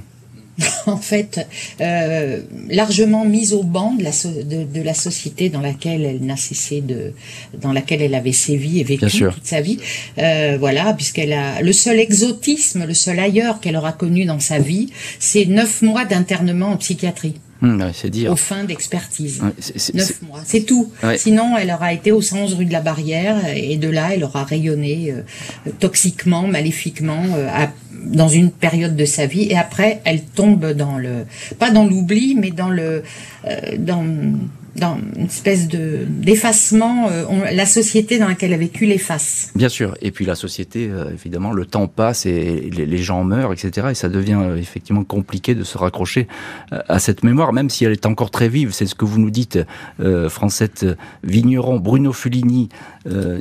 en 0.87 0.97
fait, 0.97 1.47
euh, 1.81 2.41
largement 2.69 3.25
mise 3.25 3.53
au 3.53 3.63
banc 3.63 3.95
de 3.95 4.05
la, 4.05 4.11
de, 4.65 4.83
la, 4.83 4.95
société 4.95 5.49
dans 5.49 5.61
laquelle 5.61 6.05
elle 6.05 6.25
n'a 6.25 6.37
cessé 6.37 6.81
de, 6.81 7.13
dans 7.61 7.73
laquelle 7.73 8.03
elle 8.03 8.15
avait 8.15 8.33
sévi 8.33 8.81
et 8.81 8.85
vécu 8.85 9.07
toute 9.07 9.45
sa 9.45 9.61
vie. 9.61 9.79
Euh, 10.19 10.57
voilà, 10.59 10.93
puisqu'elle 10.95 11.33
a 11.33 11.61
le 11.61 11.73
seul 11.73 11.99
exotisme, 11.99 12.85
le 12.87 12.95
seul 12.95 13.19
ailleurs 13.19 13.61
qu'elle 13.61 13.77
aura 13.77 13.93
connu 13.93 14.25
dans 14.25 14.41
sa 14.41 14.59
vie, 14.59 14.91
c'est 15.19 15.47
neuf 15.47 15.83
mois 15.83 16.05
d'internement 16.05 16.69
en 16.69 16.77
psychiatrie. 16.77 17.35
Mmh, 17.61 17.85
c'est 17.93 18.11
dire. 18.11 18.33
Aux 18.33 18.37
fins 18.37 18.65
d'expertise. 18.65 19.43
Neuf 19.95 20.23
mois, 20.23 20.41
c'est 20.45 20.63
tout. 20.63 20.91
Sinon, 21.17 21.57
elle 21.57 21.71
aura 21.71 21.93
été 21.93 22.13
au 22.13 22.21
sens 22.21 22.55
rue 22.55 22.67
de 22.67 22.73
la 22.73 22.81
Barrière 22.81 23.37
et 23.55 23.77
de 23.77 23.89
là, 23.89 24.11
elle 24.13 24.25
aura 24.25 24.45
rayonné 24.45 25.13
euh, 25.13 25.71
toxiquement, 25.79 26.47
maléfiquement, 26.47 27.25
euh, 27.37 27.49
à 27.49 27.71
dans 28.05 28.29
une 28.29 28.51
période 28.51 28.97
de 28.97 29.05
sa 29.07 29.25
vie 29.25 29.47
et 29.51 29.57
après 29.57 30.03
elle 30.05 30.23
tombe 30.23 30.73
dans 30.73 30.99
le 30.99 31.25
pas 31.59 31.71
dans 31.71 31.87
l'oubli 31.87 32.35
mais 32.35 32.51
dans 32.51 32.69
le 32.69 33.03
euh, 33.47 33.77
dans 33.79 34.05
dans 34.77 34.99
une 35.17 35.27
espèce 35.27 35.69
de 35.69 36.07
d'effacement, 36.09 37.09
euh, 37.09 37.25
la 37.53 37.67
société 37.67 38.19
dans 38.19 38.29
laquelle 38.29 38.53
a 38.53 38.57
vécu 38.57 38.87
l'efface. 38.87 39.53
Bien 39.55 39.69
sûr, 39.69 39.95
et 40.03 40.11
puis 40.11 40.25
la 40.25 40.35
société, 40.35 40.89
euh, 40.91 41.11
évidemment, 41.13 41.53
le 41.53 41.67
temps 41.67 41.87
passe 41.87 42.27
et 42.27 42.71
les, 42.71 42.99
gens 42.99 43.25
meurent, 43.25 43.53
etc. 43.53 43.89
Et 43.91 43.95
ça 43.95 44.09
devient 44.09 44.39
euh, 44.41 44.57
effectivement 44.57 45.05
compliqué 45.05 45.55
de 45.55 45.65
se 45.65 45.79
raccrocher 45.79 46.27
à 46.71 46.99
cette 46.99 47.23
mémoire, 47.23 47.53
même 47.53 47.71
si 47.71 47.85
elle 47.85 47.93
est 47.93 48.07
encore 48.07 48.31
très 48.31 48.49
vive. 48.49 48.73
C'est 48.73 48.87
ce 48.87 48.95
que 48.95 49.05
vous 49.05 49.19
nous 49.19 49.31
dites, 49.31 49.59
Francette 50.29 50.87
Vigneron, 51.23 51.79
Bruno 51.79 52.13
Fulini, 52.13 52.69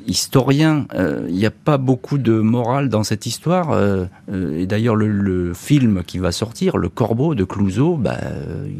historien. 0.07 0.87
Il 1.27 1.35
n'y 1.35 1.45
a 1.45 1.51
pas 1.51 1.77
beaucoup 1.77 2.17
de 2.17 2.33
morale 2.33 2.89
dans 2.89 3.03
cette 3.03 3.25
histoire. 3.25 3.77
et 4.31 4.65
d'ailleurs, 4.65 4.95
le, 4.95 5.53
film 5.53 6.03
qui 6.05 6.17
va 6.17 6.31
sortir, 6.31 6.77
Le 6.77 6.89
Corbeau 6.89 7.35
de 7.35 7.43
Clouseau, 7.43 7.95
bah, 7.95 8.17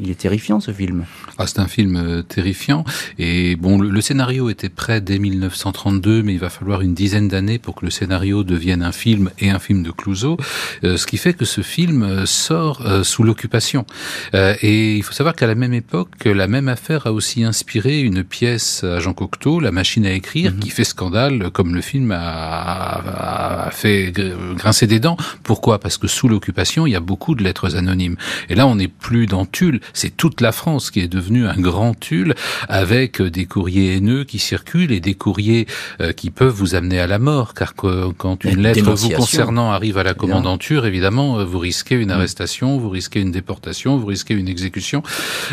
il 0.01 0.09
est 0.09 0.19
terrifiant 0.19 0.59
ce 0.59 0.71
film. 0.71 1.05
Ah, 1.37 1.47
c'est 1.47 1.59
un 1.59 1.67
film 1.67 2.23
terrifiant 2.27 2.83
et 3.19 3.55
bon, 3.55 3.79
le, 3.79 4.01
scénario 4.01 4.49
était 4.49 4.69
prêt 4.69 5.01
dès 5.01 5.19
1932, 5.19 6.23
mais 6.23 6.33
il 6.33 6.39
va 6.39 6.49
falloir 6.49 6.81
une 6.81 6.93
dizaine 6.93 7.27
d'années 7.27 7.59
pour 7.59 7.75
que 7.75 7.85
le 7.85 7.91
scénario 7.91 8.43
devienne 8.43 8.81
un 8.81 8.91
film 8.91 9.29
et 9.39 9.49
un 9.49 9.59
film 9.59 9.83
de 9.83 9.91
Clouseau, 9.91 10.37
euh, 10.83 10.97
ce 10.97 11.05
qui 11.05 11.17
fait 11.17 11.33
que 11.33 11.45
ce 11.45 11.61
film 11.61 12.03
euh, 12.03 12.25
sort 12.25 12.85
euh, 12.85 13.03
sous 13.03 13.23
l'occupation. 13.23 13.85
et 14.33 14.95
il 14.95 15.03
faut 15.03 15.13
savoir 15.13 15.35
qu'à 15.35 15.47
la 15.47 15.55
même 15.55 15.73
époque, 15.73 16.25
la 16.25 16.47
même 16.47 16.67
affaire 16.67 17.07
a 17.07 17.13
aussi 17.13 17.43
inspiré 17.43 18.01
une 18.01 18.23
pièce 18.23 18.83
à 18.83 18.99
Jean 18.99 19.13
Cocteau, 19.13 19.59
La 19.59 19.71
machine 19.71 20.05
à 20.05 20.11
écrire, 20.11 20.53
mhm. 20.53 20.59
qui 20.59 20.69
fait 20.73 20.83
scandale, 20.83 21.49
comme 21.51 21.73
le 21.73 21.81
film 21.81 22.11
a, 22.11 23.67
a 23.67 23.71
fait 23.71 24.11
grincer 24.55 24.87
des 24.87 24.99
dents. 24.99 25.17
Pourquoi? 25.43 25.79
Parce 25.79 25.97
que 25.97 26.07
sous 26.07 26.27
l'occupation, 26.27 26.85
il 26.87 26.91
y 26.91 26.95
a 26.95 26.99
beaucoup 26.99 27.35
de 27.35 27.43
lettres 27.43 27.75
anonymes. 27.75 28.17
Et 28.49 28.55
là, 28.55 28.67
on 28.67 28.75
n'est 28.75 28.87
plus 28.87 29.25
dans 29.25 29.45
Tulle, 29.45 29.79
c'est 29.93 30.15
toute 30.15 30.41
la 30.41 30.51
France 30.51 30.91
qui 30.91 30.99
est 30.99 31.07
devenue 31.07 31.45
un 31.47 31.55
grand 31.55 31.97
Tulle 31.99 32.33
avec 32.67 33.21
des 33.21 33.45
courriers 33.45 33.95
haineux 33.95 34.23
qui 34.23 34.39
circulent 34.39 34.91
et 34.91 34.99
des 34.99 35.13
courriers 35.13 35.67
euh, 36.01 36.11
qui 36.11 36.31
peuvent 36.31 36.53
vous 36.53 36.75
amener 36.75 36.99
à 36.99 37.07
la 37.07 37.19
mort, 37.19 37.53
car 37.53 37.75
quand 37.75 38.43
une 38.43 38.61
lettre 38.61 38.93
vous 38.93 39.09
concernant 39.09 39.71
arrive 39.71 39.97
à 39.97 40.03
la 40.03 40.13
commandanture, 40.13 40.85
évidemment, 40.85 41.39
euh, 41.39 41.43
vous 41.43 41.59
risquez 41.59 41.95
une 41.95 42.09
mm. 42.09 42.11
arrestation, 42.11 42.77
vous 42.77 42.89
risquez 42.89 43.19
une 43.19 43.31
déportation, 43.31 43.97
vous 43.97 44.07
risquez 44.07 44.33
une 44.33 44.47
exécution. 44.47 45.03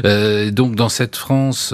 Euh, 0.04 0.50
donc 0.50 0.76
dans 0.76 0.88
cette 0.88 1.16
France 1.16 1.72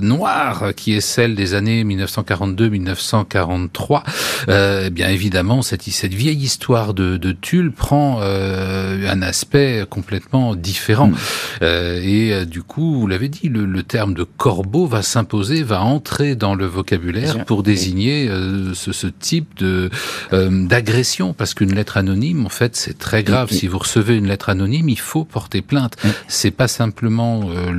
noire 0.00 0.74
qui 0.76 0.94
est 0.94 1.00
celle 1.00 1.34
des 1.34 1.43
années 1.52 1.84
1942-1943, 1.84 4.02
eh 4.48 4.88
bien 4.90 5.08
évidemment 5.08 5.60
cette, 5.60 5.82
cette 5.82 6.14
vieille 6.14 6.42
histoire 6.42 6.94
de, 6.94 7.18
de 7.18 7.32
Tulle 7.32 7.72
prend 7.72 8.22
un 8.22 9.22
aspect 9.22 9.84
complètement 9.88 10.54
différent. 10.54 11.08
Mm. 11.08 11.16
et 11.62 12.46
du 12.46 12.62
coup, 12.62 13.00
vous 13.00 13.06
l'avez 13.06 13.28
dit, 13.28 13.48
le, 13.48 13.82
terme 13.82 14.14
de 14.14 14.24
corbeau 14.24 14.86
va 14.86 15.02
s'imposer, 15.02 15.62
va 15.62 15.82
entrer 15.82 16.36
dans 16.36 16.54
le 16.54 16.66
vocabulaire 16.66 17.44
pour 17.44 17.62
désigner 17.62 18.28
euh, 18.28 18.74
ce, 18.74 19.06
type 19.06 19.58
de 19.58 19.90
euh, 20.32 20.66
d'agression, 20.66 21.34
parce 21.34 21.54
qu'une 21.54 21.74
lettre 21.74 21.96
anonyme, 21.96 22.46
en 22.46 22.50
fait, 22.50 22.76
c'est 22.76 22.98
très 22.98 23.22
grave. 23.22 23.50
Si 23.50 23.66
vous 23.66 23.78
recevez 23.78 24.16
une 24.16 24.26
lettre 24.26 24.48
anonyme, 24.48 24.88
il 24.88 24.98
faut 24.98 25.24
porter 25.24 25.62
plainte. 25.62 25.96
C'est 26.28 26.50
pas 26.50 26.68
simplement 26.68 27.48
euh, 27.50 27.72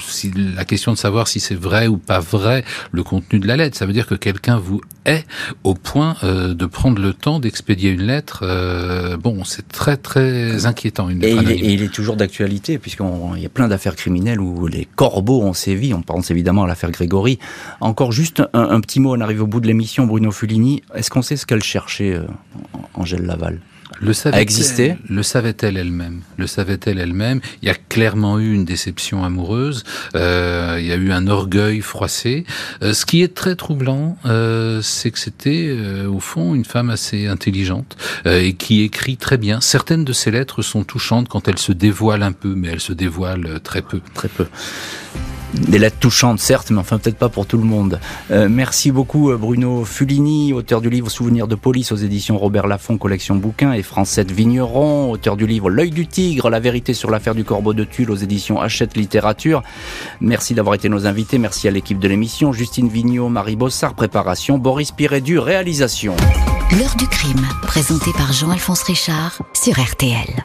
si, 0.00 0.32
la 0.56 0.64
question 0.64 0.92
de 0.92 0.98
savoir 0.98 1.28
si 1.28 1.40
c'est 1.40 1.54
vrai 1.54 1.86
ou 1.86 1.98
pas 1.98 2.20
vrai 2.20 2.64
le 2.90 3.01
contenu 3.02 3.38
de 3.38 3.46
la 3.46 3.56
lettre. 3.56 3.76
Ça 3.76 3.86
veut 3.86 3.92
dire 3.92 4.06
que 4.06 4.14
quelqu'un 4.14 4.58
vous 4.58 4.80
est 5.04 5.24
au 5.64 5.74
point 5.74 6.16
de 6.22 6.66
prendre 6.66 7.00
le 7.00 7.12
temps 7.12 7.40
d'expédier 7.40 7.90
une 7.90 8.02
lettre. 8.02 8.44
bon, 9.16 9.44
c'est 9.44 9.66
très 9.68 9.96
très 9.96 10.66
inquiétant. 10.66 11.08
Une 11.08 11.22
et, 11.24 11.30
il 11.30 11.50
est, 11.50 11.56
et 11.56 11.72
il 11.72 11.82
est 11.82 11.92
toujours 11.92 12.16
d'actualité, 12.16 12.78
puisqu'il 12.78 13.40
y 13.40 13.46
a 13.46 13.48
plein 13.48 13.68
d'affaires 13.68 13.96
criminelles 13.96 14.40
où 14.40 14.66
les 14.66 14.86
corbeaux 14.96 15.42
ont 15.42 15.52
sévi. 15.52 15.94
On 15.94 16.02
pense 16.02 16.30
évidemment 16.30 16.64
à 16.64 16.66
l'affaire 16.66 16.90
Grégory. 16.90 17.38
Encore 17.80 18.12
juste 18.12 18.42
un, 18.52 18.80
petit 18.80 19.00
mot, 19.00 19.16
on 19.16 19.20
arrive 19.20 19.42
au 19.42 19.46
bout 19.46 19.60
de 19.60 19.66
l'émission, 19.66 20.06
Bruno 20.06 20.30
Fulini. 20.30 20.82
Est-ce 20.94 21.10
qu'on 21.10 21.22
sait 21.22 21.36
ce 21.36 21.46
qu'elle 21.46 21.62
cherchait, 21.62 22.14
euh, 22.14 22.26
Angèle 22.94 23.24
Laval? 23.24 23.60
Le 24.00 24.12
savait 24.12 24.38
Le 25.08 25.22
savait-elle 25.22 25.76
elle-même? 25.76 26.22
Le 26.36 26.46
savait-elle 26.46 26.98
elle-même? 26.98 27.40
Il 27.62 27.68
y 27.68 27.70
a 27.70 27.74
clairement 27.74 28.38
eu 28.38 28.52
une 28.52 28.64
déception 28.64 29.24
amoureuse. 29.24 29.84
Euh, 30.14 30.78
il 30.80 30.86
y 30.86 30.92
a 30.92 30.96
eu 30.96 31.12
un 31.12 31.26
orgueil 31.28 31.80
froissé. 31.80 32.44
Euh, 32.82 32.92
ce 32.94 33.06
qui 33.06 33.22
est 33.22 33.34
très 33.34 33.56
troublant, 33.56 34.16
euh, 34.26 34.80
c'est 34.82 35.10
que 35.10 35.18
c'était 35.18 35.76
au 36.06 36.20
fond 36.20 36.54
une 36.54 36.64
femme 36.64 36.90
assez 36.90 37.26
intelligente 37.26 37.96
et 38.24 38.54
qui 38.54 38.82
écrit 38.82 39.16
très 39.16 39.38
bien. 39.38 39.60
Certaines 39.60 40.04
de 40.04 40.12
ses 40.12 40.30
lettres 40.30 40.62
sont 40.62 40.84
touchantes 40.84 41.28
quand 41.28 41.48
elle 41.48 41.58
se 41.58 41.72
dévoile 41.72 42.22
un 42.22 42.32
peu, 42.32 42.54
mais 42.54 42.68
elle 42.68 42.80
se 42.80 42.92
dévoile 42.92 43.60
très 43.60 43.82
peu. 43.82 44.00
Très 44.14 44.28
peu. 44.28 44.46
Des 45.54 45.78
lettres 45.78 45.98
touchantes, 45.98 46.38
certes, 46.38 46.70
mais 46.70 46.78
enfin 46.78 46.98
peut-être 46.98 47.18
pas 47.18 47.28
pour 47.28 47.46
tout 47.46 47.58
le 47.58 47.64
monde. 47.64 48.00
Euh, 48.30 48.48
merci 48.50 48.90
beaucoup 48.90 49.30
euh, 49.30 49.36
Bruno 49.36 49.84
Fulini, 49.84 50.52
auteur 50.52 50.80
du 50.80 50.88
livre 50.88 51.10
Souvenirs 51.10 51.46
de 51.46 51.54
police 51.54 51.92
aux 51.92 51.96
éditions 51.96 52.38
Robert 52.38 52.66
Laffont, 52.66 52.96
collection 52.96 53.36
bouquins, 53.36 53.72
et 53.72 53.82
Francette 53.82 54.30
Vigneron, 54.30 55.10
auteur 55.10 55.36
du 55.36 55.46
livre 55.46 55.68
L'œil 55.68 55.90
du 55.90 56.06
tigre, 56.06 56.48
la 56.48 56.60
vérité 56.60 56.94
sur 56.94 57.10
l'affaire 57.10 57.34
du 57.34 57.44
corbeau 57.44 57.74
de 57.74 57.84
Tulle 57.84 58.10
aux 58.10 58.16
éditions 58.16 58.60
Hachette 58.60 58.96
Littérature. 58.96 59.62
Merci 60.20 60.54
d'avoir 60.54 60.74
été 60.74 60.88
nos 60.88 61.06
invités, 61.06 61.38
merci 61.38 61.68
à 61.68 61.70
l'équipe 61.70 61.98
de 61.98 62.08
l'émission, 62.08 62.52
Justine 62.52 62.88
Vignot, 62.88 63.28
Marie 63.28 63.56
Bossard, 63.56 63.94
préparation, 63.94 64.58
Boris 64.58 64.90
Pirédu, 64.90 65.38
réalisation. 65.38 66.16
L'heure 66.78 66.96
du 66.96 67.06
crime, 67.06 67.46
présenté 67.62 68.12
par 68.16 68.32
Jean-Alphonse 68.32 68.82
Richard 68.84 69.42
sur 69.52 69.78
RTL. 69.78 70.44